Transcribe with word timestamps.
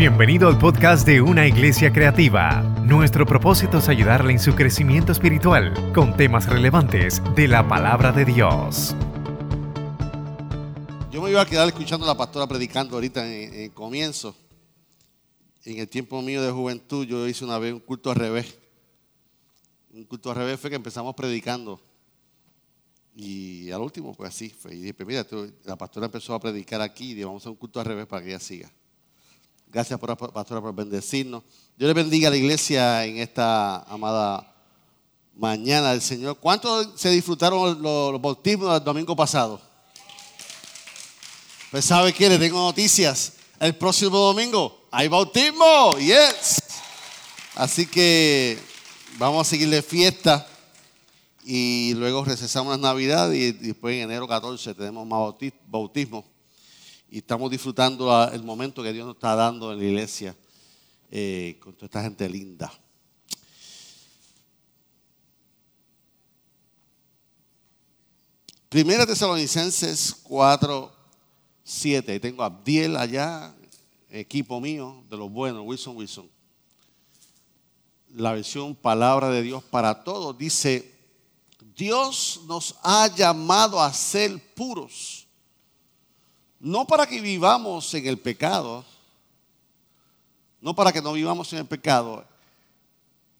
Bienvenido 0.00 0.48
al 0.48 0.56
podcast 0.56 1.06
de 1.06 1.20
Una 1.20 1.46
Iglesia 1.46 1.92
Creativa. 1.92 2.62
Nuestro 2.86 3.26
propósito 3.26 3.76
es 3.76 3.88
ayudarle 3.90 4.32
en 4.32 4.38
su 4.38 4.54
crecimiento 4.54 5.12
espiritual 5.12 5.92
con 5.92 6.16
temas 6.16 6.48
relevantes 6.48 7.20
de 7.36 7.46
la 7.46 7.68
palabra 7.68 8.10
de 8.10 8.24
Dios. 8.24 8.96
Yo 11.12 11.20
me 11.20 11.28
iba 11.30 11.42
a 11.42 11.44
quedar 11.44 11.68
escuchando 11.68 12.06
a 12.06 12.08
la 12.08 12.16
pastora 12.16 12.46
predicando 12.46 12.94
ahorita 12.94 13.30
en, 13.30 13.52
en 13.52 13.70
comienzo. 13.72 14.34
En 15.66 15.78
el 15.78 15.86
tiempo 15.86 16.22
mío 16.22 16.42
de 16.42 16.50
juventud 16.50 17.04
yo 17.04 17.28
hice 17.28 17.44
una 17.44 17.58
vez 17.58 17.74
un 17.74 17.80
culto 17.80 18.10
al 18.10 18.16
revés. 18.16 18.58
Un 19.92 20.04
culto 20.04 20.30
al 20.30 20.36
revés 20.36 20.58
fue 20.58 20.70
que 20.70 20.76
empezamos 20.76 21.14
predicando. 21.14 21.78
Y 23.14 23.70
al 23.70 23.82
último, 23.82 24.14
pues 24.14 24.30
así 24.30 24.48
fue. 24.48 24.76
Y 24.76 24.80
dije, 24.80 24.94
pues 24.94 25.06
mira, 25.06 25.26
la 25.64 25.76
pastora 25.76 26.06
empezó 26.06 26.32
a 26.32 26.40
predicar 26.40 26.80
aquí 26.80 27.10
y 27.10 27.14
dije, 27.16 27.26
vamos 27.26 27.44
a 27.44 27.50
un 27.50 27.56
culto 27.56 27.80
al 27.80 27.84
revés 27.84 28.06
para 28.06 28.22
que 28.22 28.30
ella 28.30 28.40
siga. 28.40 28.72
Gracias, 29.72 29.98
por, 30.00 30.16
pastora, 30.32 30.60
por 30.60 30.74
bendecirnos. 30.74 31.44
Dios 31.76 31.86
le 31.88 31.94
bendiga 31.94 32.26
a 32.28 32.30
la 32.32 32.36
iglesia 32.36 33.04
en 33.04 33.18
esta 33.18 33.82
amada 33.84 34.52
mañana 35.36 35.92
del 35.92 36.02
Señor. 36.02 36.38
¿Cuántos 36.38 37.00
se 37.00 37.08
disfrutaron 37.10 37.80
los, 37.80 38.20
bautismos 38.20 38.72
del 38.74 38.82
domingo 38.84 39.14
pasado? 39.14 39.60
Pues 41.70 41.84
sabe 41.84 42.12
qué, 42.12 42.28
le 42.28 42.38
tengo 42.38 42.58
noticias. 42.58 43.34
El 43.60 43.76
próximo 43.76 44.18
domingo 44.18 44.88
hay 44.90 45.06
bautismo. 45.06 45.96
Yes. 45.98 46.62
Así 47.54 47.86
que 47.86 48.58
vamos 49.18 49.46
a 49.46 49.50
seguirle 49.50 49.82
fiesta 49.82 50.46
y 51.44 51.94
luego 51.94 52.24
recesamos 52.24 52.72
las 52.72 52.80
navidades 52.80 53.38
y 53.38 53.52
después 53.52 53.94
en 53.94 54.02
enero 54.10 54.26
14 54.26 54.74
tenemos 54.74 55.06
más 55.06 55.20
bauti- 55.20 55.52
bautismo 55.68 56.24
y 57.10 57.18
estamos 57.18 57.50
disfrutando 57.50 58.28
el 58.30 58.42
momento 58.44 58.82
que 58.82 58.92
Dios 58.92 59.04
nos 59.04 59.16
está 59.16 59.34
dando 59.34 59.72
en 59.72 59.78
la 59.78 59.84
iglesia 59.84 60.36
eh, 61.10 61.58
con 61.60 61.74
toda 61.74 61.86
esta 61.86 62.02
gente 62.02 62.28
linda. 62.28 62.72
Primera 68.68 69.04
Tesalonicenses 69.04 70.14
4, 70.22 70.92
7. 71.64 72.12
Ahí 72.12 72.20
tengo 72.20 72.44
a 72.44 72.46
Abdiel 72.46 72.96
allá, 72.96 73.52
equipo 74.08 74.60
mío, 74.60 75.02
de 75.10 75.16
los 75.16 75.28
buenos, 75.28 75.64
Wilson 75.66 75.96
Wilson. 75.96 76.30
La 78.14 78.32
versión 78.32 78.76
Palabra 78.76 79.30
de 79.30 79.42
Dios 79.42 79.64
para 79.64 80.04
todos 80.04 80.38
dice, 80.38 80.96
Dios 81.76 82.42
nos 82.46 82.76
ha 82.84 83.08
llamado 83.08 83.82
a 83.82 83.92
ser 83.92 84.54
puros, 84.54 85.19
no 86.60 86.86
para 86.86 87.06
que 87.06 87.20
vivamos 87.20 87.92
en 87.94 88.06
el 88.06 88.18
pecado, 88.18 88.84
no 90.60 90.74
para 90.74 90.92
que 90.92 91.00
no 91.00 91.14
vivamos 91.14 91.50
en 91.54 91.60
el 91.60 91.66
pecado. 91.66 92.24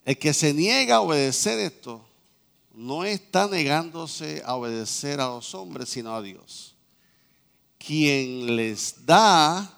El 0.07 0.19
que 0.19 0.33
se 0.33 0.55
niega 0.55 0.97
a 0.97 1.01
obedecer 1.03 1.61
esto, 1.61 2.03
no 2.73 3.05
está 3.05 3.47
negándose 3.47 4.43
a 4.45 4.55
obedecer 4.55 5.21
a 5.21 5.27
los 5.29 5.55
hombres, 5.55 5.91
sino 5.91 6.15
a 6.15 6.23
Dios, 6.23 6.75
quien 7.79 8.57
les 8.57 9.05
da 9.05 9.71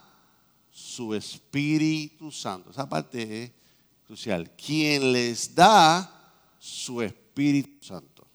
su 0.71 1.13
Espíritu 1.15 2.31
Santo. 2.31 2.71
Esa 2.71 2.89
parte 2.89 3.45
es 3.45 3.51
crucial. 4.07 4.51
Quien 4.51 5.13
les 5.13 5.53
da 5.53 6.33
su 6.61 7.03
Espíritu 7.03 7.85
Santo. 7.85 8.27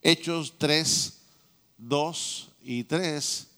Hechos 0.00 0.54
3, 0.58 1.20
2 1.78 2.48
y 2.62 2.84
3 2.84 3.48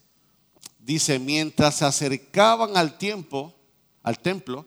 dice, 0.85 1.19
mientras 1.19 1.77
se 1.77 1.85
acercaban 1.85 2.77
al 2.77 2.99
tiempo, 2.99 3.55
al 4.03 4.19
templo, 4.19 4.67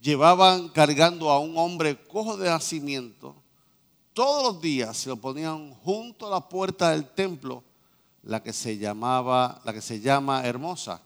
llevaban 0.00 0.68
cargando 0.68 1.30
a 1.30 1.38
un 1.38 1.56
hombre 1.56 1.96
cojo 2.08 2.36
de 2.36 2.48
nacimiento, 2.50 3.36
todos 4.12 4.42
los 4.42 4.62
días 4.62 4.96
se 4.96 5.08
lo 5.08 5.16
ponían 5.16 5.72
junto 5.72 6.26
a 6.26 6.30
la 6.30 6.48
puerta 6.48 6.90
del 6.90 7.08
templo, 7.08 7.62
la 8.24 8.42
que 8.42 8.52
se 8.52 8.76
llamaba, 8.76 9.60
la 9.64 9.72
que 9.72 9.80
se 9.80 10.00
llama 10.00 10.44
hermosa, 10.44 11.00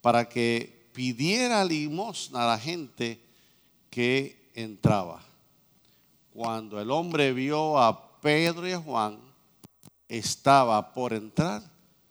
para 0.00 0.28
que 0.28 0.88
pidiera 0.92 1.64
limosna 1.64 2.44
a 2.44 2.48
la 2.48 2.58
gente 2.58 3.20
que 3.88 4.50
entraba. 4.54 5.22
Cuando 6.32 6.80
el 6.80 6.90
hombre 6.90 7.32
vio 7.32 7.78
a 7.78 8.20
Pedro 8.20 8.66
y 8.66 8.72
a 8.72 8.80
Juan, 8.80 9.18
estaba 10.08 10.92
por 10.92 11.12
entrar, 11.12 11.62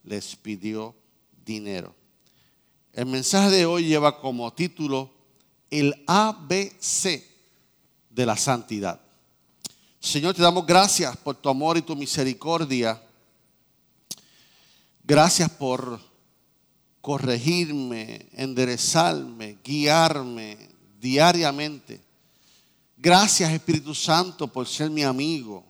les 0.04 0.36
pidió 0.36 0.96
dinero. 1.50 1.96
El 2.94 3.08
mensaje 3.08 3.50
de 3.50 3.66
hoy 3.66 3.86
lleva 3.86 4.22
como 4.22 4.54
título 4.54 5.10
el 5.72 5.96
ABC 6.06 7.24
de 8.10 8.26
la 8.26 8.38
santidad. 8.38 9.00
Señor, 10.00 10.36
te 10.36 10.44
damos 10.44 10.66
gracias 10.66 11.18
por 11.18 11.36
tu 11.36 11.50
amor 11.50 11.76
y 11.78 11.82
tu 11.82 11.96
misericordia. 11.96 13.02
Gracias 15.04 15.50
por 15.50 16.00
corregirme, 17.02 18.28
enderezarme, 18.34 19.58
guiarme 19.64 20.70
diariamente. 21.00 22.00
Gracias 22.96 23.52
Espíritu 23.52 23.96
Santo 23.96 24.48
por 24.48 24.68
ser 24.68 24.92
mi 24.92 25.02
amigo. 25.02 25.66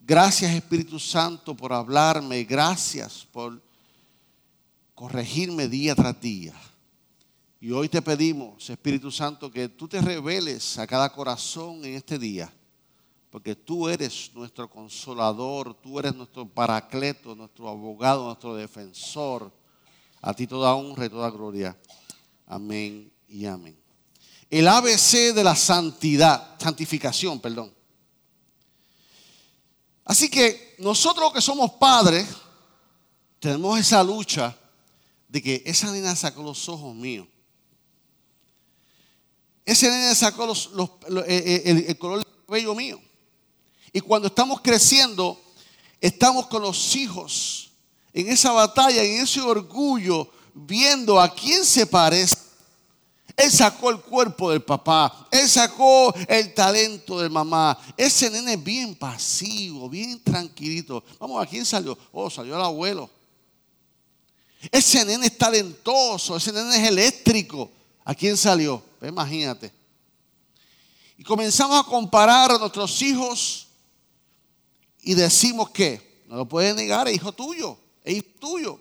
Gracias 0.00 0.50
Espíritu 0.50 0.98
Santo 0.98 1.54
por 1.54 1.74
hablarme. 1.74 2.44
Gracias 2.44 3.26
por 3.30 3.60
corregirme 4.94 5.68
día 5.68 5.94
tras 5.94 6.20
día. 6.20 6.54
Y 7.60 7.70
hoy 7.70 7.88
te 7.88 8.02
pedimos, 8.02 8.68
Espíritu 8.68 9.10
Santo, 9.10 9.50
que 9.50 9.68
tú 9.68 9.88
te 9.88 10.00
reveles 10.00 10.78
a 10.78 10.86
cada 10.86 11.10
corazón 11.10 11.84
en 11.84 11.94
este 11.94 12.18
día. 12.18 12.52
Porque 13.30 13.56
tú 13.56 13.88
eres 13.88 14.30
nuestro 14.34 14.70
consolador, 14.70 15.74
tú 15.74 15.98
eres 15.98 16.14
nuestro 16.14 16.46
paracleto, 16.46 17.34
nuestro 17.34 17.68
abogado, 17.68 18.26
nuestro 18.26 18.54
defensor. 18.54 19.50
A 20.20 20.32
ti 20.34 20.46
toda 20.46 20.74
honra 20.74 21.06
y 21.06 21.08
toda 21.08 21.30
gloria. 21.30 21.76
Amén 22.46 23.10
y 23.26 23.46
amén. 23.46 23.76
El 24.50 24.68
ABC 24.68 25.34
de 25.34 25.42
la 25.42 25.56
santidad, 25.56 26.56
santificación, 26.60 27.40
perdón. 27.40 27.74
Así 30.04 30.28
que 30.28 30.76
nosotros 30.78 31.32
que 31.32 31.40
somos 31.40 31.72
padres, 31.72 32.28
tenemos 33.40 33.78
esa 33.78 34.04
lucha 34.04 34.56
de 35.28 35.42
que 35.42 35.62
esa 35.66 35.90
nena 35.92 36.14
sacó 36.16 36.42
los 36.42 36.68
ojos 36.68 36.94
míos. 36.94 37.26
Ese 39.64 39.88
nene 39.90 40.14
sacó 40.14 40.46
los- 40.46 40.70
lo- 40.72 40.98
eh, 41.26 41.62
el, 41.88 41.98
color 41.98 42.18
del 42.18 42.26
cabello 42.46 42.74
mío. 42.74 43.00
Y 43.92 44.00
cuando 44.00 44.28
estamos 44.28 44.60
creciendo, 44.60 45.40
estamos 46.00 46.46
con 46.48 46.62
los 46.62 46.94
hijos 46.96 47.70
en 48.12 48.28
esa 48.28 48.52
batalla, 48.52 49.02
en 49.02 49.22
ese 49.22 49.40
orgullo, 49.40 50.28
viendo 50.54 51.18
a 51.20 51.32
quién 51.34 51.64
se 51.64 51.86
parece. 51.86 52.36
Él 53.36 53.50
sacó 53.50 53.90
el 53.90 54.00
cuerpo 54.00 54.50
del 54.52 54.62
papá, 54.62 55.26
él 55.32 55.48
sacó 55.48 56.14
el 56.28 56.54
talento 56.54 57.18
de 57.18 57.28
mamá. 57.28 57.76
Ese 57.96 58.30
nene 58.30 58.52
es 58.52 58.62
bien 58.62 58.94
pasivo, 58.94 59.88
bien 59.88 60.22
tranquilito. 60.22 61.02
Vamos, 61.18 61.42
¿a 61.42 61.46
quién 61.48 61.64
salió? 61.66 61.98
Oh, 62.12 62.30
salió 62.30 62.54
el 62.54 62.62
abuelo. 62.62 63.10
Ese 64.70 65.04
nene 65.04 65.26
es 65.26 65.38
talentoso, 65.38 66.36
ese 66.36 66.52
nene 66.52 66.76
es 66.76 66.88
eléctrico. 66.88 67.70
¿A 68.04 68.14
quién 68.14 68.36
salió? 68.36 68.82
Imagínate. 69.02 69.72
Y 71.16 71.22
comenzamos 71.22 71.80
a 71.80 71.88
comparar 71.88 72.52
a 72.52 72.58
nuestros 72.58 73.00
hijos 73.02 73.68
y 75.02 75.14
decimos 75.14 75.70
que 75.70 76.24
no 76.28 76.36
lo 76.36 76.48
puedes 76.48 76.74
negar, 76.74 77.08
es 77.08 77.14
hijo 77.14 77.32
tuyo, 77.32 77.78
es 78.02 78.16
hijo 78.16 78.26
tuyo. 78.40 78.80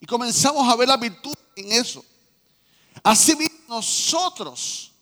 Y 0.00 0.06
comenzamos 0.06 0.68
a 0.68 0.76
ver 0.76 0.88
la 0.88 0.96
virtud 0.96 1.34
en 1.56 1.72
eso. 1.72 2.04
Así 3.02 3.36
mismo 3.36 3.58
nosotros 3.68 4.92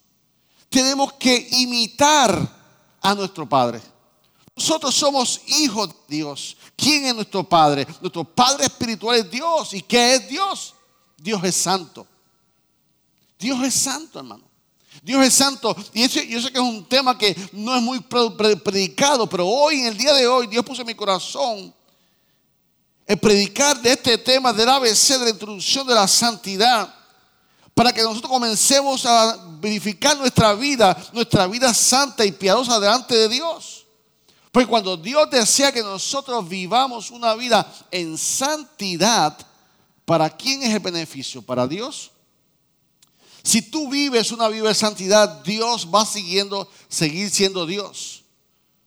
tenemos 0.69 1.13
que 1.13 1.47
imitar 1.51 2.59
a 3.01 3.15
nuestro 3.15 3.47
Padre. 3.47 3.81
Nosotros 4.55 4.93
somos 4.93 5.41
hijos 5.47 5.89
de 5.89 6.17
Dios. 6.17 6.57
¿Quién 6.75 7.05
es 7.05 7.15
nuestro 7.15 7.43
Padre? 7.47 7.85
Nuestro 8.01 8.23
Padre 8.23 8.65
espiritual 8.65 9.17
es 9.19 9.29
Dios. 9.29 9.73
¿Y 9.73 9.81
qué 9.81 10.15
es 10.15 10.27
Dios? 10.27 10.73
Dios 11.17 11.43
es 11.43 11.55
santo. 11.55 12.07
Dios 13.37 13.61
es 13.63 13.73
santo, 13.73 14.19
hermano. 14.19 14.43
Dios 15.03 15.25
es 15.25 15.33
santo. 15.33 15.75
Y 15.93 16.03
eso, 16.03 16.21
yo 16.21 16.41
sé 16.41 16.51
que 16.51 16.57
es 16.57 16.63
un 16.63 16.85
tema 16.87 17.17
que 17.17 17.35
no 17.53 17.75
es 17.75 17.81
muy 17.81 17.99
pre- 18.01 18.31
pre- 18.31 18.57
predicado, 18.57 19.27
pero 19.27 19.47
hoy, 19.47 19.79
en 19.81 19.87
el 19.87 19.97
día 19.97 20.13
de 20.13 20.27
hoy, 20.27 20.47
Dios 20.47 20.63
puso 20.65 20.81
en 20.81 20.87
mi 20.87 20.95
corazón 20.95 21.73
el 23.07 23.17
predicar 23.19 23.81
de 23.81 23.91
este 23.91 24.17
tema 24.17 24.53
del 24.53 24.69
ABC, 24.69 25.07
de 25.17 25.25
la 25.25 25.29
introducción 25.31 25.85
de 25.87 25.95
la 25.95 26.07
santidad, 26.07 26.93
para 27.73 27.91
que 27.91 28.01
nosotros 28.03 28.31
comencemos 28.31 29.05
a 29.05 29.37
verificar 29.59 30.17
nuestra 30.17 30.53
vida, 30.53 30.95
nuestra 31.13 31.47
vida 31.47 31.73
santa 31.73 32.23
y 32.25 32.31
piadosa 32.31 32.79
delante 32.79 33.15
de 33.15 33.27
Dios. 33.29 33.80
Porque 34.51 34.67
cuando 34.67 34.97
Dios 34.97 35.29
desea 35.29 35.71
que 35.71 35.81
nosotros 35.81 36.47
vivamos 36.47 37.09
una 37.09 37.35
vida 37.35 37.71
en 37.89 38.17
santidad, 38.17 39.37
¿para 40.03 40.29
quién 40.29 40.61
es 40.63 40.73
el 40.73 40.79
beneficio? 40.79 41.41
¿Para 41.41 41.67
Dios? 41.67 42.11
Si 43.43 43.61
tú 43.61 43.89
vives 43.89 44.31
una 44.31 44.49
vida 44.49 44.67
de 44.67 44.75
santidad, 44.75 45.41
Dios 45.43 45.87
va 45.93 46.05
siguiendo, 46.05 46.69
seguir 46.89 47.29
siendo 47.31 47.65
Dios. 47.65 48.23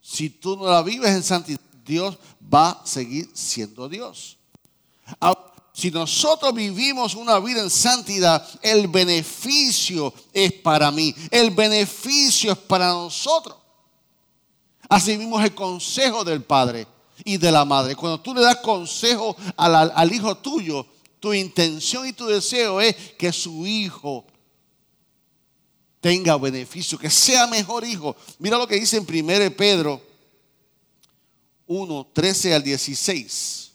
Si 0.03 0.29
tú 0.29 0.57
no 0.57 0.67
la 0.67 0.83
vives 0.83 1.11
en 1.11 1.23
santidad, 1.23 1.61
Dios 1.85 2.19
va 2.53 2.71
a 2.71 2.87
seguir 2.87 3.31
siendo 3.33 3.89
Dios. 3.89 4.37
Si 5.73 5.91
nosotros 5.91 6.55
vivimos 6.55 7.15
una 7.15 7.41
vida 7.41 7.63
en 7.63 7.71
santidad, 7.71 8.47
el 8.63 8.87
beneficio 8.87 10.13
es 10.33 10.53
para 10.53 10.91
mí, 10.91 11.15
el 11.31 11.51
beneficio 11.51 12.53
es 12.53 12.59
para 12.59 12.89
nosotros. 12.89 13.64
Así 14.89 15.17
mismo 15.17 15.39
es 15.39 15.47
el 15.47 15.55
consejo 15.55 16.25
del 16.25 16.43
Padre 16.43 16.87
y 17.25 17.37
de 17.37 17.51
la 17.51 17.65
Madre. 17.65 17.97
Cuando 17.97 18.21
tú 18.21 18.35
le 18.35 18.41
das 18.41 18.57
consejo 18.57 19.37
al, 19.57 19.93
al 19.95 20.13
hijo 20.13 20.37
tuyo, 20.37 20.87
tu 21.21 21.33
intención 21.33 22.07
y 22.07 22.13
tu 22.13 22.27
deseo 22.27 22.81
es 22.81 22.95
que 23.19 23.33
su 23.33 23.67
hijo 23.67 24.27
tenga 26.01 26.37
beneficio, 26.37 26.99
que 26.99 27.09
sea 27.09 27.47
mejor 27.47 27.85
hijo. 27.85 28.15
Mira 28.39 28.59
lo 28.59 28.67
que 28.67 28.79
dice 28.79 28.99
en 28.99 29.07
1 29.09 29.57
Pedro 29.57 30.03
1, 31.67 32.11
13 32.13 32.55
al 32.55 32.63
16. 32.63 33.73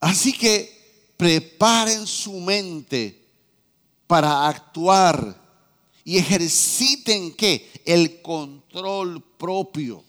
Así 0.00 0.32
que 0.32 1.14
preparen 1.16 2.06
su 2.06 2.34
mente 2.40 3.18
para 4.06 4.46
actuar 4.48 5.40
y 6.04 6.18
ejerciten 6.18 7.32
qué? 7.34 7.70
El 7.84 8.20
control 8.20 9.22
propio. 9.40 10.04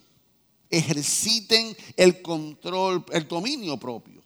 Ejerciten 0.70 1.76
el 1.96 2.22
control, 2.22 3.04
el 3.12 3.28
dominio 3.28 3.78
propio. 3.78 4.22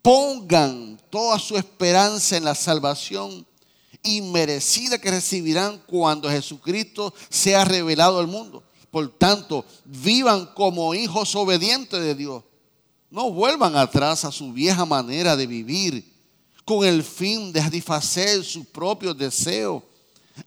Pongan 0.00 0.98
toda 1.10 1.38
su 1.38 1.56
esperanza 1.56 2.36
en 2.36 2.44
la 2.44 2.54
salvación 2.54 3.46
inmerecida 4.02 4.98
que 4.98 5.10
recibirán 5.10 5.80
cuando 5.86 6.30
Jesucristo 6.30 7.12
sea 7.28 7.64
revelado 7.64 8.18
al 8.18 8.26
mundo. 8.26 8.62
Por 8.90 9.08
tanto, 9.16 9.64
vivan 9.84 10.46
como 10.54 10.94
hijos 10.94 11.34
obedientes 11.34 12.00
de 12.00 12.14
Dios. 12.14 12.42
No 13.10 13.30
vuelvan 13.30 13.76
atrás 13.76 14.24
a 14.24 14.32
su 14.32 14.52
vieja 14.52 14.84
manera 14.84 15.36
de 15.36 15.46
vivir 15.46 16.12
con 16.64 16.84
el 16.84 17.02
fin 17.02 17.52
de 17.52 17.60
satisfacer 17.60 18.44
sus 18.44 18.66
propios 18.66 19.16
deseos. 19.16 19.82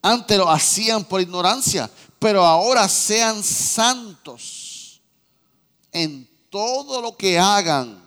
Antes 0.01 0.37
lo 0.37 0.49
hacían 0.49 1.03
por 1.03 1.21
ignorancia, 1.21 1.89
pero 2.25 2.43
ahora 2.43 2.89
sean 2.89 3.43
santos 3.43 4.99
en 5.91 6.27
todo 6.49 6.99
lo 6.99 7.15
que 7.15 7.37
hagan, 7.37 8.03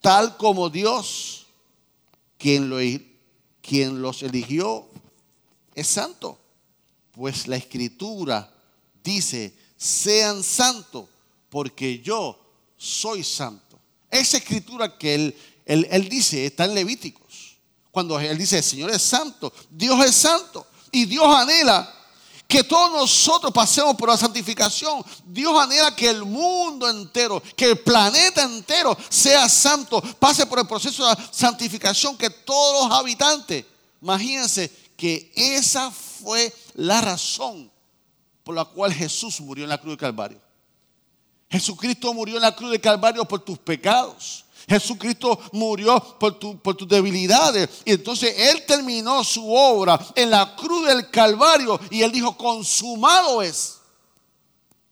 tal 0.00 0.38
como 0.38 0.70
Dios, 0.70 1.46
quien, 2.38 2.70
lo, 2.70 2.78
quien 3.60 4.00
los 4.00 4.22
eligió, 4.22 4.88
es 5.74 5.88
santo. 5.88 6.38
Pues 7.12 7.46
la 7.46 7.56
escritura 7.56 8.50
dice, 9.04 9.54
sean 9.76 10.42
santos, 10.42 11.04
porque 11.50 11.98
yo 12.00 12.40
soy 12.78 13.22
santo. 13.22 13.78
Esa 14.10 14.38
escritura 14.38 14.96
que 14.96 15.14
él, 15.14 15.36
él, 15.66 16.08
dice 16.08 16.46
está 16.46 16.64
en 16.64 16.72
Levíticos. 16.72 17.58
Cuando 17.90 18.18
él 18.18 18.38
dice, 18.38 18.56
el 18.56 18.64
Señor 18.64 18.90
es 18.90 19.02
santo, 19.02 19.52
Dios 19.68 20.02
es 20.02 20.14
santo. 20.14 20.66
Y 20.90 21.04
Dios 21.04 21.26
anhela 21.26 21.96
que 22.48 22.64
todos 22.64 22.90
nosotros 22.90 23.52
pasemos 23.52 23.94
por 23.94 24.08
la 24.08 24.16
santificación. 24.16 25.04
Dios 25.26 25.54
anhela 25.60 25.94
que 25.94 26.08
el 26.08 26.24
mundo 26.24 26.88
entero, 26.88 27.42
que 27.54 27.66
el 27.66 27.78
planeta 27.80 28.42
entero 28.42 28.96
sea 29.10 29.46
santo, 29.50 30.00
pase 30.18 30.46
por 30.46 30.58
el 30.58 30.66
proceso 30.66 31.06
de 31.06 31.16
santificación, 31.30 32.16
que 32.16 32.30
todos 32.30 32.88
los 32.88 32.98
habitantes, 32.98 33.66
imagínense 34.00 34.72
que 34.96 35.30
esa 35.36 35.90
fue 35.90 36.52
la 36.74 37.02
razón 37.02 37.70
por 38.42 38.54
la 38.54 38.64
cual 38.64 38.94
Jesús 38.94 39.42
murió 39.42 39.64
en 39.64 39.70
la 39.70 39.78
cruz 39.78 39.92
de 39.92 39.98
Calvario. 39.98 40.40
Jesucristo 41.50 42.14
murió 42.14 42.36
en 42.36 42.42
la 42.42 42.56
cruz 42.56 42.70
de 42.70 42.80
Calvario 42.80 43.26
por 43.26 43.40
tus 43.40 43.58
pecados. 43.58 44.46
Jesucristo 44.68 45.40
murió 45.52 45.98
por, 46.18 46.38
por 46.60 46.76
tus 46.76 46.86
debilidades. 46.86 47.68
Y 47.84 47.92
entonces 47.92 48.34
Él 48.36 48.64
terminó 48.66 49.24
su 49.24 49.50
obra 49.52 49.98
en 50.14 50.30
la 50.30 50.54
cruz 50.54 50.86
del 50.86 51.10
Calvario 51.10 51.80
y 51.90 52.02
Él 52.02 52.12
dijo, 52.12 52.36
consumado 52.36 53.42
es. 53.42 53.78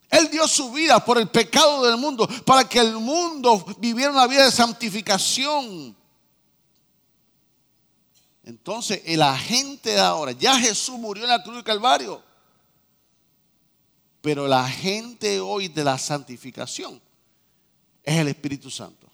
Él 0.09 0.31
dio 0.31 0.47
su 0.49 0.73
vida 0.73 1.05
por 1.05 1.19
el 1.19 1.29
pecado 1.29 1.85
del 1.85 1.97
mundo, 1.97 2.29
para 2.45 2.67
que 2.69 2.79
el 2.79 2.95
mundo 2.95 3.65
viviera 3.79 4.13
una 4.13 4.27
vida 4.27 4.45
de 4.45 4.53
santificación. 4.53 5.97
Entonces 8.45 9.03
el 9.05 9.21
agente 9.21 9.91
de 9.91 10.01
ahora, 10.01 10.33
ya 10.33 10.59
Jesús 10.59 10.97
murió 10.99 11.25
en 11.25 11.31
la 11.31 11.43
cruz 11.43 11.57
del 11.57 11.65
Calvario. 11.65 12.23
Pero 14.23 14.47
la 14.47 14.69
gente 14.69 15.41
hoy 15.41 15.69
de 15.69 15.85
la 15.85 15.99
santificación 15.99 17.01
es 18.03 18.17
el 18.17 18.29
Espíritu 18.29 18.71
Santo. 18.71 19.06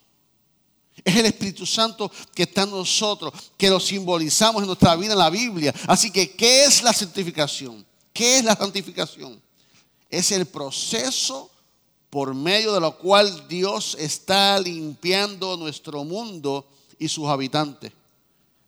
Es 1.04 1.16
el 1.16 1.26
Espíritu 1.26 1.66
Santo 1.66 2.10
que 2.34 2.44
está 2.44 2.62
en 2.62 2.70
nosotros, 2.70 3.32
que 3.56 3.68
lo 3.68 3.80
simbolizamos 3.80 4.62
en 4.62 4.66
nuestra 4.66 4.94
vida 4.96 5.12
en 5.12 5.18
la 5.18 5.30
Biblia. 5.30 5.74
Así 5.86 6.10
que, 6.10 6.32
¿qué 6.32 6.64
es 6.64 6.82
la 6.82 6.92
santificación? 6.92 7.84
¿Qué 8.12 8.38
es 8.38 8.44
la 8.44 8.54
santificación? 8.54 9.40
Es 10.08 10.30
el 10.30 10.46
proceso 10.46 11.50
por 12.10 12.34
medio 12.34 12.74
de 12.74 12.80
lo 12.80 12.98
cual 12.98 13.48
Dios 13.48 13.96
está 13.98 14.60
limpiando 14.60 15.56
nuestro 15.56 16.04
mundo 16.04 16.68
y 16.98 17.08
sus 17.08 17.26
habitantes. 17.26 17.92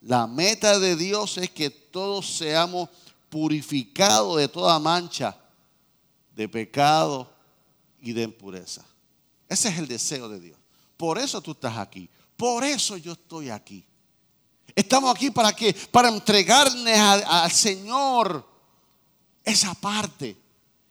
La 0.01 0.27
meta 0.27 0.79
de 0.79 0.95
Dios 0.95 1.37
es 1.37 1.49
que 1.51 1.69
todos 1.69 2.37
seamos 2.37 2.89
purificados 3.29 4.37
de 4.37 4.47
toda 4.47 4.79
mancha 4.79 5.37
de 6.35 6.49
pecado 6.49 7.29
y 8.01 8.13
de 8.13 8.23
impureza. 8.23 8.85
Ese 9.47 9.69
es 9.69 9.77
el 9.77 9.87
deseo 9.87 10.27
de 10.27 10.39
Dios. 10.39 10.57
Por 10.97 11.17
eso 11.17 11.41
tú 11.41 11.51
estás 11.51 11.77
aquí. 11.77 12.09
Por 12.37 12.63
eso 12.63 12.97
yo 12.97 13.13
estoy 13.13 13.49
aquí. 13.49 13.85
Estamos 14.75 15.15
aquí 15.15 15.31
para 15.31 15.55
que 15.55 15.73
para 15.91 16.09
entregarle 16.09 16.93
al 16.95 17.51
Señor 17.51 18.45
esa 19.43 19.73
parte 19.75 20.37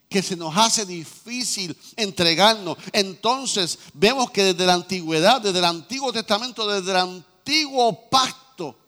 que 0.08 0.23
se 0.23 0.37
nos 0.37 0.56
hace 0.56 0.87
difícil 0.87 1.76
entregarnos. 1.96 2.79
Entonces 2.93 3.79
vemos 3.93 4.31
que 4.31 4.44
desde 4.44 4.64
la 4.64 4.75
antigüedad, 4.75 5.41
desde 5.41 5.58
el 5.58 5.64
Antiguo 5.64 6.12
Testamento, 6.12 6.67
desde 6.69 6.93
el 6.93 6.96
antiguo 6.99 8.08
pacto, 8.08 8.79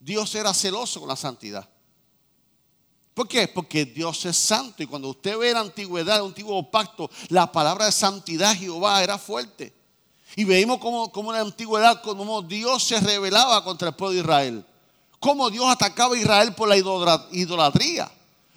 Dios 0.00 0.34
era 0.34 0.52
celoso 0.54 1.00
con 1.00 1.08
la 1.08 1.16
santidad. 1.16 1.68
¿Por 3.12 3.28
qué? 3.28 3.46
Porque 3.46 3.84
Dios 3.84 4.24
es 4.24 4.36
santo 4.36 4.82
y 4.82 4.86
cuando 4.86 5.10
usted 5.10 5.38
ve 5.38 5.52
la 5.52 5.60
antigüedad, 5.60 6.18
el 6.18 6.26
antiguo 6.26 6.70
pacto, 6.70 7.08
la 7.28 7.52
palabra 7.52 7.84
de 7.86 7.92
santidad 7.92 8.56
Jehová 8.56 9.04
era 9.04 9.18
fuerte. 9.18 9.83
Y 10.36 10.44
veíamos 10.44 10.78
como, 10.78 11.12
como 11.12 11.32
en 11.32 11.38
la 11.38 11.44
antigüedad, 11.44 12.02
como 12.02 12.42
Dios 12.42 12.82
se 12.84 12.98
rebelaba 13.00 13.62
contra 13.62 13.88
el 13.88 13.94
pueblo 13.94 14.14
de 14.14 14.20
Israel. 14.20 14.66
Cómo 15.20 15.48
Dios 15.48 15.66
atacaba 15.68 16.14
a 16.14 16.18
Israel 16.18 16.54
por 16.54 16.68
la 16.68 16.76
idolatría. 16.76 18.10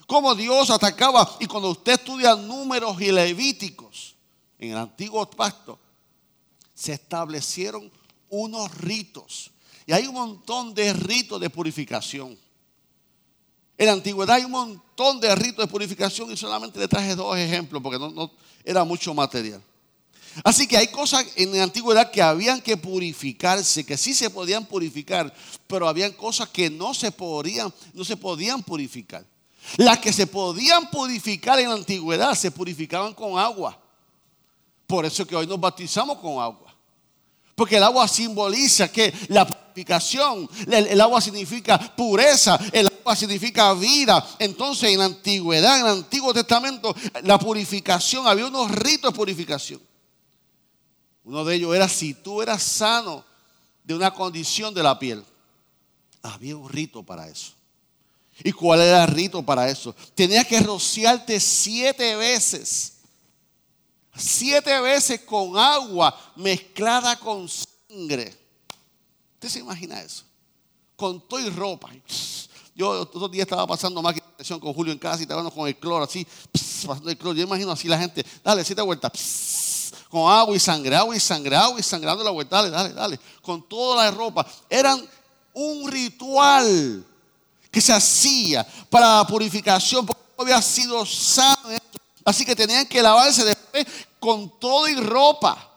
Cómo 0.06 0.34
Dios 0.36 0.70
atacaba. 0.70 1.38
Y 1.40 1.46
cuando 1.46 1.70
usted 1.70 1.94
estudia 1.94 2.36
números 2.36 3.00
y 3.02 3.12
levíticos 3.12 4.16
en 4.58 4.72
el 4.72 4.78
antiguo 4.78 5.30
pacto, 5.30 5.78
se 6.74 6.94
establecieron 6.94 7.92
unos 8.30 8.74
ritos. 8.76 9.52
Y 9.86 9.94
hay 9.94 10.08
un 10.08 10.16
montón 10.16 10.74
de 10.74 10.94
ritos 10.94 11.40
de 11.40 11.50
purificación. 11.50 12.38
En 13.78 13.86
la 13.86 13.94
antigüedad 13.94 14.36
hay 14.36 14.44
un 14.44 14.52
montón 14.52 15.20
de 15.20 15.34
ritos 15.36 15.66
de 15.66 15.72
purificación 15.72 16.32
y 16.32 16.38
solamente 16.38 16.80
le 16.80 16.88
traje 16.88 17.16
dos 17.16 17.38
ejemplos 17.38 17.82
porque 17.82 18.00
no, 18.00 18.32
era 18.64 18.84
mucho 18.84 19.14
material. 19.14 19.64
Así 20.44 20.68
que 20.68 20.78
hay 20.78 20.88
cosas 20.88 21.26
en 21.36 21.56
la 21.56 21.64
antigüedad 21.64 22.12
que 22.12 22.22
habían 22.22 22.62
que 22.62 22.78
purificarse, 22.78 23.86
que 23.86 23.98
sí 23.98 24.14
se 24.14 24.30
podían 24.30 24.66
purificar, 24.66 25.34
pero 25.68 25.88
habían 25.88 26.12
cosas 26.14 26.50
que 26.50 26.70
no 26.70 26.94
se 26.94 27.12
podían, 27.12 27.74
no 27.94 28.04
se 28.04 28.18
podían 28.18 28.62
purificar. 28.64 29.26
Las 29.76 30.00
que 30.00 30.14
se 30.14 30.28
podían 30.28 30.90
purificar 30.90 31.60
en 31.60 31.70
la 31.70 31.76
antigüedad 31.76 32.34
se 32.36 32.52
purificaban 32.52 33.14
con 33.14 33.38
agua. 33.38 33.78
Por 34.86 35.06
eso 35.06 35.26
que 35.28 35.36
hoy 35.36 35.46
nos 35.46 35.60
bautizamos 35.60 36.18
con 36.20 36.42
agua. 36.42 36.74
Porque 37.56 37.78
el 37.78 37.84
agua 37.84 38.08
simboliza 38.08 38.88
que 38.90 39.14
la 39.30 39.46
purificación, 39.46 40.48
el, 40.72 41.02
agua 41.02 41.20
significa 41.20 41.78
pureza, 41.96 42.58
el 42.72 42.88
agua 42.88 43.16
significa 43.16 43.74
vida. 43.74 44.26
Entonces 44.40 44.92
en 44.92 45.00
la 45.00 45.06
antigüedad, 45.06 45.80
en 45.80 45.86
el 45.86 45.92
Antiguo 45.92 46.34
Testamento, 46.34 46.96
la 47.24 47.38
purificación, 47.38 48.28
había 48.28 48.46
unos 48.46 48.72
ritos 48.72 49.12
de 49.12 49.18
purificación. 49.18 49.82
Uno 51.28 51.46
de 51.46 51.56
ellos 51.56 51.76
era 51.76 51.88
si 51.88 52.16
tú 52.16 52.42
eras 52.42 52.64
sano 52.64 53.24
de 53.84 53.94
una 53.94 54.12
condición 54.12 54.74
de 54.74 54.82
la 54.82 54.98
piel. 54.98 55.24
Había 56.24 56.58
un 56.58 56.68
rito 56.68 57.04
para 57.04 57.28
eso. 57.28 57.54
¿Y 58.44 58.52
cuál 58.52 58.82
era 58.82 59.04
el 59.04 59.10
rito 59.10 59.44
para 59.44 59.70
eso? 59.70 59.96
Tenías 60.16 60.48
que 60.48 60.60
rociarte 60.60 61.40
siete 61.40 62.16
veces 62.16 62.98
siete 64.18 64.82
veces 64.82 65.22
con 65.22 65.58
agua 65.58 66.18
mezclada 66.36 67.18
con 67.18 67.48
sangre. 67.48 68.36
¿Usted 69.36 69.50
se 69.50 69.60
imagina 69.60 70.02
eso? 70.02 70.24
Con 70.96 71.22
todo 71.28 71.40
y 71.40 71.50
ropa. 71.50 71.90
Yo 72.76 72.90
otros 73.02 73.32
días 73.32 73.46
estaba 73.46 73.66
pasando 73.68 74.02
de 74.02 74.22
presión 74.36 74.60
con 74.60 74.74
Julio 74.74 74.94
en 74.94 75.00
casa 75.00 75.20
y 75.20 75.24
estábamos 75.24 75.54
con 75.54 75.68
el 75.68 75.76
cloro 75.78 76.04
así, 76.04 76.26
pasando 76.86 77.10
el 77.10 77.18
cloro. 77.18 77.36
Yo 77.36 77.44
imagino 77.44 77.72
así 77.72 77.88
la 77.88 77.98
gente, 77.98 78.26
dale, 78.44 78.64
siete 78.64 78.82
vueltas, 78.82 79.12
con 80.10 80.32
agua 80.32 80.56
y 80.56 80.60
sangre, 80.60 80.98
y 81.16 81.20
sangre, 81.20 81.58
y 81.78 81.84
sangrando 81.84 82.24
la 82.24 82.32
vuelta, 82.32 82.58
dale, 82.58 82.70
dale, 82.70 82.94
dale, 82.94 83.20
con 83.42 83.68
toda 83.68 84.06
la 84.06 84.12
ropa. 84.12 84.46
Eran 84.70 85.06
un 85.54 85.92
ritual 85.92 87.06
que 87.72 87.82
se 87.82 87.94
hacía 87.94 88.66
para 88.90 89.18
la 89.18 89.28
purificación, 89.28 90.06
porque 90.06 90.22
había 90.38 90.62
sido 90.62 91.06
sano. 91.06 91.78
Así 92.24 92.46
que 92.46 92.56
tenían 92.56 92.86
que 92.86 93.02
lavarse 93.02 93.44
después 93.44 93.86
con 94.20 94.60
todo 94.60 94.88
y 94.88 94.96
ropa. 94.96 95.70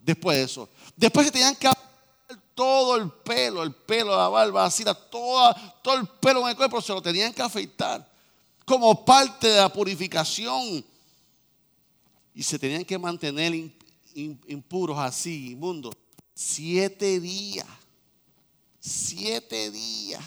Después 0.00 0.36
de 0.36 0.42
eso. 0.44 0.68
Después 0.96 1.26
se 1.26 1.32
tenían 1.32 1.56
que 1.56 1.70
todo 2.54 2.96
el 2.96 3.10
pelo, 3.10 3.62
el 3.62 3.72
pelo, 3.72 4.16
la 4.16 4.28
barba, 4.28 4.64
así, 4.64 4.82
todo 5.10 5.54
el 5.94 6.06
pelo 6.20 6.40
en 6.42 6.48
el 6.48 6.56
cuerpo, 6.56 6.80
se 6.80 6.92
lo 6.92 7.02
tenían 7.02 7.32
que 7.34 7.42
afeitar 7.42 8.06
como 8.64 9.04
parte 9.04 9.48
de 9.48 9.58
la 9.58 9.68
purificación. 9.68 10.84
Y 12.36 12.42
se 12.42 12.58
tenían 12.58 12.84
que 12.84 12.98
mantener 12.98 13.54
impuros 14.14 14.98
así, 14.98 15.52
inmundos, 15.52 15.96
siete 16.34 17.18
días. 17.18 17.66
Siete 18.78 19.70
días. 19.70 20.22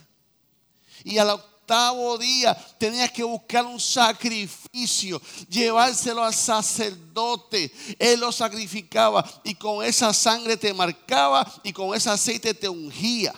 Y 1.04 1.20
a 1.20 1.24
la 1.24 1.36
octavo 1.36 2.18
día 2.18 2.56
tenías 2.80 3.12
que 3.12 3.24
buscar 3.24 3.63
un 3.63 3.80
sacrificio, 3.80 5.22
llevárselo 5.48 6.24
al 6.24 6.34
sacerdote. 6.34 7.72
Él 8.00 8.22
lo 8.22 8.32
sacrificaba 8.32 9.24
y 9.44 9.54
con 9.54 9.86
esa 9.86 10.12
sangre 10.12 10.58
te 10.58 10.74
marcaba 10.74 11.46
y 11.62 11.72
con 11.72 11.96
ese 11.96 12.10
aceite 12.10 12.56
te 12.56 12.68
ungía. 12.68 13.36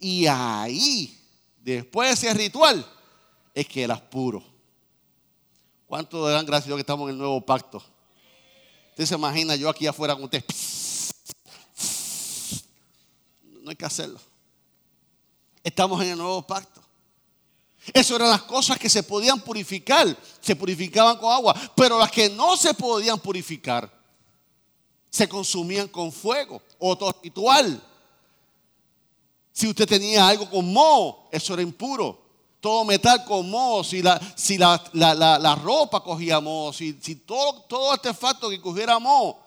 Y 0.00 0.26
ahí, 0.26 1.16
después 1.60 2.08
de 2.20 2.28
ese 2.28 2.36
ritual, 2.36 2.84
es 3.54 3.68
que 3.68 3.84
eras 3.84 4.00
puro. 4.00 4.51
¿Cuánto 5.92 6.26
dan 6.26 6.46
gracias 6.46 6.64
a 6.64 6.68
Dios 6.68 6.76
que 6.78 6.80
estamos 6.80 7.04
en 7.04 7.10
el 7.10 7.18
nuevo 7.18 7.38
pacto? 7.42 7.76
Usted 8.92 9.04
se 9.04 9.14
imagina 9.14 9.56
yo 9.56 9.68
aquí 9.68 9.86
afuera 9.86 10.14
con 10.14 10.24
usted. 10.24 10.42
No 13.60 13.68
hay 13.68 13.76
que 13.76 13.84
hacerlo. 13.84 14.18
Estamos 15.62 16.00
en 16.00 16.12
el 16.12 16.16
nuevo 16.16 16.46
pacto. 16.46 16.80
Esas 17.92 18.12
eran 18.12 18.30
las 18.30 18.40
cosas 18.44 18.78
que 18.78 18.88
se 18.88 19.02
podían 19.02 19.38
purificar, 19.42 20.16
se 20.40 20.56
purificaban 20.56 21.18
con 21.18 21.30
agua, 21.30 21.54
pero 21.76 21.98
las 21.98 22.10
que 22.10 22.30
no 22.30 22.56
se 22.56 22.72
podían 22.72 23.20
purificar 23.20 23.92
se 25.10 25.28
consumían 25.28 25.88
con 25.88 26.10
fuego, 26.10 26.62
otro 26.78 27.14
ritual. 27.22 27.86
Si 29.52 29.68
usted 29.68 29.86
tenía 29.86 30.26
algo 30.26 30.48
con 30.48 30.72
moho, 30.72 31.28
eso 31.30 31.52
era 31.52 31.62
impuro. 31.62 32.21
Todo 32.62 32.84
metal 32.84 33.24
con 33.24 33.50
moho, 33.50 33.82
si 33.82 34.00
la, 34.00 34.20
si 34.36 34.56
la, 34.56 35.58
ropa 35.62 36.00
cogía 36.00 36.40
moho, 36.40 36.72
si, 36.72 36.96
si 37.02 37.16
todo, 37.16 37.62
todo 37.62 37.90
artefacto 37.90 38.48
que 38.48 38.60
cogiera 38.60 38.98
moho, 39.00 39.38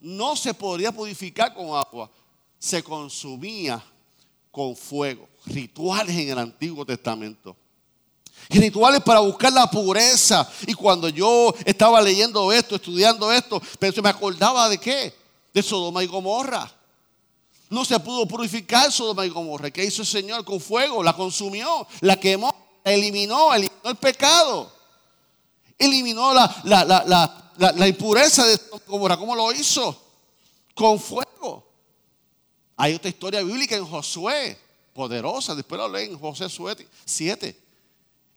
no 0.00 0.34
se 0.34 0.52
podía 0.52 0.90
purificar 0.90 1.54
con 1.54 1.66
agua, 1.66 2.10
se 2.58 2.82
consumía 2.82 3.80
con 4.50 4.74
fuego. 4.74 5.28
Rituales 5.46 6.16
en 6.16 6.30
el 6.30 6.38
Antiguo 6.38 6.84
Testamento 6.84 7.56
rituales 8.48 9.02
para 9.02 9.20
buscar 9.20 9.52
la 9.52 9.70
pureza. 9.70 10.48
Y 10.66 10.74
cuando 10.74 11.08
yo 11.08 11.54
estaba 11.64 12.00
leyendo 12.00 12.52
esto, 12.52 12.76
estudiando 12.76 13.30
esto, 13.32 13.60
pero 13.78 14.02
me 14.02 14.08
acordaba 14.08 14.68
de 14.68 14.78
qué? 14.78 15.14
De 15.52 15.62
Sodoma 15.62 16.02
y 16.02 16.06
Gomorra. 16.06 16.72
No 17.70 17.84
se 17.84 17.98
pudo 18.00 18.26
purificar 18.26 18.90
Sodoma 18.90 19.26
y 19.26 19.28
Gomorra. 19.28 19.70
¿Qué 19.70 19.84
hizo 19.84 20.02
el 20.02 20.08
Señor 20.08 20.44
con 20.44 20.60
fuego? 20.60 21.02
La 21.02 21.14
consumió, 21.14 21.86
la 22.00 22.16
quemó, 22.18 22.54
la 22.84 22.92
eliminó, 22.92 23.52
eliminó 23.52 23.90
el 23.90 23.96
pecado. 23.96 24.72
Eliminó 25.76 26.32
la, 26.34 27.88
impureza 27.88 28.46
de 28.46 28.56
Sodoma 28.56 28.82
y 28.86 28.90
Gomorra. 28.90 29.16
¿Cómo 29.16 29.36
lo 29.36 29.52
hizo? 29.52 30.00
Con 30.74 30.98
fuego. 30.98 31.66
Hay 32.76 32.94
otra 32.94 33.08
historia 33.08 33.42
bíblica 33.42 33.76
en 33.76 33.84
Josué, 33.84 34.56
poderosa. 34.94 35.54
Después 35.54 35.80
lo 35.80 35.88
leen 35.88 36.12
en 36.12 36.18
José 36.18 36.46
7. 37.04 37.68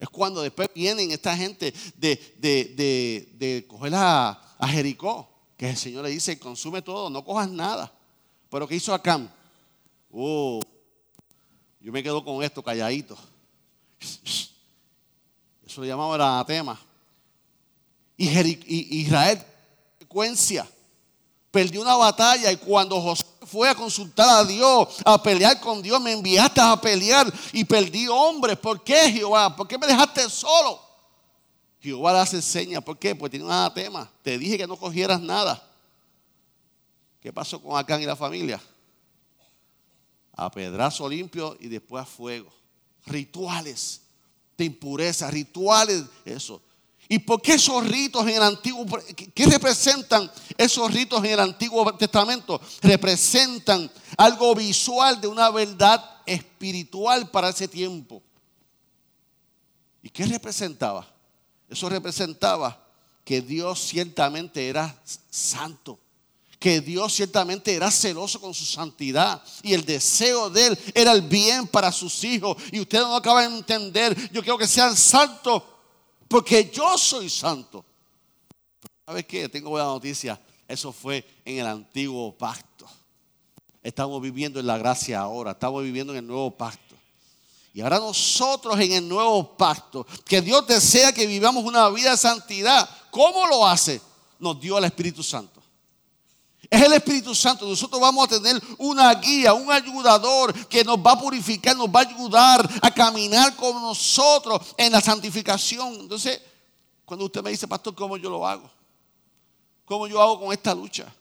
Es 0.01 0.09
cuando 0.09 0.41
después 0.41 0.67
vienen 0.73 1.11
esta 1.11 1.37
gente 1.37 1.71
de, 1.95 2.15
de, 2.39 3.65
coger 3.67 3.93
a, 3.95 4.41
Jericó, 4.67 5.29
que 5.55 5.69
el 5.69 5.77
Señor 5.77 6.03
le 6.03 6.09
dice, 6.09 6.39
consume 6.39 6.81
todo, 6.81 7.11
no 7.11 7.23
cojas 7.23 7.49
nada. 7.49 7.93
Pero 8.51 8.67
¿qué 8.67 8.75
hizo 8.75 8.93
Acán? 8.93 9.33
Oh, 10.11 10.59
yo 11.79 11.91
me 11.91 12.03
quedo 12.03 12.23
con 12.23 12.43
esto 12.43 12.61
calladito. 12.61 13.17
Eso 15.65 15.81
le 15.81 15.87
llamaba 15.87 16.15
el 16.15 16.21
anatema. 16.21 16.77
Y, 18.17 18.27
Israel, 18.99 19.41
consecuencia, 19.99 20.69
perdió 21.49 21.81
una 21.81 21.95
batalla 21.95 22.51
y 22.51 22.57
cuando 22.57 22.99
José 22.99 23.23
fue 23.47 23.69
a 23.69 23.75
consultar 23.75 24.27
a 24.29 24.43
Dios, 24.43 24.97
a 25.05 25.23
pelear 25.23 25.59
con 25.61 25.81
Dios. 25.81 26.01
Me 26.01 26.11
enviaste 26.11 26.59
a 26.59 26.75
pelear 26.75 27.31
y 27.53 27.63
perdí 27.63 28.09
hombres. 28.09 28.57
¿Por 28.57 28.83
qué, 28.83 29.13
Jehová? 29.13 29.55
¿Por 29.55 29.65
qué 29.65 29.77
me 29.77 29.87
dejaste 29.87 30.29
solo? 30.29 30.81
Jehová 31.79 32.11
le 32.11 32.19
hace 32.19 32.41
señas. 32.41 32.83
¿Por 32.83 32.99
qué? 32.99 33.15
Porque 33.15 33.31
tiene 33.31 33.45
un 33.45 33.51
anatema. 33.51 34.11
Te 34.21 34.37
dije 34.37 34.57
que 34.57 34.67
no 34.67 34.75
cogieras 34.75 35.21
nada. 35.21 35.70
¿Qué 37.21 37.31
pasó 37.31 37.61
con 37.61 37.77
Acán 37.77 38.01
y 38.01 38.05
la 38.05 38.15
familia? 38.15 38.59
A 40.33 40.49
pedrazo 40.49 41.07
limpio 41.07 41.55
y 41.59 41.67
después 41.67 42.01
a 42.01 42.05
fuego. 42.05 42.51
Rituales 43.05 44.01
de 44.57 44.65
impureza, 44.65 45.29
rituales, 45.29 46.03
eso. 46.25 46.61
¿Y 47.07 47.19
por 47.19 47.41
qué 47.41 47.55
esos 47.55 47.85
ritos 47.87 48.23
en 48.23 48.35
el 48.35 48.43
Antiguo, 48.43 48.85
qué 49.35 49.45
representan 49.45 50.31
esos 50.57 50.91
ritos 50.93 51.19
en 51.23 51.31
el 51.31 51.39
Antiguo 51.39 51.95
Testamento? 51.95 52.59
Representan 52.81 53.91
algo 54.17 54.55
visual 54.55 55.19
de 55.19 55.27
una 55.27 55.49
verdad 55.49 56.03
espiritual 56.25 57.29
para 57.29 57.49
ese 57.49 57.67
tiempo. 57.67 58.23
¿Y 60.01 60.09
qué 60.09 60.25
representaba? 60.25 61.05
Eso 61.69 61.89
representaba 61.89 62.81
que 63.25 63.41
Dios 63.41 63.79
ciertamente 63.79 64.67
era 64.67 64.95
santo, 65.29 65.99
que 66.61 66.79
Dios 66.79 67.11
ciertamente 67.13 67.73
era 67.73 67.89
celoso 67.89 68.39
con 68.39 68.53
su 68.53 68.65
santidad 68.65 69.41
y 69.63 69.73
el 69.73 69.83
deseo 69.83 70.47
de 70.47 70.67
Él 70.67 70.79
era 70.93 71.11
el 71.11 71.23
bien 71.23 71.67
para 71.67 71.91
sus 71.91 72.23
hijos. 72.23 72.55
Y 72.71 72.79
ustedes 72.79 73.03
no 73.03 73.15
acaban 73.15 73.49
de 73.49 73.57
entender, 73.57 74.15
yo 74.31 74.43
quiero 74.43 74.59
que 74.59 74.67
sean 74.67 74.95
santos 74.95 75.63
porque 76.27 76.69
yo 76.71 76.99
soy 76.99 77.31
santo. 77.31 77.83
¿Sabes 79.03 79.25
qué? 79.25 79.49
Tengo 79.49 79.71
buena 79.71 79.87
noticia. 79.87 80.39
Eso 80.67 80.91
fue 80.91 81.27
en 81.43 81.57
el 81.57 81.65
antiguo 81.65 82.31
pacto. 82.37 82.85
Estamos 83.81 84.21
viviendo 84.21 84.59
en 84.59 84.67
la 84.67 84.77
gracia 84.77 85.19
ahora. 85.19 85.53
Estamos 85.53 85.83
viviendo 85.83 86.13
en 86.13 86.19
el 86.19 86.27
nuevo 86.27 86.51
pacto. 86.51 86.95
Y 87.73 87.81
ahora 87.81 87.97
nosotros 87.97 88.79
en 88.79 88.91
el 88.91 89.09
nuevo 89.09 89.57
pacto, 89.57 90.05
que 90.25 90.41
Dios 90.41 90.67
desea 90.67 91.11
que 91.11 91.25
vivamos 91.25 91.63
una 91.63 91.89
vida 91.89 92.11
de 92.11 92.17
santidad. 92.17 92.87
¿Cómo 93.09 93.47
lo 93.47 93.65
hace? 93.65 93.99
Nos 94.37 94.61
dio 94.61 94.77
al 94.77 94.83
Espíritu 94.83 95.23
Santo. 95.23 95.60
Es 96.71 96.81
el 96.81 96.93
Espíritu 96.93 97.35
Santo. 97.35 97.67
Nosotros 97.67 97.99
vamos 97.99 98.25
a 98.25 98.29
tener 98.29 98.63
una 98.77 99.13
guía, 99.15 99.53
un 99.53 99.69
ayudador 99.69 100.53
que 100.69 100.85
nos 100.85 100.97
va 100.97 101.11
a 101.11 101.19
purificar, 101.19 101.75
nos 101.75 101.89
va 101.89 101.99
a 101.99 102.03
ayudar 102.03 102.69
a 102.81 102.89
caminar 102.91 103.57
con 103.57 103.73
nosotros 103.81 104.73
en 104.77 104.93
la 104.93 105.01
santificación. 105.01 105.95
Entonces, 105.95 106.41
cuando 107.03 107.25
usted 107.25 107.43
me 107.43 107.49
dice, 107.49 107.67
pastor, 107.67 107.93
¿cómo 107.93 108.15
yo 108.15 108.29
lo 108.29 108.47
hago? 108.47 108.71
¿Cómo 109.83 110.07
yo 110.07 110.21
hago 110.21 110.39
con 110.39 110.53
esta 110.53 110.73
lucha? 110.73 111.13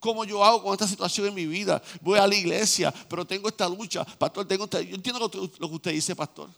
¿Cómo 0.00 0.24
yo 0.24 0.42
hago 0.42 0.62
con 0.62 0.72
esta 0.72 0.88
situación 0.88 1.26
en 1.26 1.34
mi 1.34 1.44
vida? 1.44 1.82
Voy 2.00 2.18
a 2.18 2.26
la 2.26 2.34
iglesia, 2.34 2.90
pero 3.06 3.26
tengo 3.26 3.48
esta 3.48 3.68
lucha. 3.68 4.02
Pastor, 4.02 4.48
tengo 4.48 4.64
esta... 4.64 4.80
Yo 4.80 4.94
entiendo 4.94 5.20
lo 5.20 5.30
que 5.30 5.74
usted 5.74 5.90
dice, 5.90 6.16
pastor. 6.16 6.48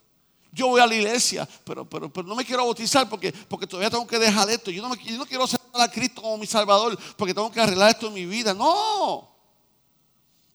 Yo 0.50 0.69
voy 0.69 0.81
a 0.81 0.87
la 0.87 0.95
iglesia, 0.95 1.49
pero, 1.64 1.88
pero, 1.88 2.12
pero 2.12 2.26
no 2.26 2.35
me 2.35 2.45
quiero 2.45 2.64
bautizar 2.64 3.09
porque, 3.09 3.33
porque 3.33 3.67
todavía 3.67 3.90
tengo 3.90 4.07
que 4.07 4.19
dejar 4.19 4.49
esto. 4.50 4.71
Yo 4.71 4.83
no, 4.83 4.88
me, 4.88 4.97
quiero 4.97 5.45
aceptar 5.45 5.83
a 5.83 5.90
Cristo 5.90 6.23
como 6.23 6.38
mi 6.38 6.47
Salvador 6.47 6.99
porque 7.17 7.35
tengo 7.35 7.50
que 7.52 7.61
arreglar 7.61 7.90
esto 7.90 8.07
en 8.09 8.14
mi 8.14 8.26
vida. 8.26 8.55
No. 8.55 9.28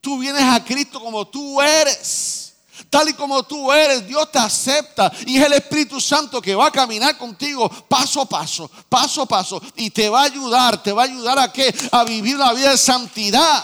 Tú 0.02 0.18
vienes 0.18 0.44
a 0.44 0.64
Cristo 0.64 1.00
como 1.00 1.28
tú 1.28 1.62
eres. 1.62 2.54
Tal 2.90 3.08
y 3.10 3.14
como 3.14 3.44
tú 3.44 3.72
eres, 3.72 4.08
Dios 4.08 4.32
te 4.32 4.40
acepta 4.40 5.12
y 5.28 5.38
es 5.38 5.46
el 5.46 5.54
Espíritu 5.54 6.02
Santo 6.02 6.42
que 6.42 6.56
va 6.56 6.68
a 6.68 6.72
caminar 6.72 7.18
contigo 7.18 7.70
paso 7.88 8.22
a 8.22 8.26
paso, 8.26 8.70
paso 8.90 9.22
a 9.22 9.26
paso 9.28 9.62
y 9.76 9.92
te 9.92 10.10
va 10.10 10.22
a 10.22 10.26
ayudar, 10.26 10.82
te 10.82 10.92
va 10.92 11.04
a 11.04 11.06
ayudar 11.06 11.38
a 11.38 11.52
qué? 11.54 11.74
A 11.92 12.04
vivir 12.04 12.36
una 12.36 12.52
vida 12.52 12.72
de 12.72 12.78
santidad. 12.78 13.64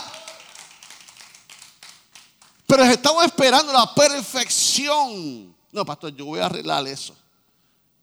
Pero 2.68 2.84
estamos 2.84 3.26
esperando 3.26 3.74
la 3.74 3.94
perfección 3.96 5.56
no, 5.72 5.86
pastor, 5.86 6.16
yo 6.16 6.26
voy 6.26 6.40
a 6.40 6.46
arreglar 6.46 6.86
eso. 6.88 7.16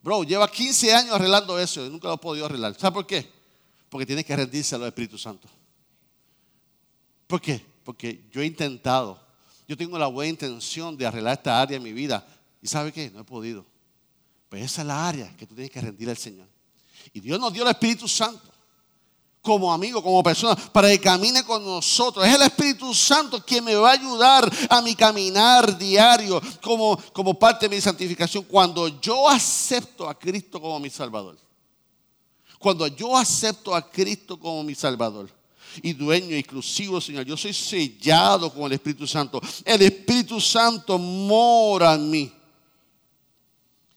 Bro, 0.02 0.24
lleva 0.24 0.50
15 0.50 0.94
años 0.94 1.14
arreglando 1.14 1.58
eso 1.58 1.84
y 1.84 1.90
nunca 1.90 2.08
lo 2.08 2.14
he 2.14 2.18
podido 2.18 2.46
arreglar. 2.46 2.78
¿Sabe 2.78 2.94
por 2.94 3.06
qué? 3.06 3.28
Porque 3.88 4.06
tiene 4.06 4.24
que 4.24 4.36
rendirse 4.36 4.74
a 4.74 4.78
los 4.78 4.86
Espíritu 4.86 5.18
Santo. 5.18 5.48
¿Por 7.26 7.40
qué? 7.40 7.64
Porque 7.84 8.24
yo 8.30 8.40
he 8.40 8.46
intentado, 8.46 9.20
yo 9.66 9.76
tengo 9.76 9.98
la 9.98 10.06
buena 10.06 10.30
intención 10.30 10.96
de 10.96 11.06
arreglar 11.06 11.38
esta 11.38 11.60
área 11.60 11.76
en 11.76 11.82
mi 11.82 11.92
vida, 11.92 12.24
¿Y 12.66 12.68
sabe 12.68 12.92
qué? 12.92 13.12
No 13.12 13.20
he 13.20 13.24
podido. 13.24 13.64
Pues 14.48 14.64
esa 14.64 14.80
es 14.80 14.88
la 14.88 15.08
área 15.08 15.36
que 15.36 15.46
tú 15.46 15.54
tienes 15.54 15.70
que 15.70 15.80
rendir 15.80 16.10
al 16.10 16.16
Señor. 16.16 16.48
Y 17.12 17.20
Dios 17.20 17.38
nos 17.38 17.52
dio 17.52 17.62
el 17.62 17.68
Espíritu 17.68 18.08
Santo 18.08 18.55
como 19.46 19.72
amigo, 19.72 20.02
como 20.02 20.24
persona, 20.24 20.56
para 20.56 20.88
que 20.88 20.98
camine 20.98 21.44
con 21.44 21.64
nosotros. 21.64 22.26
Es 22.26 22.34
el 22.34 22.42
Espíritu 22.42 22.92
Santo 22.92 23.40
quien 23.46 23.62
me 23.62 23.76
va 23.76 23.90
a 23.90 23.92
ayudar 23.92 24.52
a 24.68 24.82
mi 24.82 24.96
caminar 24.96 25.78
diario 25.78 26.42
como, 26.60 27.00
como 27.12 27.38
parte 27.38 27.68
de 27.68 27.76
mi 27.76 27.80
santificación. 27.80 28.42
Cuando 28.42 28.88
yo 29.00 29.28
acepto 29.28 30.08
a 30.08 30.18
Cristo 30.18 30.60
como 30.60 30.80
mi 30.80 30.90
Salvador. 30.90 31.38
Cuando 32.58 32.88
yo 32.88 33.16
acepto 33.16 33.72
a 33.72 33.88
Cristo 33.88 34.36
como 34.36 34.64
mi 34.64 34.74
Salvador 34.74 35.30
y 35.80 35.92
dueño 35.92 36.34
exclusivo, 36.34 37.00
Señor, 37.00 37.24
yo 37.24 37.36
soy 37.36 37.52
sellado 37.52 38.52
con 38.52 38.64
el 38.64 38.72
Espíritu 38.72 39.06
Santo. 39.06 39.40
El 39.64 39.82
Espíritu 39.82 40.40
Santo 40.40 40.98
mora 40.98 41.94
en 41.94 42.10
mí. 42.10 42.32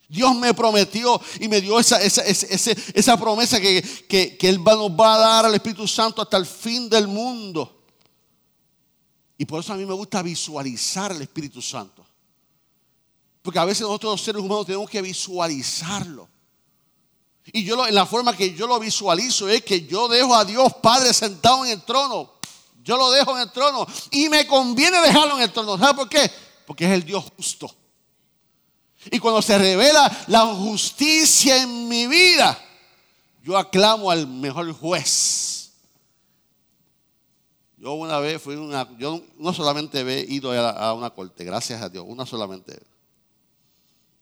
Dios 0.10 0.36
me 0.36 0.56
prometió 0.56 1.22
y 1.39 1.48
me 1.48 1.62
dio 1.62 1.80
esa, 1.80 2.01
esa, 2.01 3.18
promesa 3.18 3.62
que, 3.62 3.84
que, 4.10 4.50
Él 4.50 4.63
nos 4.63 4.89
va 4.89 5.13
a 5.13 5.20
dar 5.20 5.46
al 5.46 5.54
Espíritu 5.54 5.88
Santo 5.88 6.24
hasta 6.24 6.36
el 6.36 6.48
fin 6.48 6.89
del 6.89 7.08
mundo. 7.08 7.84
Y 9.38 9.46
por 9.46 9.60
eso 9.60 9.72
a 9.72 9.78
mí 9.78 9.86
me 9.86 9.94
gusta 9.94 10.24
visualizar 10.24 11.12
el 11.12 11.22
Espíritu 11.22 11.62
Santo. 11.62 12.04
Porque 13.44 13.60
a 13.60 13.66
veces 13.66 13.84
nosotros 13.84 14.13
los 14.13 14.22
seres 14.22 14.42
humanos 14.42 14.66
tenemos 14.66 14.89
que 14.89 15.01
visualizarlo. 15.01 16.28
Y 17.46 17.63
yo 17.63 17.88
en 17.88 17.94
la 17.94 18.08
forma 18.08 18.36
que 18.36 18.56
yo 18.56 18.66
lo 18.66 18.80
visualizo 18.80 19.48
es 19.48 19.63
que 19.63 19.86
yo 19.86 20.08
dejo 20.08 20.36
a 20.36 20.44
Dios 20.44 20.74
Padre 20.82 21.13
sentado 21.13 21.66
en 21.66 21.72
el 21.72 21.84
trono. 21.84 22.34
Yo 22.84 22.98
lo 22.98 23.12
dejo 23.12 23.36
en 23.36 23.44
el 23.44 23.51
trono. 23.51 23.86
Y 24.10 24.28
me 24.28 24.48
conviene 24.48 25.00
dejarlo 25.01 25.36
en 25.36 25.44
el 25.44 25.54
trono. 25.54 25.78
¿Sabe 25.78 25.94
por 25.94 26.10
qué? 26.10 26.32
Porque 26.66 26.86
es 26.86 26.92
el 26.92 27.06
Dios 27.06 27.24
justo. 27.38 27.75
Y 29.12 29.20
cuando 29.20 29.42
se 29.42 29.58
revela 29.58 30.25
la 30.28 30.46
justicia 30.56 31.62
en 31.62 31.88
mi 31.88 32.06
vida, 32.06 32.58
yo 33.42 33.58
aclamo 33.58 34.12
al 34.12 34.28
mejor 34.28 34.72
juez. 34.74 35.72
Yo 37.78 37.94
una 37.94 38.20
vez 38.20 38.42
fui 38.42 38.56
una, 38.56 38.88
yo 38.98 39.22
no 39.38 39.54
solamente 39.54 40.01
he 40.01 40.32
ido 40.32 40.51
a 40.51 40.94
una 40.94 41.10
corte, 41.10 41.44
gracias 41.44 41.82
a 41.82 41.89
Dios, 41.89 42.06
una 42.08 42.25
solamente. 42.25 42.80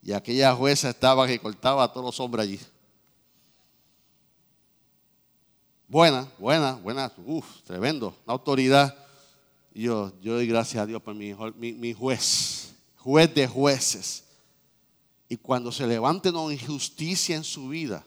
Y 0.03 0.13
aquella 0.13 0.53
jueza 0.55 0.89
estaba 0.89 1.27
que 1.27 1.39
cortaba 1.39 1.83
a 1.83 1.91
todos 1.91 2.05
los 2.05 2.19
hombres 2.19 2.43
allí. 2.43 2.59
Buena, 5.89 6.27
buena, 6.37 6.73
buena, 6.73 7.11
uff, 7.25 7.61
tremendo, 7.63 8.15
una 8.25 8.33
autoridad. 8.33 8.95
yo, 9.73 10.13
yo 10.21 10.35
doy 10.35 10.47
gracias 10.47 10.83
a 10.83 10.85
Dios 10.85 11.01
por 11.01 11.15
mi, 11.15 11.33
mi, 11.55 11.73
mi 11.73 11.93
juez, 11.93 12.73
juez 12.97 13.33
de 13.33 13.47
jueces 13.47 14.26
y 15.29 15.37
cuando 15.37 15.71
se 15.71 15.85
levante 15.85 16.29
una 16.29 16.53
injusticia 16.53 17.35
en 17.35 17.43
su 17.43 17.67
vida, 17.67 18.05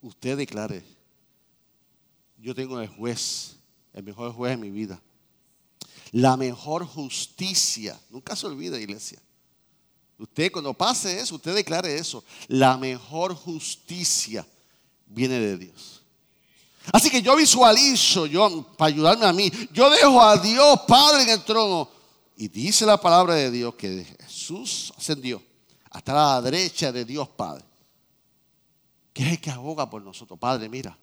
usted 0.00 0.36
declare, 0.36 0.84
yo 2.38 2.54
tengo 2.54 2.80
el 2.80 2.88
juez, 2.88 3.56
el 3.92 4.04
mejor 4.04 4.32
juez 4.32 4.52
de 4.52 4.56
mi 4.58 4.70
vida. 4.70 5.00
La 6.12 6.36
mejor 6.36 6.86
justicia, 6.86 8.00
nunca 8.10 8.36
se 8.36 8.46
olvide 8.46 8.80
iglesia. 8.80 9.20
Usted 10.18 10.50
cuando 10.52 10.72
pase 10.72 11.20
eso, 11.20 11.34
usted 11.34 11.54
declare 11.54 11.96
eso. 11.96 12.24
La 12.46 12.76
mejor 12.76 13.34
justicia 13.34 14.46
viene 15.06 15.38
de 15.38 15.58
Dios. 15.58 16.02
Así 16.92 17.10
que 17.10 17.20
yo 17.20 17.36
visualizo, 17.36 18.26
yo 18.26 18.62
para 18.78 18.88
ayudarme 18.88 19.26
a 19.26 19.32
mí, 19.32 19.50
yo 19.72 19.90
dejo 19.90 20.22
a 20.22 20.38
Dios 20.38 20.80
Padre 20.86 21.24
en 21.24 21.30
el 21.30 21.44
trono. 21.44 21.90
Y 22.36 22.48
dice 22.48 22.86
la 22.86 23.00
palabra 23.00 23.34
de 23.34 23.50
Dios 23.50 23.74
que 23.74 24.04
Jesús 24.20 24.92
ascendió 24.96 25.42
hasta 25.90 26.12
la 26.12 26.42
derecha 26.42 26.92
de 26.92 27.04
Dios 27.04 27.28
Padre, 27.28 27.64
que 29.12 29.22
es 29.22 29.32
el 29.32 29.40
que 29.40 29.50
aboga 29.50 29.88
por 29.88 30.02
nosotros. 30.02 30.38
Padre, 30.38 30.68
mira, 30.68 30.96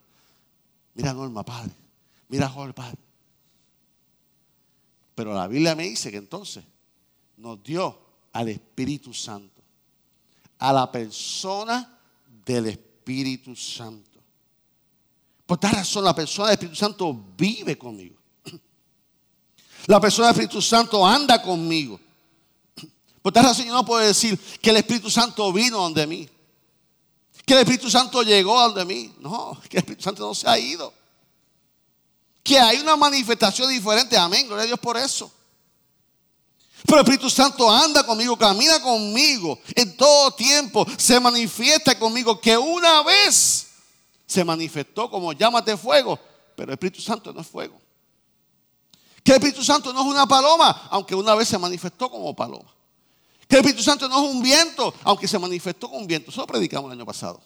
mira 0.93 1.13
Norma, 1.13 1.43
Padre, 1.43 1.71
mira 2.29 2.47
Jorge, 2.49 2.73
Padre. 2.73 2.97
Pero 5.15 5.33
la 5.33 5.47
Biblia 5.47 5.75
me 5.75 5.83
dice 5.83 6.11
que 6.11 6.17
entonces 6.17 6.63
nos 7.37 7.63
dio 7.63 7.97
al 8.33 8.49
Espíritu 8.49 9.13
Santo, 9.13 9.61
a 10.59 10.73
la 10.73 10.91
persona 10.91 11.97
del 12.45 12.67
Espíritu 12.67 13.55
Santo. 13.55 14.19
Por 15.45 15.57
tal 15.57 15.71
razón, 15.71 16.03
la 16.03 16.15
persona 16.15 16.49
del 16.49 16.53
Espíritu 16.55 16.75
Santo 16.75 17.25
vive 17.37 17.77
conmigo. 17.77 18.15
La 19.85 20.01
persona 20.01 20.29
del 20.29 20.33
Espíritu 20.41 20.59
Santo 20.59 21.05
anda 21.05 21.39
conmigo. 21.39 21.99
Por 23.25 23.33
tal 23.33 23.45
razón 23.45 23.65
yo 23.65 23.73
no 23.73 23.83
puedo 23.83 24.05
decir 24.05 24.39
que 24.61 24.69
el 24.69 24.77
Espíritu 24.77 25.09
Santo 25.09 25.51
vino 25.51 25.79
donde 25.79 26.05
mí. 26.05 26.29
Que 27.43 27.55
el 27.55 27.61
Espíritu 27.61 27.89
Santo 27.89 28.21
llegó 28.21 28.61
donde 28.61 28.85
mí. 28.85 29.15
No, 29.17 29.59
que 29.67 29.77
el 29.77 29.79
Espíritu 29.79 30.03
Santo 30.03 30.27
no 30.27 30.35
se 30.35 30.47
ha 30.47 30.59
ido. 30.59 30.93
Que 32.43 32.59
hay 32.59 32.77
una 32.81 32.95
manifestación 32.95 33.67
diferente. 33.71 34.15
Amén. 34.15 34.45
Gloria 34.45 34.65
a 34.65 34.67
Dios 34.67 34.77
por 34.77 34.95
eso. 34.95 35.31
Pero 36.85 36.99
el 36.99 37.03
Espíritu 37.03 37.27
Santo 37.31 37.67
anda 37.67 38.05
conmigo, 38.05 38.37
camina 38.37 38.79
conmigo 38.79 39.57
en 39.73 39.97
todo 39.97 40.29
tiempo, 40.35 40.85
se 40.95 41.19
manifiesta 41.19 41.97
conmigo, 41.97 42.39
que 42.39 42.55
una 42.55 43.01
vez 43.01 43.69
se 44.27 44.45
manifestó 44.45 45.09
como 45.09 45.33
llamas 45.33 45.65
de 45.65 45.75
fuego, 45.75 46.19
pero 46.55 46.69
el 46.69 46.73
Espíritu 46.73 47.01
Santo 47.01 47.33
no 47.33 47.41
es 47.41 47.47
fuego. 47.47 47.81
Que 49.23 49.31
el 49.31 49.37
Espíritu 49.37 49.63
Santo 49.63 49.91
no 49.91 50.01
es 50.01 50.05
una 50.05 50.27
paloma, 50.27 50.89
aunque 50.91 51.15
una 51.15 51.33
vez 51.33 51.47
se 51.47 51.57
manifestó 51.57 52.07
como 52.11 52.35
paloma. 52.35 52.75
Que 53.47 53.55
el 53.55 53.61
Espíritu 53.61 53.83
Santo 53.83 54.07
no 54.09 54.25
es 54.25 54.31
un 54.33 54.41
viento, 54.41 54.93
aunque 55.03 55.27
se 55.27 55.37
manifestó 55.37 55.89
con 55.89 56.01
un 56.01 56.07
viento. 56.07 56.31
Eso 56.31 56.41
lo 56.41 56.47
predicamos 56.47 56.91
el 56.91 56.97
año 56.97 57.05
pasado. 57.05 57.41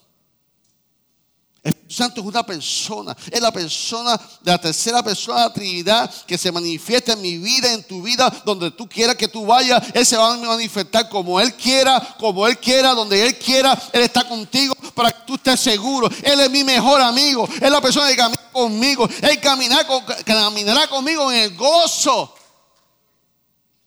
El 1.61 1.69
Espíritu 1.71 1.93
Santo 1.93 2.21
es 2.21 2.27
una 2.27 2.45
persona, 2.45 3.17
es 3.29 3.41
la 3.41 3.51
persona 3.51 4.19
la 4.43 4.57
tercera 4.57 5.03
persona 5.03 5.39
de 5.39 5.45
la 5.47 5.53
Trinidad 5.53 6.13
que 6.25 6.37
se 6.37 6.51
manifiesta 6.51 7.13
en 7.13 7.21
mi 7.21 7.37
vida, 7.37 7.73
en 7.73 7.83
tu 7.83 8.01
vida, 8.01 8.31
donde 8.45 8.71
tú 8.71 8.87
quieras 8.87 9.15
que 9.15 9.27
tú 9.27 9.45
vayas. 9.45 9.83
Él 9.93 10.05
se 10.05 10.15
va 10.15 10.33
a 10.33 10.37
manifestar 10.37 11.09
como 11.09 11.39
Él 11.39 11.53
quiera, 11.55 12.15
como 12.17 12.47
Él 12.47 12.57
quiera, 12.57 12.93
donde 12.93 13.25
Él 13.25 13.37
quiera. 13.37 13.77
Él 13.91 14.03
está 14.03 14.27
contigo 14.27 14.73
para 14.95 15.11
que 15.11 15.19
tú 15.27 15.35
estés 15.35 15.59
seguro. 15.59 16.09
Él 16.23 16.39
es 16.39 16.49
mi 16.49 16.63
mejor 16.63 17.01
amigo, 17.01 17.47
es 17.61 17.69
la 17.69 17.81
persona 17.81 18.07
que 18.07 18.15
camina 18.15 18.41
conmigo. 18.53 19.09
Él 19.21 19.39
caminará 19.41 20.87
conmigo 20.87 21.29
en 21.31 21.39
el 21.39 21.55
gozo. 21.57 22.35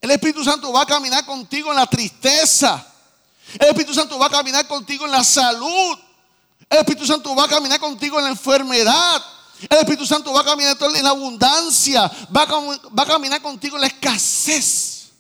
El 0.02 0.10
Espíritu 0.10 0.42
Santo 0.42 0.72
va 0.72 0.82
a 0.82 0.86
caminar 0.86 1.24
contigo 1.24 1.70
en 1.70 1.76
la 1.76 1.86
tristeza. 1.86 2.84
El 3.54 3.68
Espíritu 3.68 3.94
Santo 3.94 4.18
va 4.18 4.26
a 4.26 4.30
caminar 4.30 4.66
contigo 4.66 5.04
en 5.06 5.12
la 5.12 5.22
salud. 5.22 5.96
El 6.68 6.78
Espíritu 6.78 7.06
Santo 7.06 7.36
va 7.36 7.44
a 7.44 7.48
caminar 7.48 7.78
contigo 7.78 8.18
en 8.18 8.24
la 8.24 8.30
enfermedad. 8.30 9.22
El 9.70 9.78
Espíritu 9.78 10.04
Santo 10.04 10.32
va 10.32 10.40
a 10.40 10.44
caminar 10.44 10.76
en 10.80 11.04
la 11.04 11.10
abundancia. 11.10 12.10
Va 12.36 12.42
a, 12.42 12.60
va 12.90 13.02
a 13.04 13.06
caminar 13.06 13.40
contigo 13.40 13.76
en 13.76 13.82
la 13.82 13.86
escasez. 13.86 15.12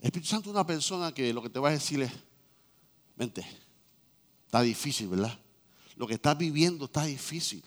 Espíritu 0.00 0.28
Santo 0.28 0.50
es 0.50 0.54
una 0.54 0.66
persona 0.66 1.14
que 1.14 1.32
lo 1.32 1.42
que 1.42 1.50
te 1.50 1.60
va 1.60 1.68
a 1.68 1.72
decir 1.72 2.02
es, 2.02 2.12
vente, 3.14 3.46
está 4.46 4.62
difícil, 4.62 5.06
¿verdad? 5.08 5.38
Lo 5.94 6.08
que 6.08 6.14
estás 6.14 6.36
viviendo 6.36 6.86
está 6.86 7.04
difícil. 7.04 7.62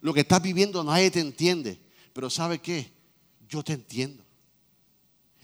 Lo 0.00 0.14
que 0.14 0.20
estás 0.20 0.42
viviendo 0.42 0.82
nadie 0.84 1.10
te 1.10 1.20
entiende. 1.20 1.80
Pero 2.12 2.30
¿sabe 2.30 2.60
qué? 2.60 2.92
Yo 3.48 3.62
te 3.62 3.72
entiendo. 3.72 4.24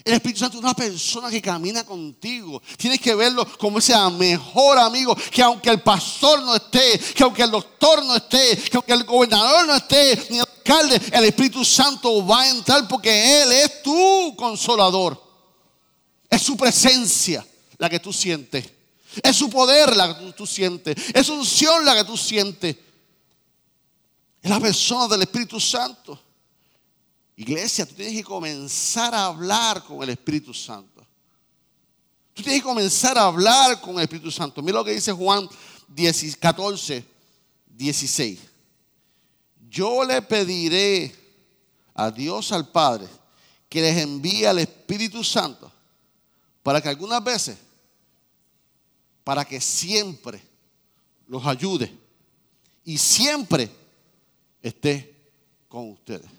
El 0.04 0.12
Espíritu 0.12 0.40
Santo 0.40 0.58
es 0.58 0.62
una 0.62 0.74
persona 0.74 1.30
que 1.30 1.40
camina 1.40 1.84
contigo. 1.84 2.60
Tienes 2.76 3.00
que 3.00 3.14
verlo 3.14 3.46
como 3.58 3.78
ese 3.78 3.94
mejor 4.18 4.78
amigo. 4.78 5.16
Que 5.30 5.42
aunque 5.42 5.70
el 5.70 5.80
pastor 5.80 6.42
no 6.42 6.54
esté, 6.56 6.98
que 7.14 7.22
aunque 7.22 7.42
el 7.42 7.50
doctor 7.50 8.04
no 8.04 8.14
esté, 8.14 8.56
que 8.70 8.76
aunque 8.76 8.92
el 8.92 9.04
gobernador 9.04 9.66
no 9.66 9.74
esté, 9.74 10.26
ni 10.28 10.38
el 10.38 10.42
alcalde, 10.42 11.00
el 11.10 11.24
Espíritu 11.24 11.64
Santo 11.64 12.26
va 12.26 12.42
a 12.42 12.50
entrar 12.50 12.86
porque 12.86 13.42
Él 13.42 13.52
es 13.52 13.82
tu 13.82 14.34
consolador. 14.36 15.22
Es 16.28 16.42
su 16.42 16.54
presencia 16.54 17.46
la 17.78 17.88
que 17.88 17.98
tú 17.98 18.12
sientes. 18.12 18.66
Es 19.22 19.36
su 19.36 19.48
poder 19.48 19.96
la 19.96 20.18
que 20.18 20.32
tú 20.32 20.46
sientes. 20.46 20.96
Es 21.14 21.26
su 21.26 21.34
unción 21.34 21.82
la 21.82 21.94
que 21.94 22.04
tú 22.04 22.18
sientes. 22.18 22.76
Es 24.44 24.50
la 24.50 24.60
persona 24.60 25.08
del 25.08 25.22
Espíritu 25.22 25.58
Santo. 25.58 26.20
Iglesia, 27.34 27.86
tú 27.86 27.94
tienes 27.94 28.14
que 28.14 28.22
comenzar 28.22 29.14
a 29.14 29.24
hablar 29.24 29.82
con 29.82 30.02
el 30.02 30.10
Espíritu 30.10 30.52
Santo. 30.52 31.02
Tú 32.34 32.42
tienes 32.42 32.60
que 32.60 32.68
comenzar 32.68 33.16
a 33.16 33.24
hablar 33.24 33.80
con 33.80 33.94
el 33.94 34.02
Espíritu 34.02 34.30
Santo. 34.30 34.60
Mira 34.60 34.76
lo 34.76 34.84
que 34.84 34.92
dice 34.92 35.12
Juan 35.12 35.48
14, 36.40 37.06
16. 37.68 38.40
Yo 39.70 40.04
le 40.04 40.20
pediré 40.20 41.16
a 41.94 42.10
Dios 42.10 42.52
al 42.52 42.68
Padre 42.68 43.08
que 43.66 43.80
les 43.80 43.96
envíe 43.96 44.44
al 44.44 44.58
Espíritu 44.58 45.24
Santo 45.24 45.72
para 46.62 46.82
que 46.82 46.90
algunas 46.90 47.24
veces, 47.24 47.56
para 49.24 49.42
que 49.42 49.58
siempre 49.58 50.46
los 51.28 51.46
ayude 51.46 51.90
y 52.84 52.98
siempre 52.98 53.83
esté 54.68 55.14
con 55.68 55.90
ustedes. 55.90 56.30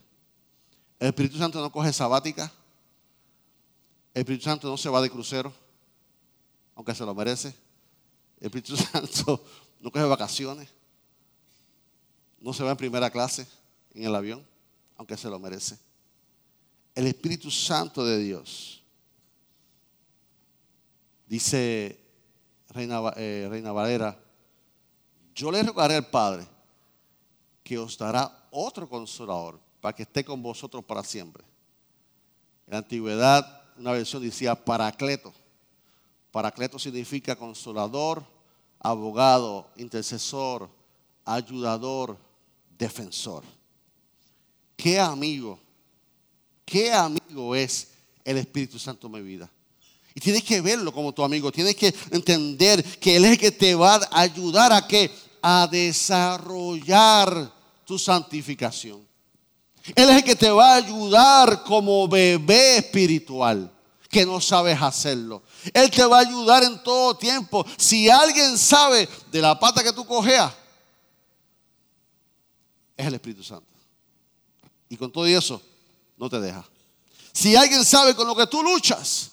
El 0.99 1.09
Espíritu 1.09 1.37
Santo 1.37 1.61
no 1.61 1.71
coge 1.71 1.93
sabática. 1.93 2.51
El 4.13 4.21
Espíritu 4.21 4.45
Santo 4.45 4.67
no 4.67 4.77
se 4.77 4.89
va 4.89 5.01
de 5.01 5.11
crucero, 5.11 5.53
aunque 6.73 6.95
se 6.95 7.05
lo 7.05 7.13
merece. 7.13 7.49
El 8.39 8.47
Espíritu 8.47 8.75
Santo 8.91 9.45
no 9.79 9.91
coge 9.91 10.05
vacaciones. 10.05 10.69
No 12.39 12.51
se 12.51 12.63
va 12.63 12.71
en 12.71 12.77
primera 12.77 13.11
clase 13.11 13.47
en 13.93 14.05
el 14.05 14.15
avión, 14.15 14.45
aunque 14.97 15.17
se 15.17 15.29
lo 15.29 15.39
merece. 15.39 15.77
El 16.95 17.05
Espíritu 17.05 17.51
Santo 17.51 18.03
de 18.03 18.17
Dios, 18.17 18.81
dice 21.27 21.99
Reina, 22.69 23.01
eh, 23.17 23.61
Valera, 23.73 24.17
yo 25.35 25.51
le 25.51 25.61
rogaré 25.61 25.95
al 25.95 26.09
Padre 26.09 26.54
que 27.65 27.79
os 27.79 27.97
dará 27.97 28.29
otro 28.51 28.87
consolador 28.87 29.59
para 29.81 29.95
que 29.95 30.03
esté 30.03 30.23
con 30.23 30.39
vosotros 30.41 30.85
para 30.85 31.03
siempre. 31.03 31.43
En 32.67 32.73
la 32.73 32.77
antigüedad, 32.77 33.63
una 33.75 33.91
versión 33.91 34.21
decía 34.21 34.53
paracleto. 34.53 35.33
Paracleto 36.31 36.77
significa 36.77 37.35
consolador, 37.35 38.23
abogado, 38.79 39.67
intercesor, 39.77 40.69
ayudador, 41.25 42.19
defensor. 42.77 43.43
¿Qué 44.77 44.99
amigo? 44.99 45.59
¿Qué 46.65 46.93
amigo 46.93 47.55
es 47.55 47.87
el 48.23 48.37
Espíritu 48.37 48.77
Santo 48.77 49.07
en 49.07 49.13
mi 49.13 49.21
vida? 49.21 49.49
Y 50.13 50.19
tienes 50.19 50.43
que 50.43 50.61
verlo 50.61 50.93
como 50.93 51.13
tu 51.13 51.23
amigo. 51.23 51.51
Tienes 51.51 51.75
que 51.75 51.91
entender 52.11 52.83
que 52.99 53.15
Él 53.15 53.25
es 53.25 53.31
el 53.31 53.37
que 53.39 53.51
te 53.51 53.73
va 53.73 53.95
a 53.95 54.21
ayudar 54.21 54.71
a 54.71 54.87
que 54.87 55.09
a 55.41 55.67
desarrollar 55.67 57.54
tu 57.85 57.97
santificación. 57.99 59.07
Él 59.95 60.09
es 60.09 60.17
el 60.17 60.23
que 60.23 60.35
te 60.35 60.49
va 60.49 60.73
a 60.73 60.75
ayudar 60.77 61.63
como 61.63 62.07
bebé 62.07 62.77
espiritual 62.77 63.71
que 64.09 64.25
no 64.25 64.39
sabes 64.39 64.81
hacerlo. 64.81 65.43
Él 65.73 65.91
te 65.91 66.05
va 66.05 66.17
a 66.17 66.21
ayudar 66.21 66.63
en 66.63 66.81
todo 66.83 67.17
tiempo. 67.17 67.65
Si 67.77 68.09
alguien 68.09 68.57
sabe 68.57 69.09
de 69.29 69.41
la 69.41 69.59
pata 69.59 69.83
que 69.83 69.91
tú 69.91 70.05
cojeas, 70.05 70.53
es 72.95 73.05
el 73.05 73.13
Espíritu 73.13 73.43
Santo. 73.43 73.67
Y 74.87 74.95
con 74.95 75.11
todo 75.11 75.25
eso, 75.25 75.61
no 76.17 76.29
te 76.29 76.39
deja. 76.39 76.65
Si 77.33 77.55
alguien 77.55 77.83
sabe 77.83 78.15
con 78.15 78.25
lo 78.25 78.35
que 78.35 78.47
tú 78.47 78.63
luchas, 78.63 79.31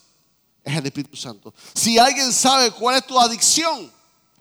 es 0.64 0.76
el 0.76 0.84
Espíritu 0.84 1.16
Santo. 1.16 1.54
Si 1.74 1.98
alguien 1.98 2.32
sabe 2.32 2.72
cuál 2.72 2.96
es 2.96 3.06
tu 3.06 3.18
adicción, 3.20 3.88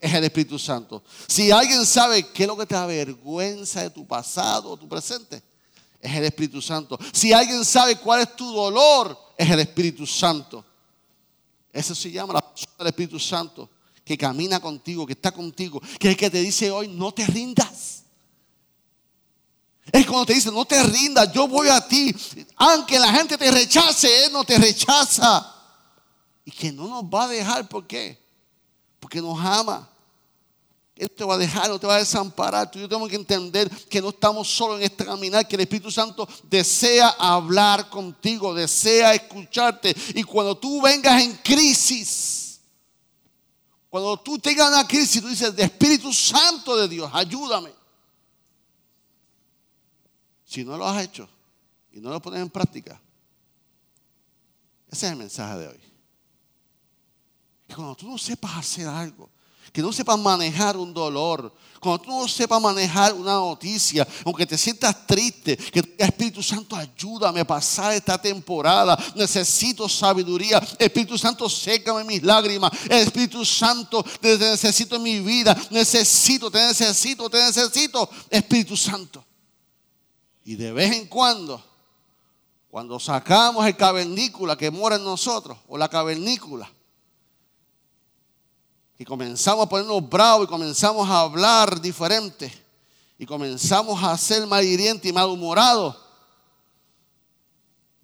es 0.02 0.12
el 0.16 0.24
Espíritu 0.24 0.58
Santo. 0.58 1.04
Si 1.28 1.52
alguien 1.52 1.86
sabe 1.86 2.28
qué 2.30 2.44
es 2.44 2.48
lo 2.48 2.58
que 2.58 2.66
te 2.66 2.76
avergüenza 2.76 3.84
de 3.84 3.92
tu 3.92 4.06
pasado 4.08 4.72
o 4.72 4.78
tu 4.78 4.90
presente, 4.90 5.44
es 6.02 6.16
el 6.16 6.26
Espíritu 6.26 6.60
Santo. 6.60 6.98
Si 7.14 7.32
alguien 7.32 7.64
sabe 7.64 7.96
cuál 7.98 8.22
es 8.22 8.36
tu 8.36 8.52
dolor, 8.52 9.16
es 9.38 9.48
el 9.48 9.60
Espíritu 9.60 10.08
Santo. 10.08 10.66
Eso 11.72 11.94
se 11.94 12.12
llama 12.12 12.34
la 12.34 12.42
persona 12.42 12.74
del 12.80 12.88
Espíritu 12.88 13.20
Santo, 13.20 13.70
que 14.04 14.18
camina 14.18 14.60
contigo, 14.60 15.06
que 15.06 15.14
está 15.14 15.32
contigo, 15.32 15.80
que 16.00 16.08
es 16.08 16.14
el 16.14 16.18
que 16.18 16.32
te 16.32 16.42
dice 16.42 16.72
hoy, 16.72 16.88
no 16.88 17.14
te 17.14 17.26
rindas. 17.28 18.04
Es 19.92 20.06
cuando 20.08 20.26
te 20.26 20.34
dice, 20.34 20.52
no 20.52 20.66
te 20.66 20.82
rindas, 20.82 21.32
yo 21.32 21.48
voy 21.48 21.68
a 21.68 21.80
ti. 21.88 22.16
Aunque 22.56 22.98
la 22.98 23.14
gente 23.14 23.38
te 23.38 23.52
rechace, 23.52 24.26
Él 24.26 24.34
no 24.34 24.44
te 24.44 24.58
rechaza. 24.58 25.56
Y 26.44 26.52
que 26.52 26.72
no 26.72 26.88
nos 26.88 27.04
va 27.04 27.26
a 27.26 27.28
dejar, 27.28 27.70
¿por 27.70 27.86
qué? 27.86 28.20
Porque 29.00 29.22
nos 29.22 29.40
ama. 29.40 29.91
Él 31.02 31.10
te 31.10 31.24
va 31.24 31.34
a 31.34 31.38
dejar, 31.40 31.68
no 31.68 31.80
te 31.80 31.88
va 31.88 31.96
a 31.96 31.98
desamparar. 31.98 32.70
Tú 32.70 32.78
y 32.78 32.84
yo 32.84 32.88
tenemos 32.88 33.10
que 33.10 33.16
entender 33.16 33.68
que 33.88 34.00
no 34.00 34.10
estamos 34.10 34.48
solo 34.48 34.78
en 34.78 34.84
este 34.84 35.04
caminar, 35.04 35.48
que 35.48 35.56
el 35.56 35.62
Espíritu 35.62 35.90
Santo 35.90 36.30
desea 36.44 37.10
hablar 37.18 37.90
contigo, 37.90 38.54
desea 38.54 39.16
escucharte. 39.16 39.96
Y 40.14 40.22
cuando 40.22 40.56
tú 40.56 40.80
vengas 40.80 41.24
en 41.24 41.34
crisis, 41.38 42.62
cuando 43.90 44.16
tú 44.18 44.38
tengas 44.38 44.70
una 44.70 44.88
crisis, 44.88 45.20
tú 45.24 45.28
dices, 45.28 45.56
de 45.56 45.64
Espíritu 45.64 46.14
Santo 46.14 46.78
de 46.78 46.88
Dios, 46.88 47.10
ayúdame. 47.12 47.74
Si 50.46 50.64
no 50.64 50.78
lo 50.78 50.88
has 50.88 51.04
hecho 51.04 51.28
y 51.94 52.00
no 52.00 52.12
lo 52.12 52.22
pones 52.22 52.42
en 52.44 52.50
práctica, 52.52 53.02
ese 54.88 55.08
es 55.08 55.12
el 55.14 55.18
mensaje 55.18 55.58
de 55.58 55.68
hoy. 55.68 55.82
Y 57.68 57.74
cuando 57.74 57.96
tú 57.96 58.08
no 58.08 58.20
sepas 58.20 58.56
hacer 58.56 58.88
algo, 58.88 59.31
que 59.72 59.82
no 59.82 59.94
sepas 59.94 60.20
manejar 60.20 60.78
un 60.78 60.94
dolor, 60.94 61.54
cuando 61.82 62.04
tú 62.04 62.12
no 62.12 62.28
sepas 62.28 62.62
manejar 62.62 63.12
una 63.14 63.34
noticia, 63.34 64.08
aunque 64.24 64.46
te 64.46 64.56
sientas 64.56 65.08
triste, 65.08 65.58
que 65.58 65.96
Espíritu 65.98 66.44
Santo 66.44 66.76
ayúdame 66.76 67.40
a 67.40 67.48
pasar 67.48 67.94
esta 67.94 68.22
temporada, 68.22 68.96
necesito 69.16 69.90
sabiduría, 69.90 70.62
Espíritu 70.78 71.18
Santo 71.18 71.50
sécame 71.50 72.04
mis 72.04 72.22
lágrimas, 72.22 72.72
Espíritu 72.88 73.44
Santo 73.44 74.04
te 74.20 74.38
necesito 74.38 74.98
en 74.98 75.04
mi 75.04 75.20
vida, 75.22 75.58
necesito, 75.72 76.52
te 76.52 76.60
necesito, 76.68 77.30
te 77.30 77.40
necesito, 77.44 78.08
Espíritu 78.30 78.78
Santo. 78.78 79.26
Y 80.44 80.56
de 80.56 80.72
vez 80.72 80.92
en 80.92 81.08
cuando, 81.08 81.64
cuando 82.70 83.00
sacamos 83.00 83.66
el 83.66 83.76
cavernícula 83.76 84.56
que 84.56 84.70
mora 84.70 84.98
en 84.98 85.04
nosotros, 85.04 85.58
o 85.68 85.80
la 85.80 85.90
cavernícula, 85.90 86.72
y 89.02 89.04
comenzamos 89.04 89.66
a 89.66 89.68
ponernos 89.68 90.08
bravos 90.08 90.46
y 90.46 90.48
comenzamos 90.48 91.10
a 91.10 91.22
hablar 91.22 91.82
diferente 91.82 92.54
y 93.18 93.26
comenzamos 93.26 94.04
a 94.04 94.16
ser 94.16 94.46
malhirientes 94.46 95.10
y 95.10 95.12
malhumorados. 95.12 95.98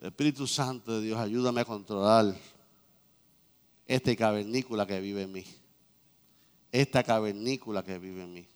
Espíritu 0.02 0.48
Santo 0.48 0.94
de 0.94 1.06
Dios, 1.06 1.20
ayúdame 1.20 1.62
a 1.62 1.66
controlar 1.66 2.36
este 3.86 4.16
cavernícula 4.16 4.88
que 4.88 5.00
vive 5.00 5.22
en 5.22 5.34
mí. 5.34 5.46
Esta 6.72 7.04
cavernícula 7.04 7.84
que 7.84 8.00
vive 8.00 8.24
en 8.24 8.34
mí. 8.34 8.48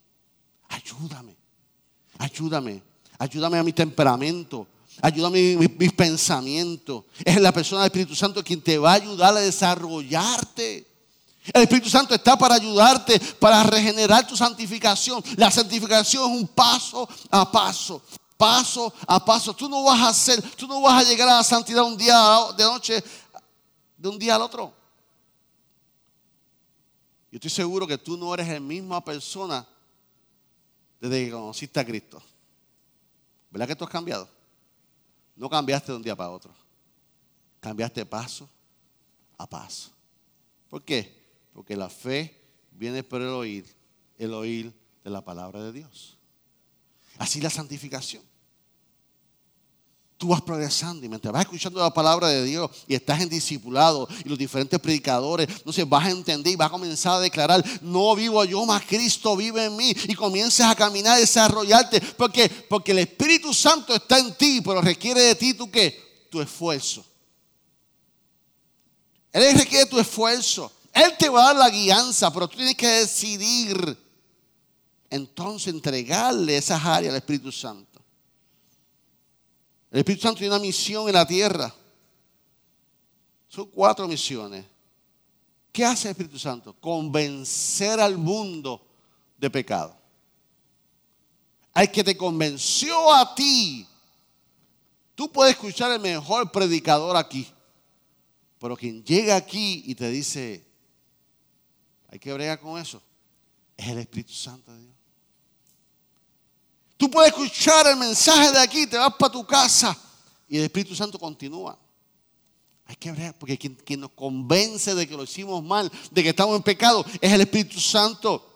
Ayúdame, 0.67 1.37
ayúdame, 2.17 2.81
ayúdame 3.19 3.59
a 3.59 3.63
mi 3.63 3.71
temperamento, 3.71 4.65
ayúdame 4.99 5.53
a 5.53 5.59
mis, 5.59 5.77
mis 5.77 5.93
pensamientos. 5.93 7.03
Es 7.23 7.39
la 7.39 7.51
persona 7.51 7.83
del 7.83 7.91
Espíritu 7.91 8.15
Santo 8.15 8.43
quien 8.43 8.61
te 8.61 8.79
va 8.79 8.93
a 8.93 8.95
ayudar 8.95 9.37
a 9.37 9.41
desarrollarte. 9.41 10.90
El 11.45 11.63
Espíritu 11.63 11.89
Santo 11.89 12.13
está 12.13 12.37
para 12.37 12.55
ayudarte, 12.55 13.19
para 13.39 13.63
regenerar 13.63 14.27
tu 14.27 14.37
santificación. 14.37 15.23
La 15.37 15.49
santificación 15.49 16.31
es 16.31 16.41
un 16.41 16.47
paso 16.47 17.09
a 17.31 17.51
paso, 17.51 18.03
paso 18.37 18.93
a 19.07 19.23
paso. 19.25 19.55
Tú 19.55 19.67
no 19.67 19.83
vas 19.83 19.99
a 20.01 20.09
hacer, 20.09 20.41
tú 20.55 20.67
no 20.67 20.81
vas 20.81 21.03
a 21.03 21.09
llegar 21.09 21.27
a 21.29 21.37
la 21.37 21.43
santidad 21.43 21.83
un 21.83 21.97
día 21.97 22.15
de 22.55 22.63
noche, 22.63 23.03
de 23.97 24.09
un 24.09 24.19
día 24.19 24.35
al 24.35 24.43
otro. 24.43 24.71
Yo 27.31 27.37
estoy 27.37 27.49
seguro 27.49 27.87
que 27.87 27.97
tú 27.97 28.17
no 28.17 28.31
eres 28.33 28.47
la 28.47 28.59
misma 28.59 29.03
persona 29.03 29.65
desde 30.99 31.25
que 31.25 31.31
conociste 31.31 31.79
a 31.79 31.85
Cristo. 31.85 32.21
¿Verdad 33.49 33.67
que 33.67 33.75
tú 33.75 33.83
has 33.83 33.89
cambiado? 33.89 34.29
No 35.35 35.49
cambiaste 35.49 35.91
de 35.91 35.95
un 35.95 36.03
día 36.03 36.15
para 36.15 36.29
otro. 36.29 36.53
Cambiaste 37.59 38.05
paso 38.05 38.47
a 39.39 39.47
paso. 39.47 39.89
¿Por 40.69 40.83
qué? 40.83 41.20
Porque 41.53 41.75
la 41.75 41.89
fe 41.89 42.41
viene 42.71 43.03
por 43.03 43.21
el 43.21 43.29
oír, 43.29 43.65
el 44.17 44.33
oír 44.33 44.73
de 45.03 45.09
la 45.09 45.23
palabra 45.23 45.63
de 45.63 45.71
Dios. 45.71 46.17
Así 47.17 47.41
la 47.41 47.49
santificación. 47.49 48.23
Tú 50.17 50.27
vas 50.27 50.41
progresando 50.41 51.03
y 51.03 51.09
mientras 51.09 51.33
vas 51.33 51.41
escuchando 51.41 51.79
la 51.79 51.91
palabra 51.91 52.27
de 52.27 52.43
Dios 52.43 52.69
y 52.87 52.93
estás 52.93 53.21
en 53.21 53.29
discipulado 53.29 54.07
y 54.23 54.29
los 54.29 54.37
diferentes 54.37 54.79
predicadores, 54.79 55.47
entonces 55.49 55.89
vas 55.89 56.05
a 56.05 56.11
entender 56.11 56.53
y 56.53 56.55
vas 56.55 56.67
a 56.67 56.71
comenzar 56.71 57.13
a 57.13 57.19
declarar, 57.19 57.65
no 57.81 58.15
vivo 58.15 58.45
yo, 58.45 58.63
más 58.67 58.83
Cristo 58.85 59.35
vive 59.35 59.65
en 59.65 59.75
mí 59.75 59.95
y 60.07 60.13
comienzas 60.13 60.71
a 60.71 60.75
caminar, 60.75 61.17
a 61.17 61.19
desarrollarte. 61.19 61.99
Porque, 62.17 62.47
porque 62.69 62.91
el 62.91 62.99
Espíritu 62.99 63.51
Santo 63.51 63.95
está 63.95 64.19
en 64.19 64.35
ti, 64.35 64.61
pero 64.63 64.79
requiere 64.79 65.21
de 65.21 65.33
ti 65.33 65.55
tu 65.55 65.71
qué? 65.71 66.27
Tu 66.29 66.39
esfuerzo. 66.39 67.03
Él 69.31 69.57
requiere 69.57 69.87
tu 69.87 69.99
esfuerzo. 69.99 70.71
Él 70.93 71.15
te 71.17 71.29
va 71.29 71.43
a 71.43 71.47
dar 71.47 71.55
la 71.55 71.69
guianza, 71.69 72.31
pero 72.33 72.47
tú 72.47 72.57
tienes 72.57 72.75
que 72.75 72.87
decidir 72.87 73.97
entonces 75.09 75.73
entregarle 75.73 76.57
esas 76.57 76.83
áreas 76.83 77.11
al 77.11 77.17
Espíritu 77.17 77.51
Santo. 77.51 78.01
El 79.91 79.99
Espíritu 79.99 80.23
Santo 80.23 80.39
tiene 80.39 80.55
una 80.55 80.61
misión 80.61 81.07
en 81.07 81.13
la 81.13 81.27
tierra. 81.27 81.73
Son 83.47 83.67
cuatro 83.67 84.07
misiones. 84.07 84.65
¿Qué 85.71 85.85
hace 85.85 86.07
el 86.07 86.11
Espíritu 86.11 86.39
Santo? 86.39 86.73
Convencer 86.79 87.99
al 87.99 88.17
mundo 88.17 88.85
de 89.37 89.49
pecado. 89.49 89.95
Al 91.73 91.91
que 91.91 92.03
te 92.03 92.15
convenció 92.15 93.13
a 93.13 93.35
ti. 93.35 93.85
Tú 95.15 95.31
puedes 95.31 95.53
escuchar 95.53 95.91
el 95.91 95.99
mejor 95.99 96.51
predicador 96.51 97.15
aquí. 97.15 97.47
Pero 98.59 98.77
quien 98.77 99.03
llega 99.03 99.35
aquí 99.35 99.83
y 99.85 99.95
te 99.95 100.09
dice, 100.09 100.70
hay 102.11 102.19
que 102.19 102.33
bregar 102.33 102.59
con 102.59 102.79
eso. 102.79 103.01
Es 103.77 103.87
el 103.87 103.97
Espíritu 103.99 104.33
Santo 104.33 104.71
de 104.71 104.79
Dios. 104.79 104.95
Tú 106.97 107.09
puedes 107.09 107.31
escuchar 107.31 107.87
el 107.87 107.95
mensaje 107.95 108.51
de 108.51 108.59
aquí, 108.59 108.85
te 108.85 108.95
vas 108.95 109.15
para 109.15 109.31
tu 109.31 109.43
casa 109.43 109.97
Y 110.47 110.57
el 110.57 110.65
Espíritu 110.65 110.93
Santo 110.93 111.17
continúa. 111.17 111.75
Hay 112.85 112.95
que 112.97 113.11
ver, 113.11 113.33
porque 113.39 113.57
quien, 113.57 113.73
quien, 113.75 114.01
nos 114.01 114.11
convence 114.11 114.93
de 114.93 115.07
que 115.07 115.15
lo 115.15 115.23
hicimos 115.23 115.63
mal, 115.63 115.89
de 116.11 116.21
que 116.21 116.29
estamos 116.29 116.55
en 116.57 116.61
pecado, 116.61 117.05
es 117.21 117.31
el 117.31 117.41
Espíritu 117.41 117.79
Santo. 117.79 118.51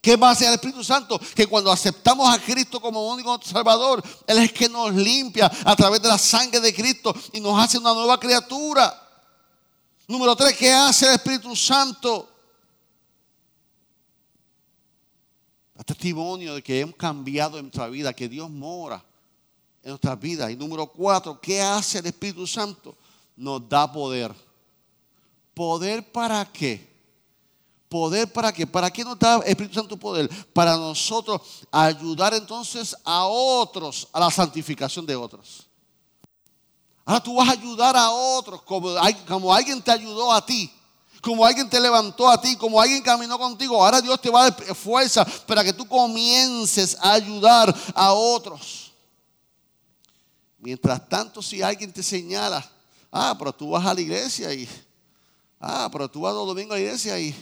¿Qué 0.00 0.16
va 0.16 0.30
a 0.30 0.32
hacer 0.32 0.48
el 0.48 0.54
Espíritu 0.54 0.82
Santo? 0.82 1.18
Que 1.34 1.46
cuando 1.46 1.70
aceptamos 1.70 2.28
a 2.28 2.40
Cristo 2.40 2.80
como 2.80 3.08
único 3.08 3.40
Salvador, 3.42 4.02
Él 4.26 4.38
es 4.38 4.52
que 4.52 4.68
nos 4.68 4.92
limpia 4.94 5.50
a 5.64 5.76
través 5.76 6.02
de 6.02 6.08
la 6.08 6.18
sangre 6.18 6.60
de 6.60 6.74
Cristo 6.74 7.14
y 7.32 7.40
nos 7.40 7.58
hace 7.58 7.78
una 7.78 7.94
nueva 7.94 8.18
criatura. 8.18 9.08
Número 10.08 10.34
tres, 10.34 10.56
¿qué 10.56 10.72
hace 10.72 11.06
el 11.06 11.14
Espíritu 11.14 11.54
Santo? 11.54 12.37
Testimonio 15.88 16.54
de 16.54 16.62
que 16.62 16.80
hemos 16.80 16.96
cambiado 16.96 17.56
en 17.56 17.64
nuestra 17.64 17.88
vida, 17.88 18.12
que 18.12 18.28
Dios 18.28 18.50
mora 18.50 19.02
en 19.82 19.90
nuestras 19.90 20.20
vidas. 20.20 20.50
Y 20.50 20.56
número 20.56 20.86
cuatro, 20.86 21.40
¿qué 21.40 21.62
hace 21.62 22.00
el 22.00 22.06
Espíritu 22.06 22.46
Santo? 22.46 22.94
Nos 23.34 23.66
da 23.66 23.90
poder. 23.90 24.34
¿Poder 25.54 26.12
para 26.12 26.44
qué? 26.44 26.86
¿Poder 27.88 28.30
para 28.30 28.52
qué? 28.52 28.66
¿Para 28.66 28.90
qué 28.90 29.02
nos 29.02 29.18
da 29.18 29.36
el 29.36 29.48
Espíritu 29.48 29.76
Santo 29.76 29.96
poder? 29.96 30.28
Para 30.52 30.76
nosotros 30.76 31.40
ayudar 31.70 32.34
entonces 32.34 32.94
a 33.02 33.24
otros 33.24 34.08
a 34.12 34.20
la 34.20 34.30
santificación 34.30 35.06
de 35.06 35.16
otros. 35.16 35.66
Ahora 37.06 37.22
tú 37.22 37.34
vas 37.36 37.48
a 37.48 37.52
ayudar 37.52 37.96
a 37.96 38.10
otros 38.10 38.60
como, 38.60 38.94
como 39.26 39.54
alguien 39.54 39.80
te 39.80 39.90
ayudó 39.90 40.30
a 40.30 40.44
ti. 40.44 40.70
Como 41.20 41.44
alguien 41.44 41.68
te 41.68 41.80
levantó 41.80 42.28
a 42.28 42.40
ti, 42.40 42.56
como 42.56 42.80
alguien 42.80 43.02
caminó 43.02 43.38
contigo. 43.38 43.82
Ahora 43.82 44.00
Dios 44.00 44.20
te 44.20 44.30
va 44.30 44.44
a 44.44 44.50
dar 44.50 44.74
fuerza 44.74 45.24
para 45.46 45.64
que 45.64 45.72
tú 45.72 45.86
comiences 45.86 46.96
a 47.00 47.14
ayudar 47.14 47.74
a 47.94 48.12
otros. 48.12 48.92
Mientras 50.58 51.08
tanto, 51.08 51.42
si 51.42 51.62
alguien 51.62 51.92
te 51.92 52.02
señala, 52.02 52.68
ah, 53.10 53.34
pero 53.38 53.52
tú 53.52 53.70
vas 53.70 53.84
a 53.86 53.94
la 53.94 54.00
iglesia 54.00 54.52
y, 54.52 54.68
ah, 55.60 55.88
pero 55.90 56.10
tú 56.10 56.22
vas 56.22 56.34
los 56.34 56.46
domingos 56.46 56.72
a 56.72 56.78
la 56.78 56.84
iglesia 56.84 57.18
y 57.18 57.34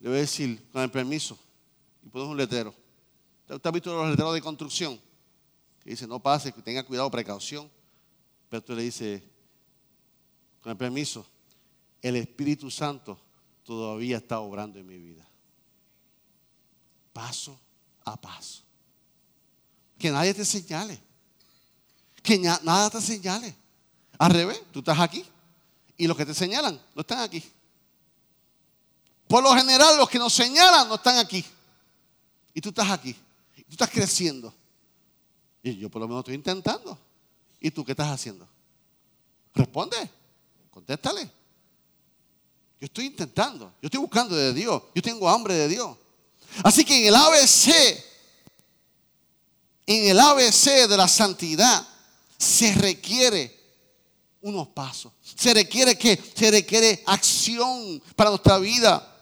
le 0.00 0.08
voy 0.08 0.18
a 0.18 0.20
decir, 0.20 0.68
con 0.72 0.82
el 0.82 0.90
permiso, 0.90 1.38
y 2.04 2.08
pones 2.08 2.28
un 2.28 2.36
letrero. 2.36 2.74
¿Usted 3.48 3.66
ha 3.66 3.70
visto 3.70 3.94
los 3.94 4.08
letreros 4.08 4.34
de 4.34 4.40
construcción? 4.40 5.00
Que 5.82 5.90
dice, 5.90 6.06
no 6.06 6.20
pase, 6.20 6.52
tenga 6.52 6.82
cuidado, 6.82 7.10
precaución. 7.10 7.70
Pero 8.48 8.62
tú 8.62 8.74
le 8.74 8.82
dice, 8.82 9.22
con 10.60 10.70
el 10.70 10.78
permiso, 10.78 11.26
el 12.04 12.16
Espíritu 12.16 12.70
Santo 12.70 13.18
todavía 13.64 14.18
está 14.18 14.38
obrando 14.40 14.78
en 14.78 14.86
mi 14.86 14.98
vida. 14.98 15.26
Paso 17.14 17.58
a 18.04 18.20
paso. 18.20 18.62
Que 19.98 20.10
nadie 20.10 20.34
te 20.34 20.44
señale. 20.44 21.00
Que 22.22 22.38
nada 22.38 22.90
te 22.90 23.00
señale. 23.00 23.56
Al 24.18 24.32
revés, 24.32 24.62
tú 24.70 24.80
estás 24.80 25.00
aquí 25.00 25.24
y 25.96 26.06
los 26.06 26.14
que 26.14 26.26
te 26.26 26.34
señalan 26.34 26.78
no 26.94 27.00
están 27.00 27.20
aquí. 27.20 27.42
Por 29.26 29.42
lo 29.42 29.54
general, 29.54 29.96
los 29.96 30.10
que 30.10 30.18
nos 30.18 30.34
señalan 30.34 30.86
no 30.86 30.96
están 30.96 31.16
aquí. 31.16 31.42
Y 32.52 32.60
tú 32.60 32.68
estás 32.68 32.90
aquí. 32.90 33.16
Y 33.56 33.62
tú 33.62 33.72
estás 33.72 33.88
creciendo. 33.88 34.52
Y 35.62 35.74
yo 35.78 35.88
por 35.88 36.02
lo 36.02 36.06
menos 36.06 36.20
estoy 36.20 36.34
intentando. 36.34 36.98
¿Y 37.60 37.70
tú 37.70 37.82
qué 37.82 37.92
estás 37.92 38.08
haciendo? 38.08 38.46
Responde. 39.54 39.96
Contéstale. 40.70 41.43
Yo 42.84 42.86
estoy 42.86 43.06
intentando. 43.06 43.72
Yo 43.80 43.86
estoy 43.86 43.98
buscando 43.98 44.36
de 44.36 44.52
Dios. 44.52 44.82
Yo 44.94 45.00
tengo 45.00 45.26
hambre 45.26 45.54
de 45.54 45.68
Dios. 45.68 45.96
Así 46.62 46.84
que 46.84 46.98
en 46.98 47.06
el 47.06 47.14
ABC, 47.14 47.68
en 49.86 50.10
el 50.10 50.20
ABC 50.20 50.86
de 50.86 50.94
la 50.94 51.08
santidad, 51.08 51.82
se 52.36 52.74
requiere 52.74 53.58
unos 54.42 54.68
pasos. 54.68 55.12
Se 55.34 55.54
requiere 55.54 55.96
que 55.96 56.22
se 56.36 56.50
requiere 56.50 57.02
acción 57.06 58.02
para 58.14 58.28
nuestra 58.28 58.58
vida 58.58 59.16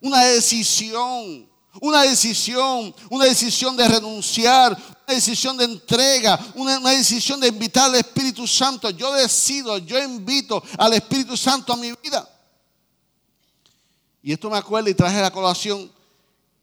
una 0.00 0.24
decisión, 0.24 1.48
una 1.80 2.02
decisión, 2.02 2.92
una 3.10 3.26
decisión 3.26 3.76
de 3.76 3.86
renunciar, 3.86 4.72
una 5.06 5.14
decisión 5.14 5.56
de 5.56 5.66
entrega, 5.66 6.36
una, 6.56 6.80
decisión 6.90 7.38
de 7.38 7.46
invitar 7.46 7.84
al 7.84 7.94
Espíritu 7.94 8.44
Santo. 8.44 8.90
Yo 8.90 9.12
decido, 9.12 9.78
yo 9.78 10.02
invito 10.02 10.60
al 10.78 10.94
Espíritu 10.94 11.36
Santo 11.36 11.72
a 11.72 11.76
mi 11.76 11.92
vida. 12.02 12.28
Y 14.26 14.32
esto 14.32 14.48
me 14.48 14.56
acuerdo 14.56 14.88
y 14.88 14.94
traje 14.94 15.18
a 15.18 15.22
la 15.22 15.30
colación 15.30 15.92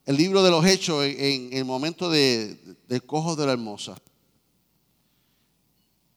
el 0.08 0.17
libro 0.17 0.41
de 0.41 0.50
los 0.50 0.65
Hechos 0.65 1.06
en, 1.06 1.54
el 1.54 1.63
momento 1.63 2.10
de, 2.10 2.58
del 2.88 3.06
cojo 3.06 3.36
de 3.36 3.45
la 3.45 3.52
hermosa. 3.52 3.95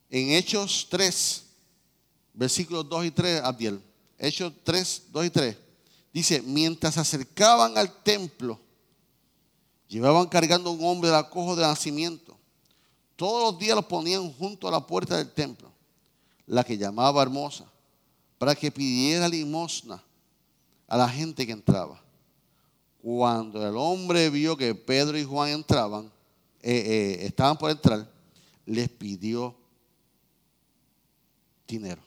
En 0.09 0.31
Hechos 0.31 0.87
3, 0.89 1.45
versículos 2.33 2.89
2 2.89 3.05
y 3.05 3.11
3, 3.11 3.43
Abdiel. 3.43 3.79
Hechos 4.19 4.55
3, 4.65 5.03
2 5.13 5.27
y 5.27 5.31
3. 5.31 5.57
Dice, 6.15 6.41
mientras 6.41 6.95
se 6.95 7.01
acercaban 7.01 7.77
al 7.77 7.93
templo, 8.03 8.59
llevaban 9.87 10.27
cargando 10.29 10.71
un 10.71 10.83
hombre 10.83 11.11
de 11.11 11.17
acojo 11.17 11.55
de 11.55 11.61
nacimiento. 11.61 12.39
Todos 13.17 13.53
los 13.53 13.61
días 13.61 13.77
lo 13.77 13.87
ponían 13.87 14.33
junto 14.33 14.67
a 14.67 14.71
la 14.71 14.81
puerta 14.81 15.19
del 15.19 15.31
templo, 15.31 15.71
la 16.47 16.65
que 16.65 16.79
llamaba 16.79 17.21
hermosa, 17.21 17.67
para 18.39 18.55
que 18.55 18.73
pidiera 18.73 19.29
limosna 19.29 20.03
a 20.87 20.97
la 20.97 21.09
gente 21.09 21.47
que 21.47 21.53
entraba. 21.53 22.03
Cuando 23.03 23.67
el 23.67 23.77
hombre 23.77 24.31
vio 24.31 24.57
que 24.57 24.75
Pedro 24.75 25.19
y 25.19 25.25
Juan 25.25 25.51
entraban, 25.51 26.11
eh, 26.63 27.19
eh, 27.21 27.27
estaban 27.27 27.59
por 27.59 27.71
entrar, 27.71 28.09
les 28.65 28.89
pidió 28.89 29.55
dinero. 31.67 32.03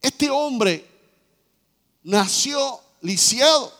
Este 0.00 0.30
hombre 0.30 0.86
nació 2.02 2.80
lisiado. 3.02 3.72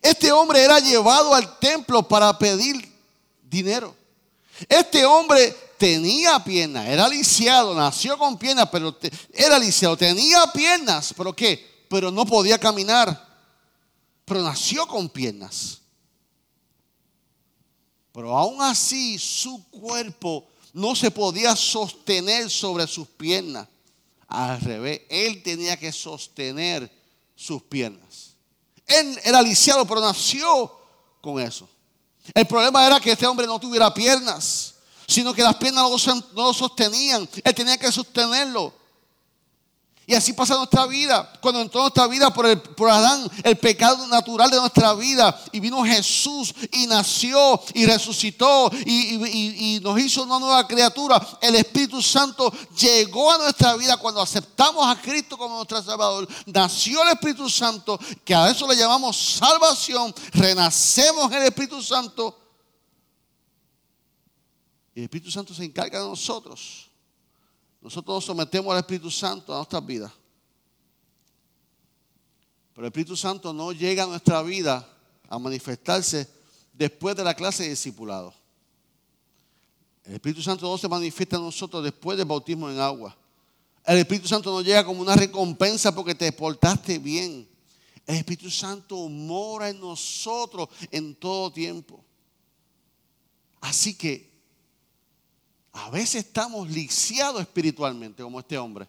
Este 0.00 0.32
hombre 0.32 0.62
era 0.62 0.80
llevado 0.80 1.34
al 1.34 1.58
templo 1.60 2.02
para 2.02 2.36
pedir 2.36 2.92
dinero. 3.42 3.94
Este 4.68 5.04
hombre 5.04 5.54
tenía 5.82 6.38
piernas, 6.44 6.86
era 6.86 7.08
lisiado, 7.08 7.74
nació 7.74 8.16
con 8.16 8.38
piernas, 8.38 8.68
pero 8.70 8.96
era 9.34 9.58
lisiado, 9.58 9.96
tenía 9.96 10.46
piernas, 10.54 11.12
pero 11.16 11.34
¿qué? 11.34 11.84
Pero 11.88 12.12
no 12.12 12.24
podía 12.24 12.56
caminar, 12.56 13.28
pero 14.24 14.42
nació 14.42 14.86
con 14.86 15.08
piernas. 15.08 15.80
Pero 18.12 18.38
aún 18.38 18.62
así 18.62 19.18
su 19.18 19.68
cuerpo 19.70 20.46
no 20.72 20.94
se 20.94 21.10
podía 21.10 21.56
sostener 21.56 22.48
sobre 22.48 22.86
sus 22.86 23.08
piernas. 23.08 23.66
Al 24.28 24.60
revés, 24.60 25.00
él 25.08 25.42
tenía 25.42 25.76
que 25.76 25.90
sostener 25.90 26.88
sus 27.34 27.60
piernas. 27.60 28.36
Él 28.86 29.18
era 29.24 29.42
lisiado, 29.42 29.84
pero 29.84 30.00
nació 30.00 30.78
con 31.20 31.40
eso. 31.40 31.68
El 32.32 32.46
problema 32.46 32.86
era 32.86 33.00
que 33.00 33.10
este 33.10 33.26
hombre 33.26 33.48
no 33.48 33.58
tuviera 33.58 33.92
piernas, 33.92 34.71
sino 35.06 35.32
que 35.32 35.42
las 35.42 35.56
piernas 35.56 35.84
no 36.34 36.42
lo 36.42 36.52
sostenían. 36.52 37.28
Él 37.44 37.54
tenía 37.54 37.76
que 37.76 37.90
sostenerlo. 37.90 38.82
Y 40.04 40.14
así 40.14 40.32
pasa 40.32 40.56
nuestra 40.56 40.86
vida. 40.86 41.32
Cuando 41.40 41.60
entró 41.60 41.80
nuestra 41.80 42.08
vida 42.08 42.34
por, 42.34 42.44
el, 42.44 42.60
por 42.60 42.90
Adán, 42.90 43.30
el 43.44 43.56
pecado 43.56 44.06
natural 44.08 44.50
de 44.50 44.58
nuestra 44.58 44.94
vida, 44.94 45.40
y 45.52 45.60
vino 45.60 45.82
Jesús 45.84 46.52
y 46.72 46.86
nació 46.86 47.60
y 47.72 47.86
resucitó 47.86 48.70
y, 48.84 49.76
y, 49.76 49.80
nos 49.80 49.98
hizo 50.00 50.24
una 50.24 50.40
nueva 50.40 50.66
criatura, 50.66 51.24
el 51.40 51.54
Espíritu 51.54 52.02
Santo 52.02 52.52
llegó 52.76 53.30
a 53.30 53.38
nuestra 53.38 53.76
vida 53.76 53.96
cuando 53.96 54.20
aceptamos 54.20 54.86
a 54.86 55.00
Cristo 55.00 55.38
como 55.38 55.56
nuestro 55.56 55.80
Salvador. 55.82 56.28
Nació 56.46 57.02
el 57.04 57.10
Espíritu 57.10 57.48
Santo, 57.48 57.98
que 58.24 58.34
a 58.34 58.50
eso 58.50 58.66
le 58.66 58.76
llamamos 58.76 59.16
salvación. 59.16 60.12
Renacemos 60.32 61.30
en 61.30 61.38
el 61.38 61.44
Espíritu 61.44 61.80
Santo. 61.80 62.41
Y 64.94 65.00
el 65.00 65.04
Espíritu 65.04 65.30
Santo 65.30 65.54
se 65.54 65.64
encarga 65.64 66.00
de 66.00 66.06
nosotros 66.06 66.92
nosotros 67.82 68.14
nos 68.14 68.24
sometemos 68.24 68.72
al 68.72 68.78
Espíritu 68.78 69.10
Santo 69.10 69.52
a 69.52 69.56
nuestras 69.56 69.84
vidas. 69.84 70.12
Pero 72.72 72.86
el 72.86 72.90
Espíritu 72.90 73.16
Santo 73.16 73.52
no 73.52 73.72
llega 73.72 74.04
a 74.04 74.06
nuestra 74.06 74.40
vida 74.42 74.88
a 75.28 75.38
manifestarse 75.38 76.28
después 76.72 77.16
de 77.16 77.24
la 77.24 77.34
clase 77.34 77.64
de 77.64 77.70
discipulado. 77.70 78.32
El 80.04 80.14
Espíritu 80.14 80.42
Santo 80.42 80.66
no 80.66 80.78
se 80.78 80.88
manifiesta 80.88 81.36
en 81.36 81.42
nosotros 81.42 81.82
después 81.82 82.16
del 82.16 82.26
bautismo 82.26 82.70
en 82.70 82.78
agua. 82.78 83.16
El 83.84 83.98
Espíritu 83.98 84.28
Santo 84.28 84.52
no 84.52 84.62
llega 84.62 84.84
como 84.84 85.00
una 85.00 85.16
recompensa 85.16 85.92
porque 85.92 86.14
te 86.14 86.30
portaste 86.30 86.98
bien. 87.00 87.48
El 88.06 88.16
Espíritu 88.16 88.48
Santo 88.48 89.08
mora 89.08 89.68
en 89.68 89.80
nosotros 89.80 90.68
en 90.90 91.16
todo 91.16 91.52
tiempo. 91.52 92.04
Así 93.60 93.94
que 93.94 94.31
a 95.72 95.90
veces 95.90 96.26
estamos 96.26 96.68
lisiados 96.68 97.40
espiritualmente 97.40 98.22
como 98.22 98.40
este 98.40 98.58
hombre. 98.58 98.88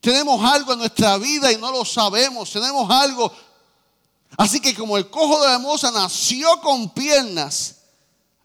Tenemos 0.00 0.44
algo 0.44 0.72
en 0.72 0.80
nuestra 0.80 1.16
vida 1.18 1.52
y 1.52 1.56
no 1.56 1.70
lo 1.70 1.84
sabemos. 1.84 2.50
Tenemos 2.50 2.90
algo. 2.90 3.32
Así 4.36 4.60
que 4.60 4.74
como 4.74 4.96
el 4.96 5.08
cojo 5.08 5.40
de 5.40 5.46
la 5.46 5.54
hermosa 5.54 5.90
nació 5.90 6.60
con 6.60 6.90
piernas, 6.90 7.82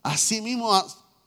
Así 0.08 0.39
mismo 0.39 0.71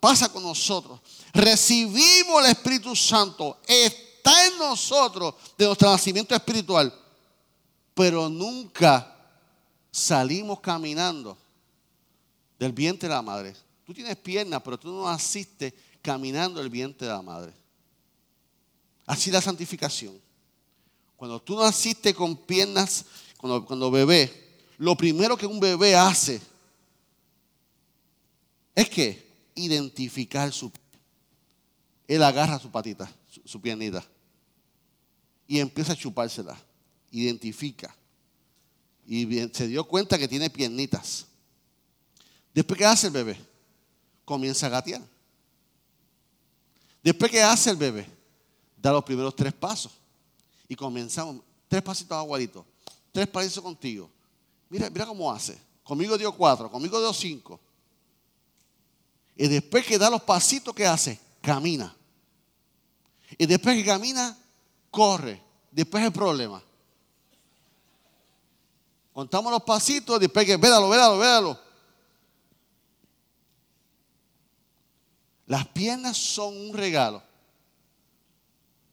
pasa 0.01 0.31
con 0.31 0.43
nosotros. 0.43 1.01
Recibimos 1.35 2.43
el 2.43 2.51
Espíritu 2.51 2.97
Santo. 2.97 3.59
Está 3.67 4.47
en 4.47 4.57
nosotros 4.57 5.35
de 5.59 5.67
nuestro 5.67 5.91
nacimiento 5.91 6.35
espiritual. 6.35 6.91
Pero 7.93 8.31
nunca 8.31 9.15
salimos 9.91 10.61
caminando 10.61 11.37
del 12.59 12.73
vientre 12.73 13.07
de 13.07 13.15
la 13.15 13.21
madre. 13.21 13.55
Tú 13.91 13.95
tienes 13.95 14.17
piernas, 14.19 14.63
pero 14.63 14.79
tú 14.79 14.89
no 14.93 15.11
naciste 15.11 15.75
caminando 16.01 16.61
el 16.61 16.71
vientre 16.71 17.09
de 17.09 17.13
la 17.13 17.23
madre. 17.23 17.53
Así 19.05 19.33
la 19.33 19.41
santificación. 19.41 20.17
Cuando 21.17 21.43
tú 21.43 21.59
naciste 21.59 22.15
con 22.15 22.37
piernas, 22.37 23.05
cuando, 23.37 23.67
cuando 23.67 23.91
bebé, 23.91 24.61
lo 24.79 24.97
primero 24.97 25.37
que 25.37 25.45
un 25.45 25.59
bebé 25.59 25.97
hace 25.97 26.41
es 28.77 28.89
que 28.89 29.27
identificar 29.57 30.53
su 30.53 30.71
él 32.07 32.23
agarra 32.23 32.61
su 32.61 32.71
patita, 32.71 33.13
su, 33.29 33.41
su 33.45 33.61
piernita, 33.61 34.07
y 35.49 35.59
empieza 35.59 35.95
a 35.95 35.97
chupársela. 35.97 36.57
Identifica. 37.11 37.93
Y 39.05 39.27
se 39.53 39.67
dio 39.67 39.83
cuenta 39.83 40.17
que 40.17 40.29
tiene 40.29 40.49
piernitas. 40.49 41.27
Después, 42.55 42.79
¿qué 42.79 42.85
hace 42.85 43.09
el 43.09 43.15
bebé? 43.15 43.50
Comienza 44.31 44.67
a 44.67 44.69
gatear. 44.69 45.03
Después, 47.03 47.33
¿qué 47.33 47.43
hace 47.43 47.71
el 47.71 47.77
bebé? 47.77 48.09
Da 48.77 48.93
los 48.93 49.03
primeros 49.03 49.35
tres 49.35 49.53
pasos. 49.53 49.91
Y 50.69 50.77
comenzamos, 50.77 51.43
tres 51.67 51.83
pasitos 51.83 52.17
aguaditos, 52.17 52.65
tres 53.11 53.27
pasitos 53.27 53.61
contigo. 53.61 54.09
Mira, 54.69 54.89
mira 54.89 55.05
cómo 55.05 55.33
hace. 55.33 55.61
Conmigo 55.83 56.17
dio 56.17 56.31
cuatro, 56.31 56.71
conmigo 56.71 57.01
dio 57.01 57.13
cinco. 57.13 57.59
Y 59.35 59.49
después 59.49 59.85
que 59.85 59.99
da 59.99 60.09
los 60.09 60.23
pasitos, 60.23 60.73
¿qué 60.77 60.87
hace? 60.87 61.19
Camina. 61.41 61.93
Y 63.37 63.47
después 63.47 63.75
que 63.75 63.85
camina, 63.85 64.39
corre. 64.93 65.43
Después 65.73 66.05
el 66.05 66.13
problema. 66.13 66.63
Contamos 69.13 69.51
los 69.51 69.65
pasitos, 69.65 70.21
después 70.21 70.47
que, 70.47 70.57
védalo, 70.57 70.89
védalo, 70.89 71.19
védalo. 71.19 71.70
Las 75.51 75.67
piernas 75.67 76.17
son 76.17 76.57
un 76.57 76.73
regalo, 76.73 77.21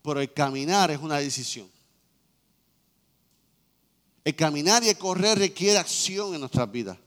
pero 0.02 0.20
el 0.20 0.34
caminar 0.34 0.90
es 0.90 0.98
una 0.98 1.20
decisión. 1.20 1.70
El 4.24 4.36
caminar 4.36 4.84
y 4.84 4.90
el 4.90 4.98
correr 4.98 5.38
requiere 5.38 5.78
acción 5.78 6.34
en 6.34 6.40
nuestras 6.40 6.72
vidas. 6.72 6.98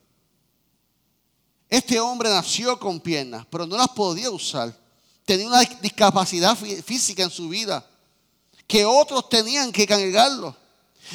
Este 1.68 1.98
hombre 1.98 2.28
nació 2.28 2.78
con 2.78 3.00
piernas, 3.00 3.44
pero 3.50 3.66
no 3.66 3.76
las 3.76 3.88
podía 3.88 4.30
usar. 4.30 4.72
Tenía 5.24 5.48
una 5.48 5.62
discapacidad 5.62 6.56
física 6.56 7.24
en 7.24 7.30
su 7.30 7.48
vida 7.48 7.84
que 8.68 8.84
otros 8.84 9.28
tenían 9.28 9.72
que 9.72 9.84
cargarlo. 9.84 10.54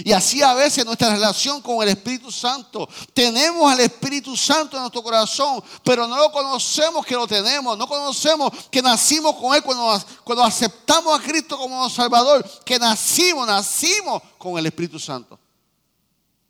Y 0.04 0.12
así 0.12 0.42
a 0.42 0.54
veces 0.54 0.86
nuestra 0.86 1.10
relación 1.10 1.62
con 1.62 1.82
el 1.82 1.90
Espíritu 1.90 2.32
Santo. 2.32 2.88
Tenemos 3.14 3.72
al 3.72 3.80
Espíritu 3.80 4.36
Santo 4.36 4.76
en 4.76 4.84
nuestro 4.84 5.02
corazón, 5.02 5.64
pero 5.84 6.08
no 6.08 6.18
lo 6.18 6.32
conocemos 6.32 7.06
que 7.06 7.16
lo 7.16 7.28
tenemos. 7.28 7.78
No 7.78 7.88
conocemos 7.88 8.52
que 8.70 8.82
nacimos 8.82 9.36
con 9.36 9.56
Él 9.56 9.64
cuando, 9.64 10.04
cuando 10.24 10.44
aceptamos 10.44 11.18
a 11.18 11.24
Cristo 11.24 11.58
como 11.58 11.90
Salvador. 11.90 12.46
Que 12.66 12.78
nacimos, 12.78 13.48
nacimos 13.48 14.22
con 14.38 14.58
el 14.58 14.66
Espíritu 14.66 15.00
Santo. 15.00 15.40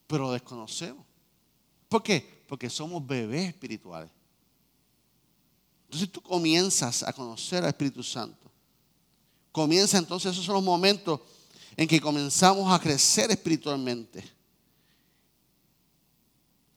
Pero 0.08 0.24
lo 0.24 0.32
desconocemos. 0.32 1.06
¿Por 1.88 2.02
qué? 2.02 2.44
Porque 2.48 2.70
somos 2.70 3.06
bebés 3.06 3.50
espirituales. 3.50 4.10
Entonces 5.86 6.12
tú 6.12 6.22
comienzas 6.22 7.04
a 7.04 7.14
conocer 7.14 7.64
al 7.64 7.70
Espíritu 7.70 8.02
Santo. 8.02 8.52
Comienza 9.52 9.98
entonces, 9.98 10.34
esos 10.34 10.44
son 10.44 10.56
los 10.56 10.64
momentos 10.64 11.22
en 11.78 11.88
que 11.88 12.00
comenzamos 12.00 12.72
a 12.72 12.80
crecer 12.80 13.32
espiritualmente. 13.32 14.24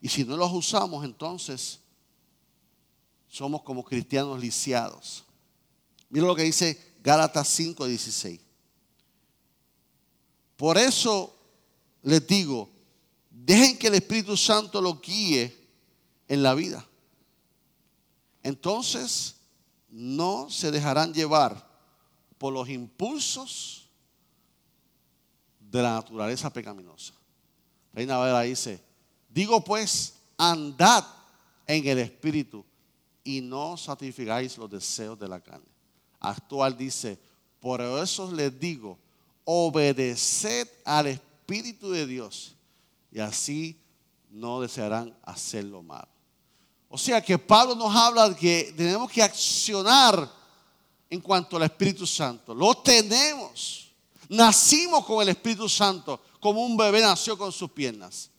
Y 0.00 0.08
si 0.08 0.24
no 0.24 0.37
los 0.37 0.52
usamos, 0.52 1.04
entonces 1.04 1.80
somos 3.28 3.62
como 3.62 3.84
cristianos 3.84 4.40
lisiados. 4.40 5.24
Mira 6.08 6.26
lo 6.26 6.34
que 6.34 6.44
dice 6.44 6.96
Gálatas 7.02 7.48
5:16. 7.48 8.40
Por 10.56 10.76
eso 10.78 11.37
les 12.02 12.26
digo, 12.26 12.70
dejen 13.30 13.78
que 13.78 13.88
el 13.88 13.94
Espíritu 13.94 14.37
Santo 14.37 14.80
lo 14.80 15.00
guíe 15.00 15.56
en 16.26 16.42
la 16.42 16.54
vida. 16.54 16.84
Entonces 18.42 19.37
no 19.88 20.50
se 20.50 20.70
dejarán 20.70 21.12
llevar 21.12 21.68
por 22.38 22.52
los 22.52 22.68
impulsos 22.68 23.88
de 25.70 25.83
la 25.83 25.94
naturaleza 25.94 26.50
pecaminosa. 26.52 27.14
Reina 27.92 28.16
Valera 28.16 28.42
dice, 28.42 28.81
digo 29.28 29.62
pues, 29.62 30.14
andad 30.37 31.04
en 31.66 31.87
el 31.87 31.98
Espíritu 31.98 32.64
y 33.24 33.40
no 33.40 33.76
satisficáis 33.76 34.57
los 34.57 34.70
deseos 34.70 35.18
de 35.18 35.28
la 35.28 35.40
carne. 35.40 35.66
Actual 36.20 36.76
dice, 36.76 37.18
por 37.61 37.81
eso 37.81 38.33
les 38.33 38.59
digo, 38.59 38.98
obedeced 39.44 40.68
al 40.85 41.09
Espíritu 41.09 41.90
de 41.90 42.07
Dios 42.07 42.54
y 43.11 43.20
así 43.20 43.78
no 44.31 44.61
desearán 44.61 45.16
hacer 45.22 45.64
lo 45.64 45.83
malo. 45.83 46.09
O 46.88 46.96
sea 46.96 47.20
que 47.20 47.38
Pablo 47.38 47.74
nos 47.74 47.94
habla 47.94 48.31
de 48.31 48.37
que 48.37 48.72
tenemos 48.76 49.11
que 49.11 49.22
accionar 49.22 50.31
en 51.11 51.20
cuanto 51.20 51.57
al 51.57 51.64
Espíritu 51.64 52.07
Santo. 52.07 52.54
Lo 52.54 52.74
tenemos. 52.76 53.88
Nacimos 54.28 55.04
con 55.04 55.22
el 55.22 55.30
Espíritu 55.30 55.68
Santo, 55.68 56.20
como 56.40 56.64
un 56.64 56.76
bebé 56.76 57.00
nació 57.00 57.36
con 57.38 57.52
sus 57.52 57.70
piernas. 57.70 58.30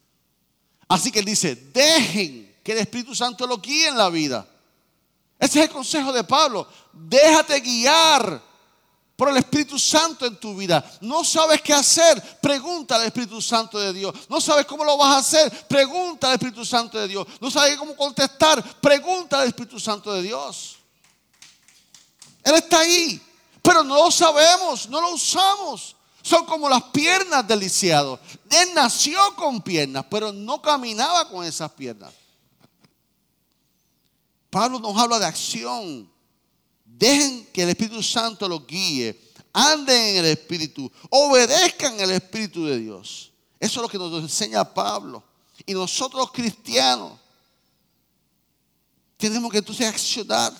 Así 0.88 1.10
que 1.10 1.20
él 1.20 1.24
dice, 1.24 1.54
dejen 1.54 2.56
que 2.62 2.72
el 2.72 2.78
Espíritu 2.78 3.14
Santo 3.14 3.46
lo 3.46 3.58
guíe 3.58 3.88
en 3.88 3.96
la 3.96 4.08
vida. 4.08 4.46
Ese 5.38 5.60
es 5.60 5.66
el 5.66 5.72
consejo 5.72 6.12
de 6.12 6.24
Pablo. 6.24 6.66
Déjate 6.92 7.60
guiar 7.60 8.42
por 9.16 9.28
el 9.28 9.36
Espíritu 9.36 9.78
Santo 9.78 10.26
en 10.26 10.36
tu 10.36 10.56
vida. 10.56 10.82
No 11.02 11.24
sabes 11.24 11.60
qué 11.62 11.74
hacer, 11.74 12.22
pregunta 12.40 12.96
al 12.96 13.04
Espíritu 13.04 13.40
Santo 13.40 13.78
de 13.78 13.92
Dios. 13.92 14.14
No 14.28 14.40
sabes 14.40 14.64
cómo 14.66 14.84
lo 14.84 14.96
vas 14.96 15.14
a 15.14 15.18
hacer, 15.18 15.66
pregunta 15.68 16.28
al 16.28 16.34
Espíritu 16.34 16.64
Santo 16.64 16.98
de 16.98 17.06
Dios. 17.06 17.26
No 17.40 17.50
sabes 17.50 17.76
cómo 17.76 17.94
contestar, 17.94 18.62
pregunta 18.80 19.40
al 19.40 19.48
Espíritu 19.48 19.78
Santo 19.78 20.12
de 20.12 20.22
Dios. 20.22 20.76
Él 22.42 22.54
está 22.54 22.80
ahí. 22.80 23.20
Pero 23.62 23.84
no 23.84 24.04
lo 24.04 24.10
sabemos, 24.10 24.88
no 24.88 25.00
lo 25.00 25.14
usamos. 25.14 25.96
Son 26.22 26.44
como 26.44 26.68
las 26.68 26.82
piernas 26.84 27.46
del 27.46 27.60
lisiado. 27.60 28.20
Él 28.50 28.70
nació 28.74 29.18
con 29.36 29.62
piernas, 29.62 30.04
pero 30.10 30.32
no 30.32 30.60
caminaba 30.60 31.28
con 31.28 31.44
esas 31.44 31.70
piernas. 31.72 32.12
Pablo 34.50 34.78
nos 34.78 34.96
habla 34.96 35.18
de 35.18 35.26
acción. 35.26 36.10
Dejen 36.84 37.46
que 37.52 37.62
el 37.62 37.70
Espíritu 37.70 38.02
Santo 38.02 38.48
los 38.48 38.66
guíe. 38.66 39.32
Anden 39.52 40.16
en 40.16 40.24
el 40.24 40.26
Espíritu. 40.26 40.90
Obedezcan 41.08 41.98
el 42.00 42.10
Espíritu 42.10 42.66
de 42.66 42.78
Dios. 42.78 43.32
Eso 43.58 43.80
es 43.80 43.82
lo 43.82 43.88
que 43.88 43.98
nos 43.98 44.22
enseña 44.22 44.64
Pablo. 44.64 45.22
Y 45.66 45.74
nosotros 45.74 46.30
cristianos 46.32 47.18
tenemos 49.16 49.50
que 49.52 49.58
entonces 49.58 49.86
accionar 49.86 50.52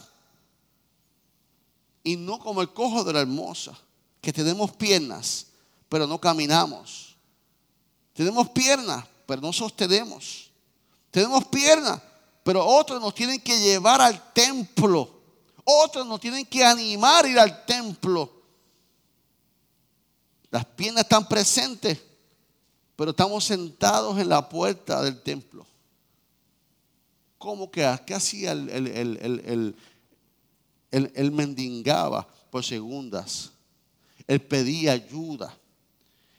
y 2.02 2.16
no 2.16 2.38
como 2.38 2.62
el 2.62 2.72
cojo 2.72 3.04
de 3.04 3.12
la 3.12 3.20
hermosa, 3.20 3.78
que 4.20 4.32
tenemos 4.32 4.72
piernas, 4.72 5.46
pero 5.88 6.06
no 6.06 6.20
caminamos. 6.20 7.16
Tenemos 8.12 8.50
piernas, 8.50 9.04
pero 9.26 9.40
no 9.40 9.52
sostenemos. 9.52 10.50
Tenemos 11.10 11.44
piernas, 11.46 12.00
pero 12.42 12.64
otros 12.64 13.00
nos 13.00 13.14
tienen 13.14 13.40
que 13.40 13.58
llevar 13.58 14.00
al 14.00 14.32
templo. 14.32 15.20
Otros 15.64 16.06
nos 16.06 16.20
tienen 16.20 16.46
que 16.46 16.64
animar 16.64 17.24
a 17.24 17.28
ir 17.28 17.38
al 17.38 17.64
templo. 17.64 18.30
Las 20.50 20.64
piernas 20.64 21.04
están 21.04 21.28
presentes, 21.28 21.98
pero 22.96 23.12
estamos 23.12 23.44
sentados 23.44 24.18
en 24.18 24.28
la 24.28 24.48
puerta 24.48 25.02
del 25.02 25.22
templo. 25.22 25.66
¿Cómo 27.38 27.70
que? 27.70 27.98
¿Qué 28.06 28.14
hacía 28.14 28.52
el, 28.52 28.68
el, 28.68 29.76
él, 30.90 31.30
mendigaba 31.30 32.26
por 32.50 32.64
segundas. 32.64 33.52
Él 34.26 34.40
pedía 34.40 34.92
ayuda. 34.92 35.56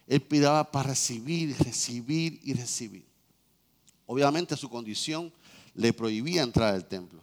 Él 0.07 0.21
pidaba 0.21 0.69
para 0.69 0.89
recibir, 0.89 1.55
recibir 1.57 2.39
y 2.43 2.53
recibir. 2.53 3.05
Obviamente 4.05 4.57
su 4.57 4.69
condición 4.69 5.31
le 5.73 5.93
prohibía 5.93 6.43
entrar 6.43 6.73
al 6.73 6.85
templo. 6.85 7.21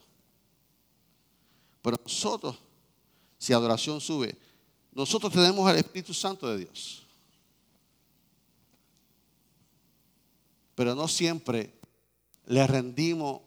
Pero 1.83 1.97
nosotros, 2.03 2.57
si 3.39 3.53
adoración 3.53 4.01
sube, 4.01 4.37
nosotros 4.93 5.33
tenemos 5.33 5.71
el 5.71 5.77
Espíritu 5.77 6.15
Santo 6.15 6.49
de 6.49 6.59
Dios. 6.59 7.07
Pero 10.75 10.95
no 10.95 11.09
siempre 11.09 11.75
le 12.47 12.67
rendimos 12.67 13.43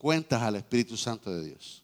cuentas 0.00 0.40
al 0.40 0.56
Espíritu 0.56 0.96
Santo 0.96 1.30
de 1.30 1.48
Dios. 1.48 1.82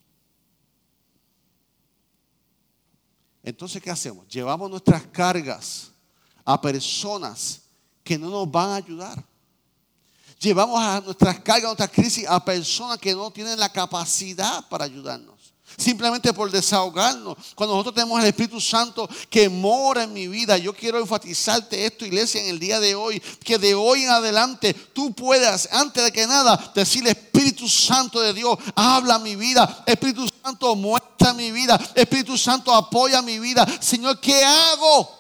Entonces, 3.43 3.83
¿qué 3.83 3.91
hacemos? 3.91 4.27
Llevamos 4.27 4.71
nuestras 4.71 5.07
cargas 5.09 5.91
a 6.43 6.59
personas 6.59 7.61
que 8.03 8.17
no 8.17 8.31
nos 8.31 8.51
van 8.51 8.71
a 8.71 8.77
ayudar. 8.77 9.23
Llevamos 10.41 10.81
a 10.81 11.03
nuestras 11.03 11.41
cargas, 11.41 11.65
a 11.65 11.67
nuestras 11.67 11.91
crisis 11.91 12.27
a 12.27 12.43
personas 12.43 12.99
que 12.99 13.15
no 13.15 13.31
tienen 13.31 13.61
la 13.61 13.71
capacidad 13.71 14.67
para 14.69 14.87
ayudarnos 14.87 15.36
simplemente 15.77 16.33
por 16.33 16.51
desahogarnos. 16.51 17.37
Cuando 17.55 17.75
nosotros 17.75 17.95
tenemos 17.95 18.21
el 18.21 18.29
Espíritu 18.29 18.61
Santo 18.61 19.09
que 19.29 19.49
mora 19.49 20.05
en 20.05 20.13
mi 20.13 20.29
vida, 20.29 20.57
yo 20.59 20.73
quiero 20.75 20.99
enfatizarte 20.99 21.87
esto, 21.87 22.07
iglesia, 22.07 22.43
en 22.43 22.51
el 22.51 22.59
día 22.59 22.81
de 22.81 22.95
hoy, 22.95 23.21
que 23.45 23.59
de 23.59 23.75
hoy 23.75 24.05
en 24.05 24.11
adelante 24.11 24.75
tú 24.75 25.13
puedas, 25.15 25.69
antes 25.73 26.05
de 26.05 26.13
que 26.13 26.27
nada, 26.27 26.73
decirle 26.75 27.11
Espíritu 27.11 27.69
Santo 27.69 28.21
de 28.21 28.33
Dios, 28.33 28.59
habla 28.75 29.19
mi 29.19 29.37
vida, 29.37 29.85
Espíritu 29.87 30.27
Santo 30.43 30.75
muestra 30.77 31.33
mi 31.35 31.51
vida, 31.51 31.79
Espíritu 31.95 32.39
Santo 32.39 32.75
apoya 32.75 33.21
mi 33.23 33.39
vida. 33.39 33.67
Señor, 33.81 34.21
¿qué 34.21 34.45
hago? 34.45 35.17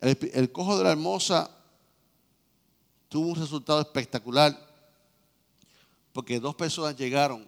El, 0.00 0.18
el 0.32 0.50
cojo 0.50 0.78
de 0.78 0.84
la 0.84 0.92
hermosa 0.92 1.50
tuvo 3.10 3.28
un 3.28 3.36
resultado 3.36 3.80
espectacular 3.80 4.69
porque 6.12 6.40
dos 6.40 6.54
personas 6.54 6.96
llegaron 6.96 7.46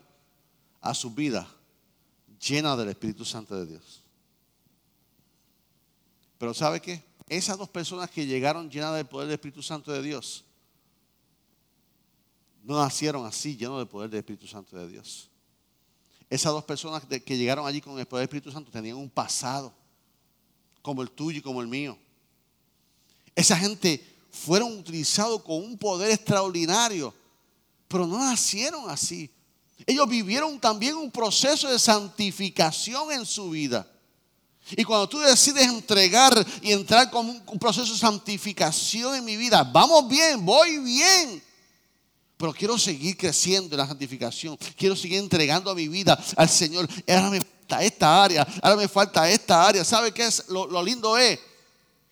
a 0.81 0.95
su 0.95 1.11
vida 1.11 1.49
llenas 2.41 2.77
del 2.77 2.89
Espíritu 2.89 3.25
Santo 3.25 3.57
de 3.57 3.67
Dios. 3.67 4.03
Pero 6.39 6.53
¿sabe 6.55 6.81
qué? 6.81 7.03
Esas 7.29 7.57
dos 7.57 7.69
personas 7.69 8.11
que 8.11 8.27
llegaron 8.27 8.71
llenas 8.71 8.95
del 8.95 9.07
poder 9.07 9.29
del 9.29 9.35
Espíritu 9.35 9.63
Santo 9.63 9.93
de 9.93 10.03
Dios, 10.03 10.45
no 12.65 12.79
nacieron 12.79 13.25
así, 13.27 13.57
llenos 13.57 13.79
del 13.79 13.89
poder 13.89 14.11
del 14.11 14.19
Espíritu 14.19 14.47
Santo 14.47 14.77
de 14.77 14.89
Dios. 14.89 15.29
Esas 16.29 16.53
dos 16.53 16.65
personas 16.65 17.05
que 17.05 17.37
llegaron 17.37 17.67
allí 17.67 17.81
con 17.81 17.99
el 17.99 18.07
poder 18.07 18.23
del 18.23 18.37
Espíritu 18.37 18.53
Santo 18.53 18.71
tenían 18.71 18.97
un 18.97 19.11
pasado, 19.11 19.73
como 20.81 21.03
el 21.03 21.11
tuyo 21.11 21.39
y 21.39 21.43
como 21.43 21.61
el 21.61 21.69
mío. 21.69 21.97
Esa 23.35 23.57
gente 23.57 24.05
fueron 24.31 24.79
utilizados 24.79 25.43
con 25.43 25.57
un 25.57 25.79
poder 25.79 26.11
extraordinario 26.11 27.15
pero 27.93 28.07
no 28.07 28.19
nacieron 28.19 28.89
así. 28.89 29.31
Ellos 29.87 30.09
vivieron 30.09 30.59
también 30.59 30.97
un 30.97 31.11
proceso 31.11 31.69
de 31.69 31.79
santificación 31.79 33.13
en 33.13 33.27
su 33.27 33.51
vida. 33.51 33.87
Y 34.71 34.83
cuando 34.83 35.07
tú 35.07 35.19
decides 35.19 35.67
entregar 35.67 36.33
y 36.63 36.73
entrar 36.73 37.11
con 37.11 37.29
un, 37.29 37.59
proceso 37.59 37.93
de 37.93 37.99
santificación 37.99 39.17
en 39.17 39.25
mi 39.27 39.37
vida, 39.37 39.63
vamos 39.63 40.09
bien, 40.09 40.43
voy 40.43 40.79
bien. 40.79 41.43
Pero 42.39 42.55
quiero 42.55 42.79
seguir 42.79 43.15
creciendo 43.15 43.75
en 43.75 43.81
la 43.81 43.87
santificación. 43.87 44.57
Quiero 44.75 44.97
seguir 44.97 45.19
entregando 45.19 45.75
mi 45.75 45.89
vida 45.89 46.19
al 46.37 46.49
Señor. 46.49 46.89
Ahora 47.07 47.29
me 47.29 47.41
falta 47.43 47.83
esta 47.85 48.25
área, 48.25 48.49
ahora 48.63 48.77
me 48.77 48.89
falta 48.89 49.31
esta 49.31 49.69
área. 49.69 49.85
¿Sabe 49.85 50.13
qué 50.13 50.29
es? 50.29 50.49
Lo, 50.49 50.67
lo 50.67 50.83
lindo 50.83 51.19
es 51.19 51.39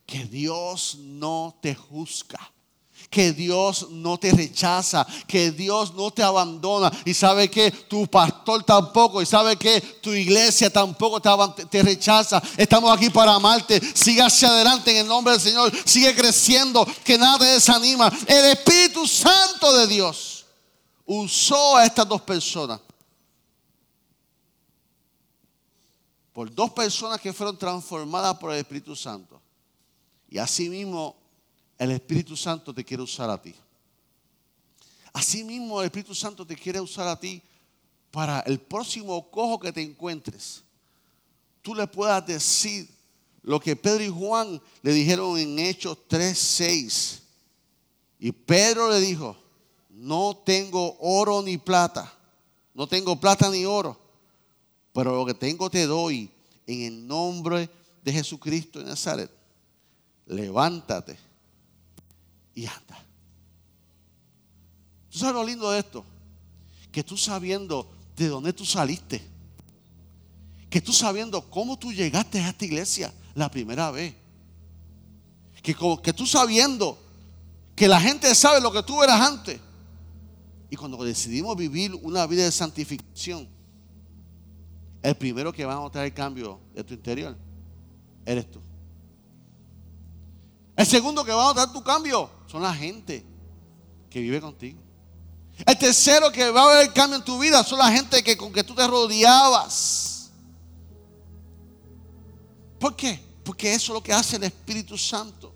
que 0.04 0.26
Dios 0.26 0.98
no 0.98 1.56
te 1.62 1.74
juzga 1.74 2.52
que 3.11 3.32
Dios 3.32 3.88
no 3.90 4.18
te 4.18 4.30
rechaza, 4.30 5.04
que 5.26 5.50
Dios 5.50 5.92
no 5.94 6.12
te 6.12 6.22
abandona. 6.22 6.90
Y 7.04 7.12
sabe 7.12 7.50
que 7.50 7.72
tu 7.72 8.06
pastor 8.06 8.62
tampoco, 8.62 9.20
y 9.20 9.26
sabe 9.26 9.56
que 9.56 9.80
tu 9.80 10.12
iglesia 10.12 10.70
tampoco 10.70 11.20
te, 11.20 11.82
rechaza. 11.82 12.40
Estamos 12.56 12.96
aquí 12.96 13.11
para 13.11 13.34
amarte. 13.34 13.80
Sigue 13.94 14.22
hacia 14.22 14.48
adelante 14.48 14.92
en 14.92 14.98
el 14.98 15.08
nombre 15.08 15.32
del 15.32 15.42
Señor. 15.42 15.72
Sigue 15.84 16.14
creciendo, 16.14 16.86
que 17.04 17.18
nada 17.18 17.38
te 17.38 17.46
desanima. 17.46 18.11
El 18.28 18.44
Espíritu 18.52 19.04
Santo 19.06 19.76
de 19.76 19.88
Dios 19.88 20.46
usó 21.04 21.76
a 21.76 21.84
estas 21.84 22.06
dos 22.06 22.22
personas. 22.22 22.80
Por 26.32 26.54
dos 26.54 26.70
personas 26.70 27.20
que 27.20 27.32
fueron 27.32 27.58
transformadas 27.58 28.38
por 28.38 28.52
el 28.52 28.58
Espíritu 28.58 28.94
Santo. 28.94 29.42
Y 30.28 30.38
asimismo 30.38 31.19
el 31.80 31.92
Espíritu 31.92 32.36
Santo 32.36 32.74
te 32.74 32.84
quiere 32.84 33.02
usar 33.02 33.30
a 33.30 33.40
ti. 33.40 33.54
Asimismo, 35.14 35.80
el 35.80 35.86
Espíritu 35.86 36.14
Santo 36.14 36.46
te 36.46 36.54
quiere 36.54 36.78
usar 36.78 37.08
a 37.08 37.18
ti 37.18 37.40
para 38.10 38.40
el 38.40 38.60
próximo 38.60 39.30
cojo 39.30 39.58
que 39.58 39.72
te 39.72 39.80
encuentres. 39.80 40.62
Tú 41.62 41.74
le 41.74 41.86
puedas 41.86 42.26
decir 42.26 42.86
lo 43.40 43.58
que 43.58 43.76
Pedro 43.76 44.04
y 44.04 44.10
Juan 44.10 44.60
le 44.82 44.92
dijeron 44.92 45.38
en 45.38 45.58
Hechos 45.58 45.96
3:6. 46.06 47.20
Y 48.18 48.30
Pedro 48.30 48.90
le 48.90 49.00
dijo, 49.00 49.34
no 49.88 50.36
tengo 50.44 50.98
oro 51.00 51.40
ni 51.40 51.56
plata, 51.56 52.12
no 52.74 52.86
tengo 52.86 53.18
plata 53.18 53.48
ni 53.48 53.64
oro, 53.64 53.98
pero 54.92 55.16
lo 55.16 55.24
que 55.24 55.32
tengo 55.32 55.70
te 55.70 55.86
doy 55.86 56.30
en 56.66 56.82
el 56.82 57.06
nombre 57.06 57.70
de 58.04 58.12
Jesucristo 58.12 58.80
de 58.80 58.84
Nazaret. 58.84 59.30
Levántate 60.26 61.29
y 62.55 62.66
anda. 62.66 63.05
¿Tú 65.11 65.18
sabes 65.18 65.34
lo 65.34 65.44
lindo 65.44 65.70
de 65.70 65.80
esto? 65.80 66.05
Que 66.92 67.03
tú 67.03 67.16
sabiendo 67.16 67.90
de 68.16 68.28
dónde 68.28 68.53
tú 68.53 68.64
saliste, 68.64 69.22
que 70.68 70.80
tú 70.80 70.92
sabiendo 70.92 71.48
cómo 71.51 71.78
tú 71.78 71.92
llegaste 71.92 72.40
a 72.40 72.51
esta 72.51 72.64
iglesia 72.64 73.12
la 73.34 73.51
primera 73.51 73.90
vez, 73.90 74.14
que, 75.62 75.74
que 76.03 76.12
tú 76.12 76.26
sabiendo 76.26 76.98
que 77.74 77.88
la 77.88 78.01
gente 78.01 78.32
sabe 78.34 78.61
lo 78.61 78.72
que 78.72 78.82
tú 78.82 79.03
eras 79.03 79.20
antes, 79.20 79.61
y 80.70 80.76
cuando 80.76 81.03
decidimos 81.03 81.57
vivir 81.57 81.94
una 82.03 82.26
vida 82.26 82.44
de 82.44 82.53
santificación, 82.53 83.48
el 85.03 85.14
primero 85.16 85.53
que 85.53 85.64
va 85.64 85.72
a 85.72 85.76
notar 85.76 86.05
el 86.05 86.14
cambio 86.14 86.61
de 86.74 86.84
tu 86.84 86.94
interior 86.94 87.36
eres 88.24 88.51
tú. 88.51 88.61
El 90.80 90.86
segundo 90.86 91.22
que 91.26 91.30
va 91.30 91.42
a 91.42 91.48
notar 91.48 91.70
tu 91.74 91.82
cambio 91.82 92.30
son 92.46 92.62
la 92.62 92.74
gente 92.74 93.22
que 94.08 94.18
vive 94.18 94.40
contigo. 94.40 94.80
El 95.66 95.76
tercero 95.76 96.32
que 96.32 96.50
va 96.50 96.72
a 96.72 96.82
el 96.82 96.90
cambio 96.94 97.18
en 97.18 97.22
tu 97.22 97.38
vida 97.38 97.62
son 97.62 97.80
la 97.80 97.92
gente 97.92 98.22
que, 98.22 98.34
con 98.34 98.50
que 98.50 98.64
tú 98.64 98.74
te 98.74 98.86
rodeabas. 98.86 100.30
¿Por 102.78 102.96
qué? 102.96 103.20
Porque 103.44 103.74
eso 103.74 103.92
es 103.92 103.94
lo 103.96 104.02
que 104.02 104.10
hace 104.10 104.36
el 104.36 104.44
Espíritu 104.44 104.96
Santo. 104.96 105.54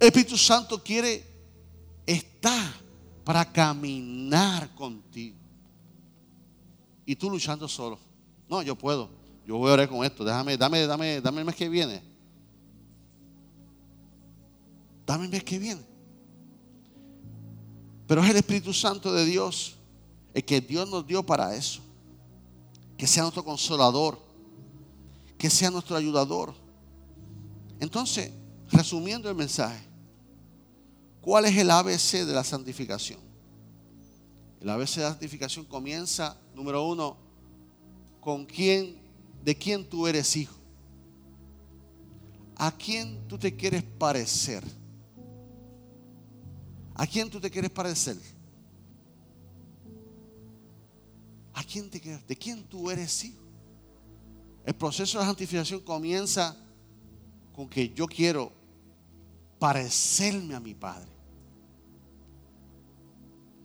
El 0.00 0.06
Espíritu 0.06 0.38
Santo 0.38 0.82
quiere 0.82 1.22
estar 2.06 2.72
para 3.22 3.52
caminar 3.52 4.74
contigo. 4.74 5.36
Y 7.04 7.14
tú 7.16 7.28
luchando 7.28 7.68
solo. 7.68 7.98
No, 8.48 8.62
yo 8.62 8.76
puedo. 8.76 9.10
Yo 9.46 9.58
voy 9.58 9.68
a 9.68 9.74
orar 9.74 9.90
con 9.90 10.02
esto. 10.06 10.24
Déjame, 10.24 10.56
dame, 10.56 10.86
dame, 10.86 11.20
dame 11.20 11.40
el 11.40 11.44
mes 11.44 11.54
que 11.54 11.68
viene 11.68 12.13
dame 15.06 15.24
el 15.24 15.30
mes 15.30 15.44
que 15.44 15.58
viene. 15.58 15.82
Pero 18.06 18.22
es 18.22 18.30
el 18.30 18.36
Espíritu 18.36 18.72
Santo 18.72 19.12
de 19.12 19.24
Dios 19.24 19.76
el 20.34 20.44
que 20.44 20.60
Dios 20.60 20.90
nos 20.90 21.06
dio 21.06 21.24
para 21.24 21.54
eso. 21.54 21.80
Que 22.98 23.06
sea 23.06 23.22
nuestro 23.22 23.44
consolador, 23.44 24.18
que 25.38 25.48
sea 25.48 25.70
nuestro 25.70 25.96
ayudador. 25.96 26.54
Entonces, 27.80 28.32
resumiendo 28.70 29.28
el 29.30 29.36
mensaje, 29.36 29.84
¿cuál 31.20 31.46
es 31.46 31.56
el 31.56 31.70
ABC 31.70 32.24
de 32.24 32.32
la 32.32 32.44
santificación? 32.44 33.20
El 34.60 34.70
ABC 34.70 34.96
de 34.96 35.02
la 35.02 35.10
santificación 35.10 35.64
comienza, 35.64 36.36
número 36.54 36.86
uno, 36.86 37.16
con 38.20 38.44
quién, 38.44 38.96
de 39.44 39.56
quién 39.56 39.88
tú 39.88 40.06
eres 40.06 40.36
hijo. 40.36 40.54
¿A 42.56 42.72
quién 42.72 43.26
tú 43.28 43.38
te 43.38 43.54
quieres 43.54 43.82
parecer? 43.82 44.64
¿A 46.94 47.06
quién 47.06 47.28
tú 47.28 47.40
te 47.40 47.50
quieres 47.50 47.70
parecer? 47.70 48.16
¿A 51.52 51.62
quién 51.64 51.90
te 51.90 52.00
quieres? 52.00 52.26
¿De 52.26 52.36
quién 52.36 52.64
tú 52.64 52.90
eres 52.90 53.24
hijo? 53.24 53.42
El 54.64 54.74
proceso 54.74 55.18
de 55.18 55.24
santificación 55.24 55.80
comienza 55.80 56.56
con 57.54 57.68
que 57.68 57.92
yo 57.92 58.06
quiero 58.06 58.52
parecerme 59.58 60.54
a 60.54 60.60
mi 60.60 60.74
Padre. 60.74 61.10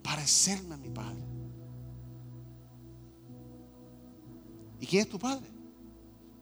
Parecerme 0.03 0.75
a 0.75 0.77
mi 0.77 0.89
Padre. 0.89 1.23
¿Y 4.79 4.85
quién 4.85 5.03
es 5.03 5.09
tu 5.09 5.19
Padre? 5.19 5.47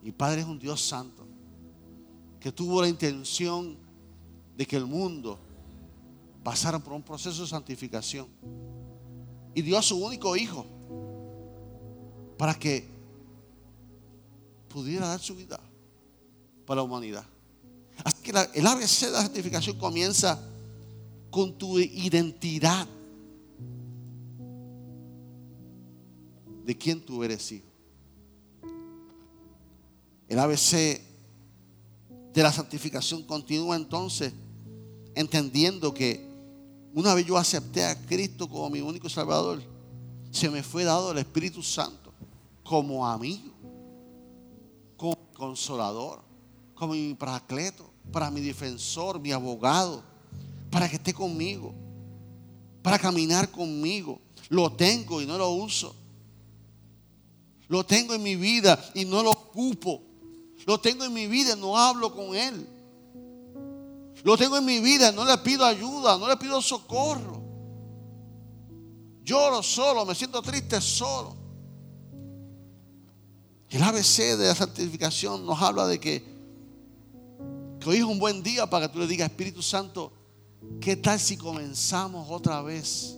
Mi 0.02 0.12
Padre 0.12 0.42
es 0.42 0.48
un 0.48 0.60
Dios 0.60 0.82
santo 0.82 1.28
que 2.40 2.52
tuvo 2.52 2.82
la 2.82 2.88
intención 2.88 3.78
de 4.56 4.66
que 4.66 4.78
el 4.78 4.86
mundo 4.86 5.40
pasaron 6.48 6.82
por 6.82 6.94
un 6.94 7.04
proceso 7.04 7.42
de 7.42 7.48
santificación. 7.50 8.26
Y 9.54 9.62
dio 9.62 9.78
a 9.78 9.82
su 9.82 9.98
único 9.98 10.34
hijo 10.38 10.66
para 12.38 12.54
que 12.54 12.88
pudiera 14.70 15.08
dar 15.08 15.20
su 15.20 15.36
vida 15.36 15.60
para 16.66 16.78
la 16.78 16.84
humanidad. 16.84 17.26
Así 18.02 18.24
que 18.24 18.32
el 18.54 18.66
ABC 18.66 19.08
de 19.08 19.12
la 19.12 19.24
santificación 19.24 19.78
comienza 19.78 20.42
con 21.30 21.58
tu 21.58 21.80
identidad 21.80 22.88
de 26.64 26.78
quién 26.78 27.02
tú 27.02 27.26
eres 27.26 27.52
hijo. 27.52 27.68
El 30.30 30.40
ABC 30.40 31.02
de 32.34 32.42
la 32.42 32.54
santificación 32.54 33.24
continúa 33.24 33.76
entonces 33.76 34.32
entendiendo 35.14 35.94
que 35.94 36.27
una 36.94 37.14
vez 37.14 37.26
yo 37.26 37.38
acepté 37.38 37.84
a 37.84 38.00
Cristo 38.06 38.48
como 38.48 38.70
mi 38.70 38.82
único 38.82 39.10
Salvador, 39.10 39.62
se 40.32 40.50
me 40.50 40.64
fue 40.64 40.84
dado 40.84 41.12
el 41.12 41.18
Espíritu 41.18 41.64
Santo 41.64 42.14
como 42.64 43.08
amigo, 43.08 43.52
como 44.96 45.16
consolador, 45.34 46.22
como 46.76 46.94
mi 46.94 47.14
paracleto, 47.14 47.90
para 48.12 48.30
mi 48.30 48.42
defensor, 48.42 49.20
mi 49.20 49.32
abogado, 49.32 50.04
para 50.70 50.90
que 50.90 50.98
esté 50.98 51.14
conmigo, 51.14 51.74
para 52.82 53.00
caminar 53.00 53.50
conmigo. 53.52 54.20
Lo 54.50 54.72
tengo 54.72 55.22
y 55.22 55.26
no 55.26 55.38
lo 55.38 55.50
uso. 55.52 55.96
Lo 57.68 57.86
tengo 57.86 58.14
en 58.14 58.24
mi 58.24 58.36
vida 58.36 58.80
y 58.94 59.06
no 59.06 59.24
lo 59.24 59.32
ocupo. 59.32 60.02
Lo 60.66 60.80
tengo 60.80 61.04
en 61.04 61.14
mi 61.14 61.28
vida 61.28 61.54
y 61.56 61.60
no 61.60 61.78
hablo 61.78 62.14
con 62.14 62.36
Él. 62.36 62.68
Lo 64.24 64.38
tengo 64.38 64.58
en 64.58 64.66
mi 64.66 64.80
vida, 64.80 65.12
no 65.12 65.26
le 65.26 65.38
pido 65.40 65.66
ayuda, 65.66 66.18
no 66.18 66.28
le 66.28 66.38
pido 66.38 66.62
socorro. 66.62 67.44
Lloro 69.24 69.62
solo, 69.62 70.06
me 70.06 70.16
siento 70.16 70.42
triste 70.42 70.80
solo. 70.82 71.36
El 73.70 73.84
ABC 73.84 74.38
de 74.38 74.48
la 74.48 74.56
santificación 74.56 75.46
nos 75.46 75.62
habla 75.62 75.86
de 75.88 76.00
que, 76.00 76.24
que 77.80 77.90
hoy 77.90 77.98
es 77.98 78.04
un 78.04 78.18
buen 78.18 78.42
día 78.42 78.70
para 78.70 78.88
que 78.88 78.94
tú 78.94 79.00
le 79.00 79.08
digas, 79.08 79.30
Espíritu 79.30 79.62
Santo, 79.62 80.14
¿qué 80.80 80.96
tal 80.96 81.20
si 81.20 81.36
comenzamos 81.36 82.28
otra 82.32 82.62
vez 82.62 83.18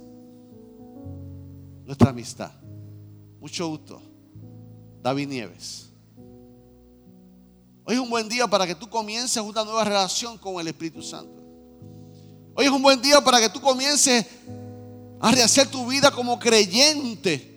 nuestra 1.85 2.09
amistad? 2.09 2.51
Mucho 3.39 3.67
gusto. 3.67 4.01
David 5.01 5.27
Nieves. 5.29 5.88
Hoy 7.89 7.95
es 7.95 8.01
un 8.01 8.09
buen 8.11 8.29
día 8.29 8.45
para 8.45 8.67
que 8.67 8.75
tú 8.75 8.87
comiences 8.87 9.41
una 9.41 9.63
nueva 9.63 9.83
relación 9.83 10.37
con 10.37 10.59
el 10.59 10.67
Espíritu 10.67 11.01
Santo. 11.01 11.41
Hoy 12.53 12.67
es 12.67 12.71
un 12.71 12.83
buen 12.83 13.01
día 13.01 13.19
para 13.19 13.39
que 13.39 13.49
tú 13.49 13.59
comiences 13.59 14.27
a 15.19 15.31
rehacer 15.31 15.65
tu 15.71 15.87
vida 15.87 16.11
como 16.11 16.37
creyente. 16.37 17.49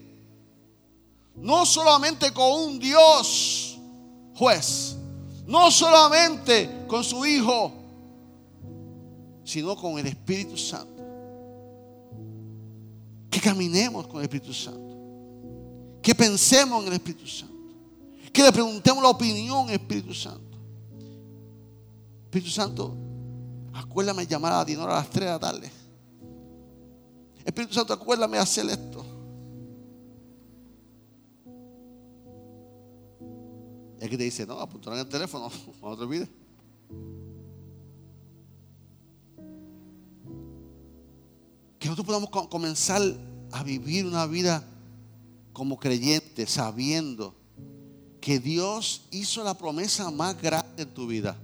No 1.34 1.66
solamente 1.66 2.32
con 2.32 2.50
un 2.50 2.78
Dios 2.78 3.78
juez. 4.34 4.96
No 5.44 5.70
solamente 5.70 6.86
con 6.88 7.04
su 7.04 7.26
Hijo. 7.26 7.70
Sino 9.44 9.76
con 9.76 9.98
el 9.98 10.06
Espíritu 10.06 10.56
Santo. 10.56 11.02
Que 13.28 13.38
caminemos 13.38 14.06
con 14.06 14.16
el 14.16 14.22
Espíritu 14.22 14.54
Santo 14.54 14.92
que 16.02 16.14
pensemos 16.16 16.82
en 16.82 16.88
el 16.88 16.94
Espíritu 16.94 17.26
Santo, 17.28 17.51
que 18.32 18.42
le 18.42 18.52
preguntemos 18.52 19.02
la 19.02 19.10
opinión 19.10 19.68
Espíritu 19.70 20.14
Santo. 20.14 20.58
Espíritu 22.24 22.50
Santo, 22.50 22.96
acuérdame 23.74 24.26
llamar 24.26 24.54
a 24.54 24.64
Dinora 24.64 24.94
a 24.94 24.96
las 25.00 25.10
3 25.10 25.24
de 25.26 25.30
la 25.30 25.38
tarde. 25.38 25.70
Espíritu 27.44 27.74
Santo, 27.74 27.92
acuérdame 27.92 28.38
hacer 28.38 28.66
esto. 28.70 29.04
Y 34.00 34.04
aquí 34.04 34.16
te 34.16 34.24
dice, 34.24 34.46
no, 34.46 34.58
apuntar 34.58 34.94
en 34.94 35.00
el 35.00 35.08
teléfono, 35.08 35.50
no 35.82 35.96
te 35.96 36.02
olvides. 36.02 36.28
Que 41.78 41.88
nosotros 41.88 42.06
podamos 42.06 42.48
comenzar 42.48 43.02
a 43.50 43.62
vivir 43.62 44.06
una 44.06 44.24
vida 44.26 44.64
como 45.52 45.78
creyente 45.78 46.46
sabiendo 46.46 47.41
que 48.22 48.38
Dios 48.38 49.02
hizo 49.10 49.42
la 49.42 49.52
promesa 49.52 50.10
más 50.12 50.40
grande 50.40 50.84
en 50.84 50.94
tu 50.94 51.08
vida. 51.08 51.36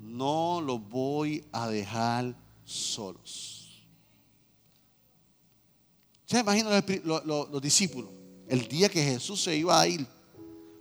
No 0.00 0.60
los 0.60 0.86
voy 0.90 1.46
a 1.52 1.68
dejar 1.68 2.34
solos. 2.64 3.86
¿Se 6.26 6.40
imaginan 6.40 6.84
los, 7.04 7.24
los 7.24 7.62
discípulos? 7.62 8.10
El 8.48 8.66
día 8.66 8.88
que 8.88 9.02
Jesús 9.02 9.44
se 9.44 9.56
iba 9.56 9.80
a 9.80 9.86
ir. 9.86 10.04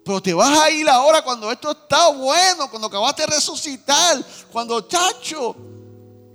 Pero 0.04 0.20
te 0.20 0.34
vas 0.34 0.60
a 0.60 0.72
ir 0.72 0.90
ahora 0.90 1.24
cuando 1.24 1.52
esto 1.52 1.72
está 1.72 2.10
bueno, 2.10 2.70
cuando 2.70 2.88
acabaste 2.88 3.22
de 3.22 3.28
resucitar, 3.28 4.26
cuando 4.52 4.82
chacho, 4.82 5.56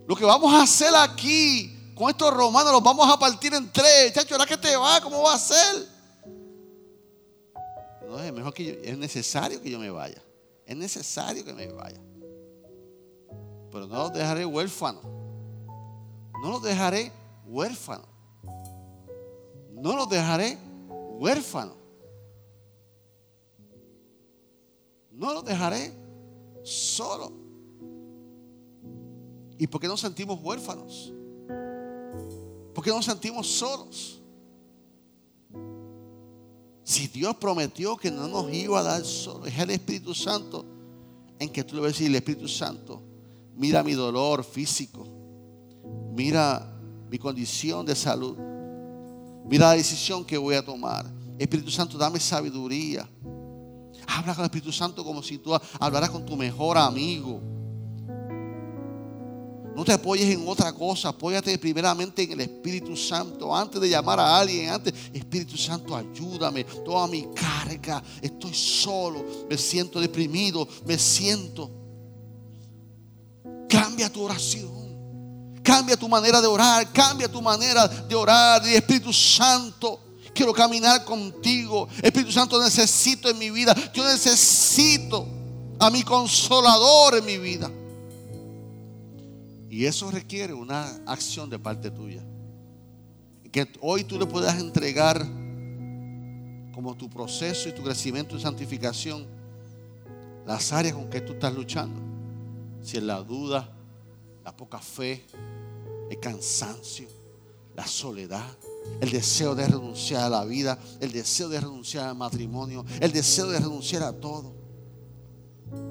lo 0.07 0.15
que 0.15 0.25
vamos 0.25 0.55
a 0.55 0.63
hacer 0.63 0.95
aquí 0.95 1.93
con 1.97 2.09
estos 2.11 2.33
romanos 2.33 2.73
los 2.73 2.83
vamos 2.83 3.13
a 3.13 3.19
partir 3.19 3.53
en 3.55 3.73
tres. 3.73 4.13
Chacho, 4.15 4.37
¿ahora 4.37 4.47
que 4.47 4.57
te 4.57 4.77
va? 4.77 5.01
¿Cómo 5.01 5.25
va 5.25 5.35
a 5.35 5.39
ser? 5.39 5.98
No, 8.09 8.19
es 8.19 8.33
mejor 8.33 8.55
que 8.55 8.81
es 8.83 8.97
necesario 8.97 9.61
que 9.61 9.71
yo 9.71 9.79
me 9.79 9.91
vaya. 9.91 10.23
Es 10.65 10.75
necesario 10.75 11.45
que 11.45 11.53
me 11.53 11.69
vaya. 11.69 12.01
Pero 13.71 13.87
no 13.87 13.97
los 13.97 14.13
dejaré 14.15 14.47
huérfanos. 14.47 15.05
No 16.43 16.51
los 16.53 16.63
dejaré 16.63 17.13
huérfanos. 17.47 18.07
No 19.73 19.95
los 19.95 20.09
dejaré 20.09 20.57
huérfanos. 21.19 21.77
No 25.11 25.35
los 25.35 25.45
dejaré 25.45 25.93
solo. 26.63 27.31
¿Y 29.59 29.67
por 29.67 29.83
qué 29.83 29.87
nos 29.87 30.01
sentimos 30.01 30.41
huérfanos? 30.43 31.13
¿Por 32.73 32.83
qué 32.83 32.91
nos 32.91 33.05
sentimos 33.05 33.47
solos? 33.47 34.18
Si 36.89 37.07
Dios 37.07 37.37
prometió 37.37 37.99
que 37.99 38.11
no 38.11 38.29
nos 38.29 38.51
iba 38.51 38.81
a 38.81 38.83
dar 38.83 39.05
solo, 39.05 39.45
es 39.45 39.59
el 39.59 39.69
Espíritu 39.69 40.15
Santo 40.15 40.65
en 41.39 41.51
que 41.51 41.63
tú 41.63 41.75
le 41.75 41.83
vas 41.83 41.91
a 41.91 41.93
decir, 41.93 42.07
el 42.07 42.15
Espíritu 42.15 42.49
Santo, 42.49 43.03
mira 43.55 43.83
mi 43.83 43.93
dolor 43.93 44.43
físico, 44.43 45.07
mira 46.15 46.67
mi 47.11 47.19
condición 47.19 47.85
de 47.85 47.95
salud, 47.95 48.39
mira 49.45 49.67
la 49.67 49.73
decisión 49.75 50.25
que 50.25 50.39
voy 50.39 50.55
a 50.55 50.65
tomar. 50.65 51.05
Espíritu 51.39 51.71
Santo, 51.71 51.99
dame 51.99 52.19
sabiduría. 52.19 53.07
Habla 54.07 54.35
con 54.35 54.45
el 54.45 54.47
Espíritu 54.47 54.73
Santo 54.73 55.05
como 55.05 55.23
si 55.23 55.37
tú 55.37 55.55
hablaras 55.79 56.09
con 56.09 56.25
tu 56.25 56.39
mejor 56.39 56.79
amigo. 56.79 57.43
No 59.79 59.85
te 59.85 59.93
apoyes 59.93 60.29
en 60.35 60.43
otra 60.49 60.73
cosa, 60.73 61.11
apóyate 61.11 61.57
primeramente 61.57 62.25
en 62.25 62.33
el 62.33 62.41
Espíritu 62.41 62.97
Santo. 62.97 63.55
Antes 63.55 63.81
de 63.81 63.89
llamar 63.89 64.19
a 64.19 64.37
alguien, 64.37 64.71
antes, 64.71 64.93
Espíritu 65.13 65.57
Santo, 65.57 65.95
ayúdame, 65.95 66.65
toda 66.65 67.07
mi 67.07 67.29
carga, 67.33 68.03
estoy 68.21 68.53
solo, 68.53 69.25
me 69.49 69.57
siento 69.57 70.01
deprimido, 70.01 70.67
me 70.85 70.99
siento. 70.99 71.71
Cambia 73.69 74.13
tu 74.13 74.25
oración, 74.25 75.61
cambia 75.63 75.97
tu 75.97 76.09
manera 76.09 76.41
de 76.41 76.49
orar, 76.49 76.93
cambia 76.93 77.31
tu 77.31 77.41
manera 77.41 77.87
de 77.87 78.17
orar. 78.17 78.67
Y 78.67 78.75
Espíritu 78.75 79.13
Santo, 79.13 80.01
quiero 80.35 80.53
caminar 80.53 81.05
contigo. 81.05 81.87
Espíritu 82.03 82.33
Santo, 82.33 82.61
necesito 82.61 83.31
en 83.31 83.39
mi 83.39 83.53
vida, 83.53 83.77
yo 83.95 84.03
necesito 84.03 85.25
a 85.79 85.89
mi 85.89 86.03
consolador 86.03 87.19
en 87.19 87.25
mi 87.25 87.39
vida. 87.39 87.71
Y 89.71 89.85
eso 89.85 90.11
requiere 90.11 90.55
una 90.55 90.87
acción 91.07 91.51
de 91.51 91.59
parte 91.59 91.91
tuya. 91.91 92.23
Que 93.53 93.67
hoy 93.81 94.05
tú 94.05 94.19
le 94.19 94.27
puedas 94.27 94.59
entregar 94.59 95.19
como 96.73 96.97
tu 96.97 97.11
proceso 97.11 97.69
y 97.69 97.73
tu 97.73 97.83
crecimiento 97.83 98.37
y 98.37 98.41
santificación 98.41 99.27
las 100.47 100.73
áreas 100.73 100.95
con 100.95 101.11
que 101.11 101.21
tú 101.21 101.35
estás 101.35 101.55
luchando. 101.55 102.01
Si 102.83 102.97
es 102.97 103.03
la 103.03 103.23
duda, 103.23 103.71
la 104.45 104.57
poca 104.57 104.79
fe, 104.79 105.27
el 106.11 106.19
cansancio, 106.21 107.09
la 107.75 107.87
soledad, 107.87 108.57
el 109.01 109.11
deseo 109.11 109.55
de 109.55 109.67
renunciar 109.67 110.23
a 110.23 110.31
la 110.31 110.45
vida, 110.45 110.79
el 111.01 111.13
deseo 111.13 111.49
de 111.51 111.61
renunciar 111.61 112.09
al 112.09 112.17
matrimonio, 112.17 112.85
el 113.01 113.13
deseo 113.13 113.49
de 113.49 113.59
renunciar 113.59 114.03
a 114.03 114.13
todo. 114.13 114.55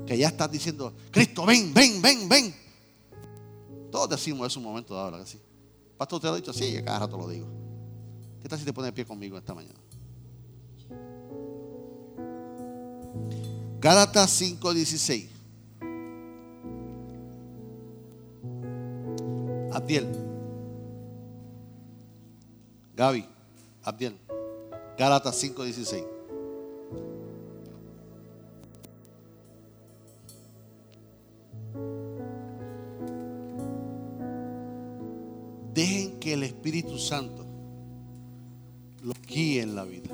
Que 0.08 0.18
ya 0.18 0.30
estás 0.30 0.52
diciendo, 0.52 0.94
Cristo, 1.12 1.46
ven, 1.46 1.74
ven, 1.74 2.02
ven, 2.02 2.28
ven. 2.28 2.66
Todos 3.92 4.10
decimos 4.10 4.48
eso 4.48 4.60
un 4.60 4.66
momento 4.66 4.94
dado, 4.94 5.12
¿verdad 5.12 5.26
sí? 5.26 5.40
Pastor, 5.98 6.18
¿usted 6.18 6.30
lo 6.30 6.34
ha 6.34 6.38
dicho? 6.38 6.54
Sí, 6.54 6.82
cada 6.84 7.00
rato 7.00 7.18
lo 7.18 7.28
digo. 7.28 7.48
¿Qué 8.42 8.50
tal 8.50 8.60
si 8.60 8.66
te 8.66 8.74
pone 8.74 8.88
de 8.88 8.94
pie 8.94 9.06
conmigo 9.06 9.38
esta 9.38 9.54
mañana? 9.54 9.80
Gálatas 13.80 14.42
5:16. 14.42 15.30
Abdiel. 19.72 20.08
Gaby. 22.96 23.26
Abdiel. 23.84 24.18
Gálatas 24.98 25.36
5:16. 25.44 26.16
Dejen 35.78 36.20
que 36.20 36.34
el 36.34 36.42
Espíritu 36.42 36.98
Santo 36.98 37.46
los 39.04 39.16
guíe 39.28 39.62
en 39.62 39.76
la 39.76 39.84
vida. 39.84 40.10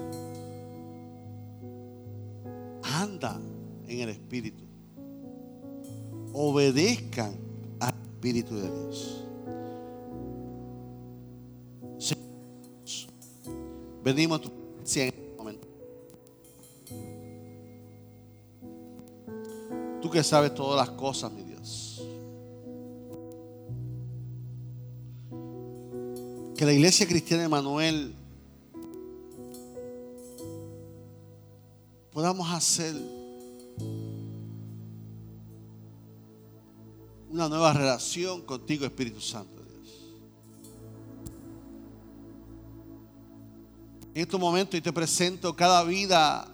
Anda 2.84 3.40
en 3.88 4.00
el 4.02 4.10
Espíritu. 4.10 4.62
Obedezcan 6.34 7.34
al 7.80 7.94
Espíritu 7.94 8.56
de 8.58 8.70
Dios. 8.70 9.24
Venimos 14.04 14.40
a 14.40 14.42
tu 14.42 14.50
presencia 14.50 15.04
en 15.04 15.14
este 15.14 15.38
momento. 15.38 15.68
Tú 20.02 20.10
que 20.10 20.22
sabes 20.24 20.54
todas 20.54 20.86
las 20.86 20.94
cosas, 20.98 21.32
mi 21.32 21.43
Que 26.64 26.68
la 26.68 26.74
iglesia 26.76 27.06
cristiana 27.06 27.44
de 27.44 27.50
Manuel 27.50 28.16
podamos 32.14 32.50
hacer 32.54 32.96
una 37.30 37.50
nueva 37.50 37.74
relación 37.74 38.44
contigo, 38.44 38.86
Espíritu 38.86 39.20
Santo. 39.20 39.62
En 44.16 44.22
este 44.22 44.38
momento 44.38 44.78
y 44.78 44.82
te 44.82 44.94
presento 44.94 45.54
cada 45.54 45.84
vida 45.84 46.48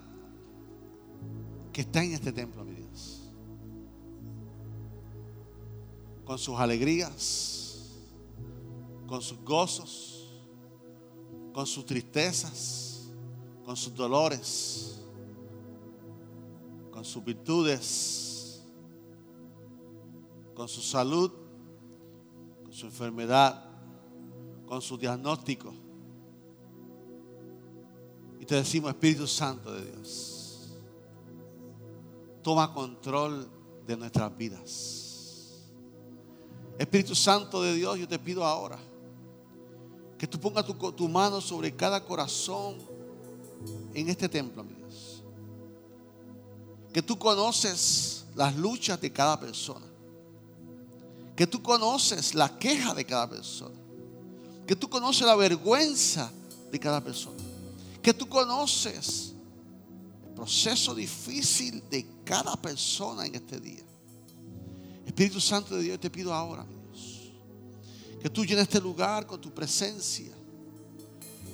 que 1.71 1.81
está 1.81 2.03
en 2.03 2.13
este 2.13 2.31
templo, 2.31 2.65
mi 2.65 2.73
Dios. 2.73 3.29
Con 6.25 6.39
sus 6.39 6.57
alegrías, 6.57 7.58
con 9.09 9.21
sus 9.21 9.39
gozos, 9.43 10.31
con 11.51 11.65
sus 11.67 11.85
tristezas, 11.85 13.09
con 13.65 13.75
sus 13.75 13.93
dolores, 13.93 15.01
con 16.91 17.03
sus 17.03 17.23
virtudes, 17.23 18.63
con 20.53 20.69
su 20.69 20.81
salud, 20.81 21.31
con 22.63 22.71
su 22.71 22.85
enfermedad, 22.85 23.65
con 24.65 24.81
su 24.81 24.97
diagnóstico 24.97 25.73
te 28.49 28.55
decimos, 28.55 28.89
Espíritu 28.89 29.27
Santo 29.27 29.71
de 29.71 29.85
Dios, 29.91 30.71
toma 32.41 32.73
control 32.73 33.47
de 33.85 33.95
nuestras 33.95 34.35
vidas. 34.35 35.61
Espíritu 36.79 37.13
Santo 37.13 37.61
de 37.61 37.75
Dios, 37.75 37.99
yo 37.99 38.07
te 38.07 38.17
pido 38.17 38.43
ahora 38.43 38.79
que 40.19 40.27
tú 40.27 40.39
pongas 40.39 40.63
tu, 40.65 41.09
mano 41.09 41.41
sobre 41.41 41.75
cada 41.75 42.03
corazón 42.05 42.75
en 43.95 44.09
este 44.09 44.29
templo, 44.29 44.63
mi 44.63 44.75
Dios. 44.75 45.23
Que 46.93 47.01
tú 47.01 47.17
conoces 47.17 48.25
las 48.35 48.55
luchas 48.55 49.01
de 49.01 49.11
cada 49.11 49.39
persona. 49.39 49.85
Que 51.35 51.47
tú 51.47 51.63
conoces 51.63 52.35
la 52.35 52.59
queja 52.59 52.93
de 52.93 53.05
cada 53.05 53.27
persona. 53.27 53.75
Que 54.67 54.75
tú 54.75 54.87
conoces 54.87 55.25
la 55.25 55.35
vergüenza 55.35 56.31
de 56.71 56.79
cada 56.79 57.01
persona 57.01 57.49
que 58.01 58.13
tú 58.13 58.27
conoces 58.27 59.33
el 60.27 60.33
proceso 60.33 60.95
difícil 60.95 61.83
de 61.89 62.05
cada 62.23 62.55
persona 62.55 63.25
en 63.25 63.35
este 63.35 63.59
día. 63.59 63.83
Espíritu 65.05 65.41
Santo 65.41 65.75
de 65.75 65.83
Dios, 65.83 65.99
te 65.99 66.09
pido 66.09 66.33
ahora, 66.33 66.65
que 68.21 68.29
tú 68.29 68.45
llenes 68.45 68.63
este 68.63 68.81
lugar 68.81 69.25
con 69.25 69.39
tu 69.39 69.49
presencia. 69.51 70.33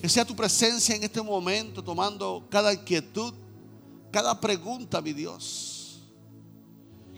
Que 0.01 0.09
sea 0.09 0.25
tu 0.25 0.35
presencia 0.35 0.95
en 0.95 1.03
este 1.03 1.21
momento 1.21 1.83
tomando 1.83 2.45
cada 2.49 2.73
inquietud, 2.73 3.33
cada 4.11 4.39
pregunta, 4.39 5.01
mi 5.01 5.13
Dios. 5.13 6.01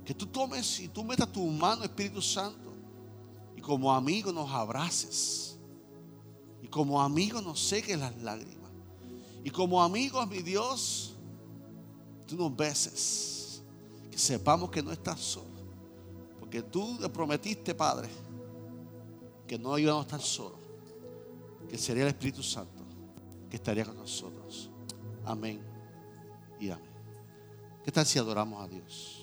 Que 0.05 0.13
tú 0.13 0.25
tomes 0.25 0.79
y 0.79 0.87
tú 0.87 1.03
metas 1.03 1.31
tu 1.31 1.45
mano, 1.47 1.83
Espíritu 1.83 2.21
Santo, 2.21 2.73
y 3.55 3.61
como 3.61 3.93
amigo 3.93 4.31
nos 4.31 4.49
abraces. 4.51 5.57
Y 6.61 6.67
como 6.67 7.01
amigo 7.01 7.41
nos 7.41 7.59
seques 7.59 7.97
las 7.97 8.15
lágrimas. 8.21 8.71
Y 9.43 9.49
como 9.49 9.81
amigos, 9.81 10.27
mi 10.27 10.41
Dios, 10.41 11.13
tú 12.25 12.35
nos 12.35 12.55
beses. 12.55 13.61
Que 14.11 14.17
sepamos 14.17 14.69
que 14.71 14.81
no 14.81 14.91
estás 14.91 15.19
solo. 15.19 15.47
Porque 16.39 16.61
tú 16.61 16.97
le 16.99 17.09
prometiste, 17.09 17.75
Padre, 17.75 18.09
que 19.47 19.57
no 19.57 19.77
íbamos 19.77 20.05
estar 20.05 20.21
solos. 20.21 20.59
Que 21.69 21.77
sería 21.77 22.03
el 22.03 22.09
Espíritu 22.09 22.43
Santo 22.43 22.83
que 23.49 23.55
estaría 23.55 23.85
con 23.85 23.95
nosotros. 23.95 24.69
Amén 25.25 25.61
y 26.59 26.69
amén. 26.69 26.85
¿Qué 27.83 27.91
tal 27.91 28.05
si 28.05 28.19
adoramos 28.19 28.61
a 28.61 28.67
Dios? 28.67 29.16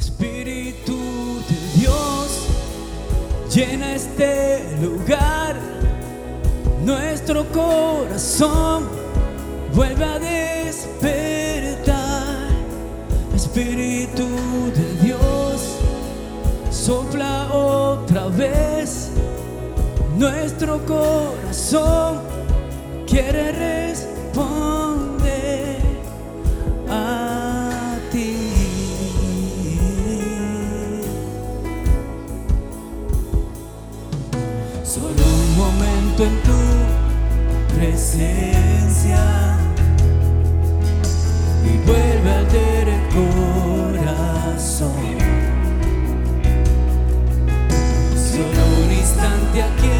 Espíritu 0.00 0.96
de 1.46 1.78
Dios, 1.78 2.46
llena 3.54 3.94
este 3.94 4.64
lugar, 4.80 5.56
nuestro 6.82 7.44
corazón 7.52 8.88
vuelve 9.74 10.04
a 10.06 10.18
despertar. 10.18 11.28
Espíritu 13.34 14.26
de 14.74 14.94
Dios, 15.02 15.76
sopla 16.70 17.52
otra 17.52 18.28
vez, 18.28 19.10
nuestro 20.16 20.80
corazón 20.86 22.20
quiere 23.06 23.52
presencia 38.10 39.22
y 41.64 41.66
vuelve 41.86 42.30
a 42.30 42.38
alter 42.38 42.88
el 42.88 43.02
corazón. 43.94 44.92
Solo 48.14 48.62
un 48.84 48.90
instante 48.92 49.62
aquí 49.62 49.98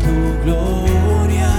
tu 0.00 0.14
gloria 0.44 1.52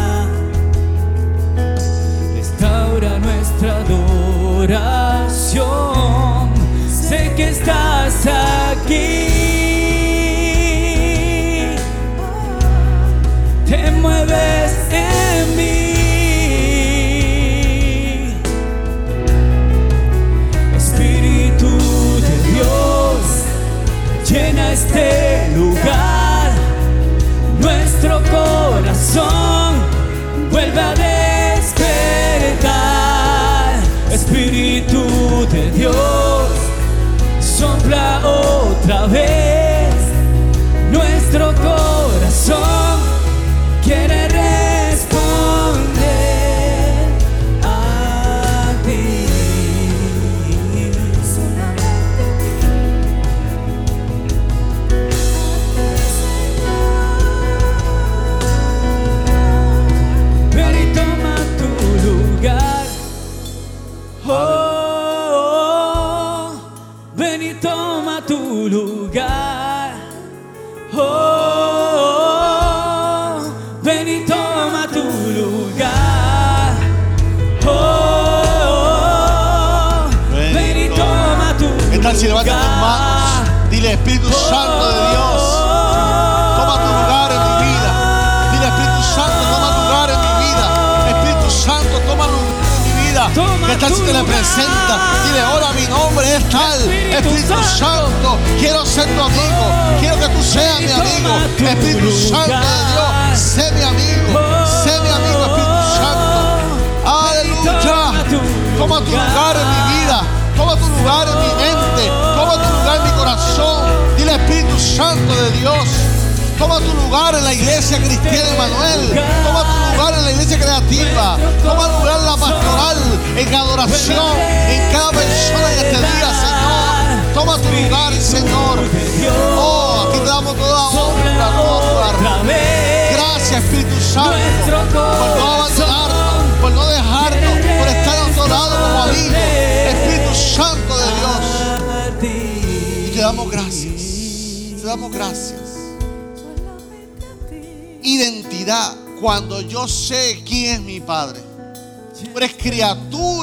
restaura 2.36 3.12
nuestra 3.20 3.70
adoración. 3.78 4.89
Sé 6.89 7.34
que 7.36 7.49
estás 7.49 8.26
ahí. 8.26 8.61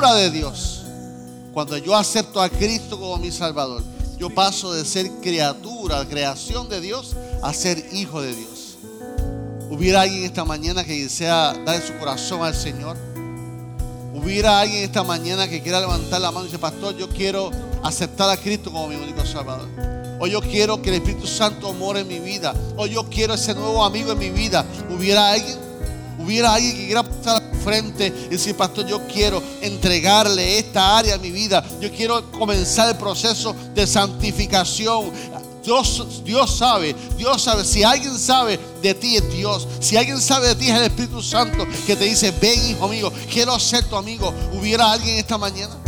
De 0.07 0.31
Dios. 0.31 0.83
Cuando 1.53 1.77
yo 1.77 1.97
acepto 1.97 2.41
a 2.41 2.49
Cristo 2.49 2.99
como 2.99 3.17
mi 3.19 3.33
Salvador, 3.33 3.83
yo 4.17 4.31
paso 4.31 4.73
de 4.73 4.85
ser 4.85 5.11
criatura, 5.21 6.07
creación 6.07 6.69
de 6.69 6.81
Dios, 6.81 7.17
a 7.43 7.53
ser 7.53 7.85
hijo 7.93 8.23
de 8.23 8.35
Dios. 8.35 8.79
Hubiera 9.69 10.03
alguien 10.03 10.23
esta 10.23 10.45
mañana 10.45 10.85
que 10.85 11.03
desea 11.03 11.53
dar 11.65 11.83
su 11.83 11.95
corazón 11.99 12.43
al 12.43 12.55
Señor. 12.55 12.97
Hubiera 14.15 14.61
alguien 14.61 14.85
esta 14.85 15.03
mañana 15.03 15.49
que 15.49 15.63
quiera 15.63 15.81
levantar 15.81 16.21
la 16.21 16.31
mano 16.31 16.43
y 16.43 16.49
decir, 16.49 16.61
pastor, 16.61 16.97
yo 16.97 17.09
quiero 17.09 17.51
aceptar 17.83 18.31
a 18.31 18.37
Cristo 18.37 18.71
como 18.71 18.87
mi 18.87 18.95
único 18.95 19.27
Salvador. 19.27 19.69
O 20.21 20.29
yo 20.29 20.41
quiero 20.41 20.81
que 20.81 20.91
el 20.91 20.97
Espíritu 20.97 21.27
Santo 21.27 21.73
more 21.73 22.01
en 22.01 22.09
mi 22.09 22.21
vida. 22.21 22.55
O 22.77 22.87
yo 22.87 23.05
quiero 23.09 23.35
ese 23.35 23.53
nuevo 23.55 23.85
amigo 23.85 24.13
en 24.13 24.19
mi 24.19 24.31
vida. 24.31 24.65
¿Hubiera 24.91 25.31
alguien? 25.31 25.68
Hubiera 26.29 26.53
alguien 26.53 26.76
que 26.76 26.85
quiera 26.85 27.03
pasar 27.03 27.43
al 27.43 27.59
frente 27.62 28.12
y 28.26 28.29
decir, 28.29 28.55
pastor, 28.55 28.87
yo 28.87 29.01
quiero 29.07 29.43
entregarle 29.62 30.59
esta 30.59 30.99
área 30.99 31.14
a 31.14 31.18
mi 31.18 31.31
vida. 31.31 31.64
Yo 31.81 31.91
quiero 31.91 32.31
comenzar 32.31 32.91
el 32.91 32.97
proceso 32.97 33.57
de 33.74 33.87
santificación. 33.87 35.11
Dios, 35.64 36.22
Dios 36.26 36.55
sabe, 36.55 36.95
Dios 37.16 37.41
sabe. 37.41 37.64
Si 37.64 37.83
alguien 37.83 38.18
sabe 38.18 38.61
de 38.83 38.93
ti 38.93 39.16
es 39.16 39.33
Dios. 39.33 39.66
Si 39.81 39.97
alguien 39.97 40.20
sabe 40.20 40.49
de 40.49 40.57
ti 40.57 40.68
es 40.68 40.76
el 40.76 40.83
Espíritu 40.83 41.22
Santo 41.22 41.66
que 41.87 41.97
te 41.97 42.05
dice, 42.05 42.31
ven 42.33 42.72
hijo 42.72 42.89
mío, 42.89 43.11
quiero 43.33 43.59
ser 43.59 43.85
tu 43.85 43.97
amigo. 43.97 44.31
¿Hubiera 44.53 44.93
alguien 44.93 45.16
esta 45.16 45.39
mañana? 45.39 45.79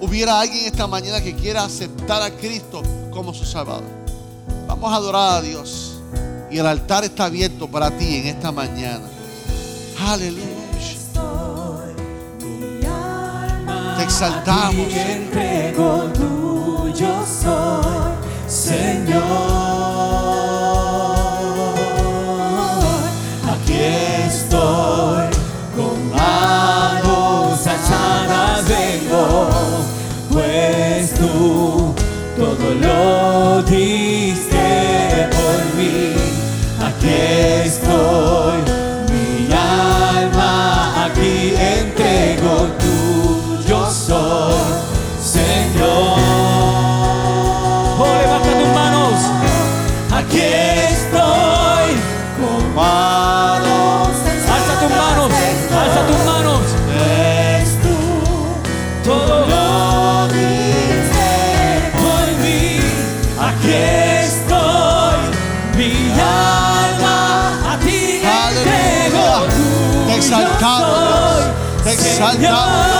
¿Hubiera 0.00 0.38
alguien 0.38 0.66
esta 0.66 0.86
mañana 0.86 1.20
que 1.20 1.34
quiera 1.34 1.64
aceptar 1.64 2.22
a 2.22 2.30
Cristo 2.30 2.80
como 3.10 3.34
su 3.34 3.44
Salvador? 3.44 3.90
Vamos 4.68 4.92
a 4.92 4.94
adorar 4.94 5.38
a 5.38 5.42
Dios. 5.42 5.94
Y 6.48 6.58
el 6.58 6.66
altar 6.68 7.02
está 7.02 7.24
abierto 7.24 7.68
para 7.68 7.90
ti 7.90 8.18
en 8.18 8.28
esta 8.28 8.52
mañana. 8.52 9.19
Aleluya. 10.06 10.46
Te 13.96 14.02
exaltamos. 14.02 14.86
Aquí 14.86 14.98
entrego 14.98 16.10
tuyo 16.14 17.24
soy, 17.26 18.12
Señor. 18.48 19.69
Todo 59.02 59.46
lo 59.46 60.28
diste 60.28 61.30
por 61.96 62.26
mí. 62.42 62.80
Aquí 63.38 63.72
estoy, 64.24 65.18
mi 65.76 65.92
alma 66.20 67.72
a 67.72 67.78
ti 67.78 68.20
entrego. 68.22 69.26
Aleluya. 69.46 70.06
Te 70.06 70.14
exaltamos. 70.16 71.40
Te 71.84 71.92
exaltamos, 71.92 72.99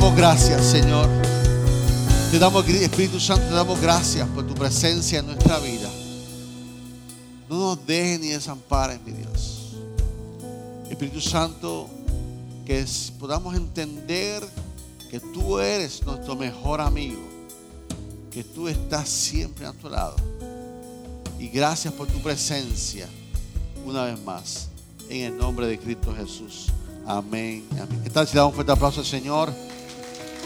damos 0.00 0.16
gracias, 0.16 0.64
Señor. 0.64 1.08
Te 2.30 2.38
damos, 2.38 2.68
Espíritu 2.68 3.18
Santo, 3.18 3.48
te 3.48 3.54
damos 3.54 3.80
gracias 3.80 4.28
por 4.28 4.46
tu 4.46 4.54
presencia 4.54 5.18
en 5.18 5.26
nuestra 5.26 5.58
vida. 5.58 5.90
No 7.48 7.58
nos 7.58 7.84
dejes 7.84 8.20
ni 8.20 8.28
desampares, 8.28 9.00
mi 9.04 9.10
Dios. 9.10 9.74
Espíritu 10.88 11.20
Santo, 11.20 11.88
que 12.64 12.86
podamos 13.18 13.56
entender 13.56 14.44
que 15.10 15.18
tú 15.18 15.58
eres 15.58 16.06
nuestro 16.06 16.36
mejor 16.36 16.80
amigo, 16.80 17.26
que 18.30 18.44
tú 18.44 18.68
estás 18.68 19.08
siempre 19.08 19.66
a 19.66 19.70
nuestro 19.70 19.90
lado. 19.90 20.14
Y 21.40 21.48
gracias 21.48 21.92
por 21.92 22.06
tu 22.06 22.22
presencia 22.22 23.08
una 23.84 24.04
vez 24.04 24.22
más, 24.22 24.68
en 25.08 25.32
el 25.32 25.36
nombre 25.36 25.66
de 25.66 25.76
Cristo 25.76 26.14
Jesús. 26.14 26.66
Amén. 27.04 27.66
Amén. 27.72 28.00
¿Qué 28.04 28.10
tal 28.10 28.28
si 28.28 28.34
le 28.34 28.38
damos 28.38 28.52
un 28.52 28.54
fuerte 28.54 28.70
aplauso 28.70 29.00
al 29.00 29.06
Señor? 29.06 29.52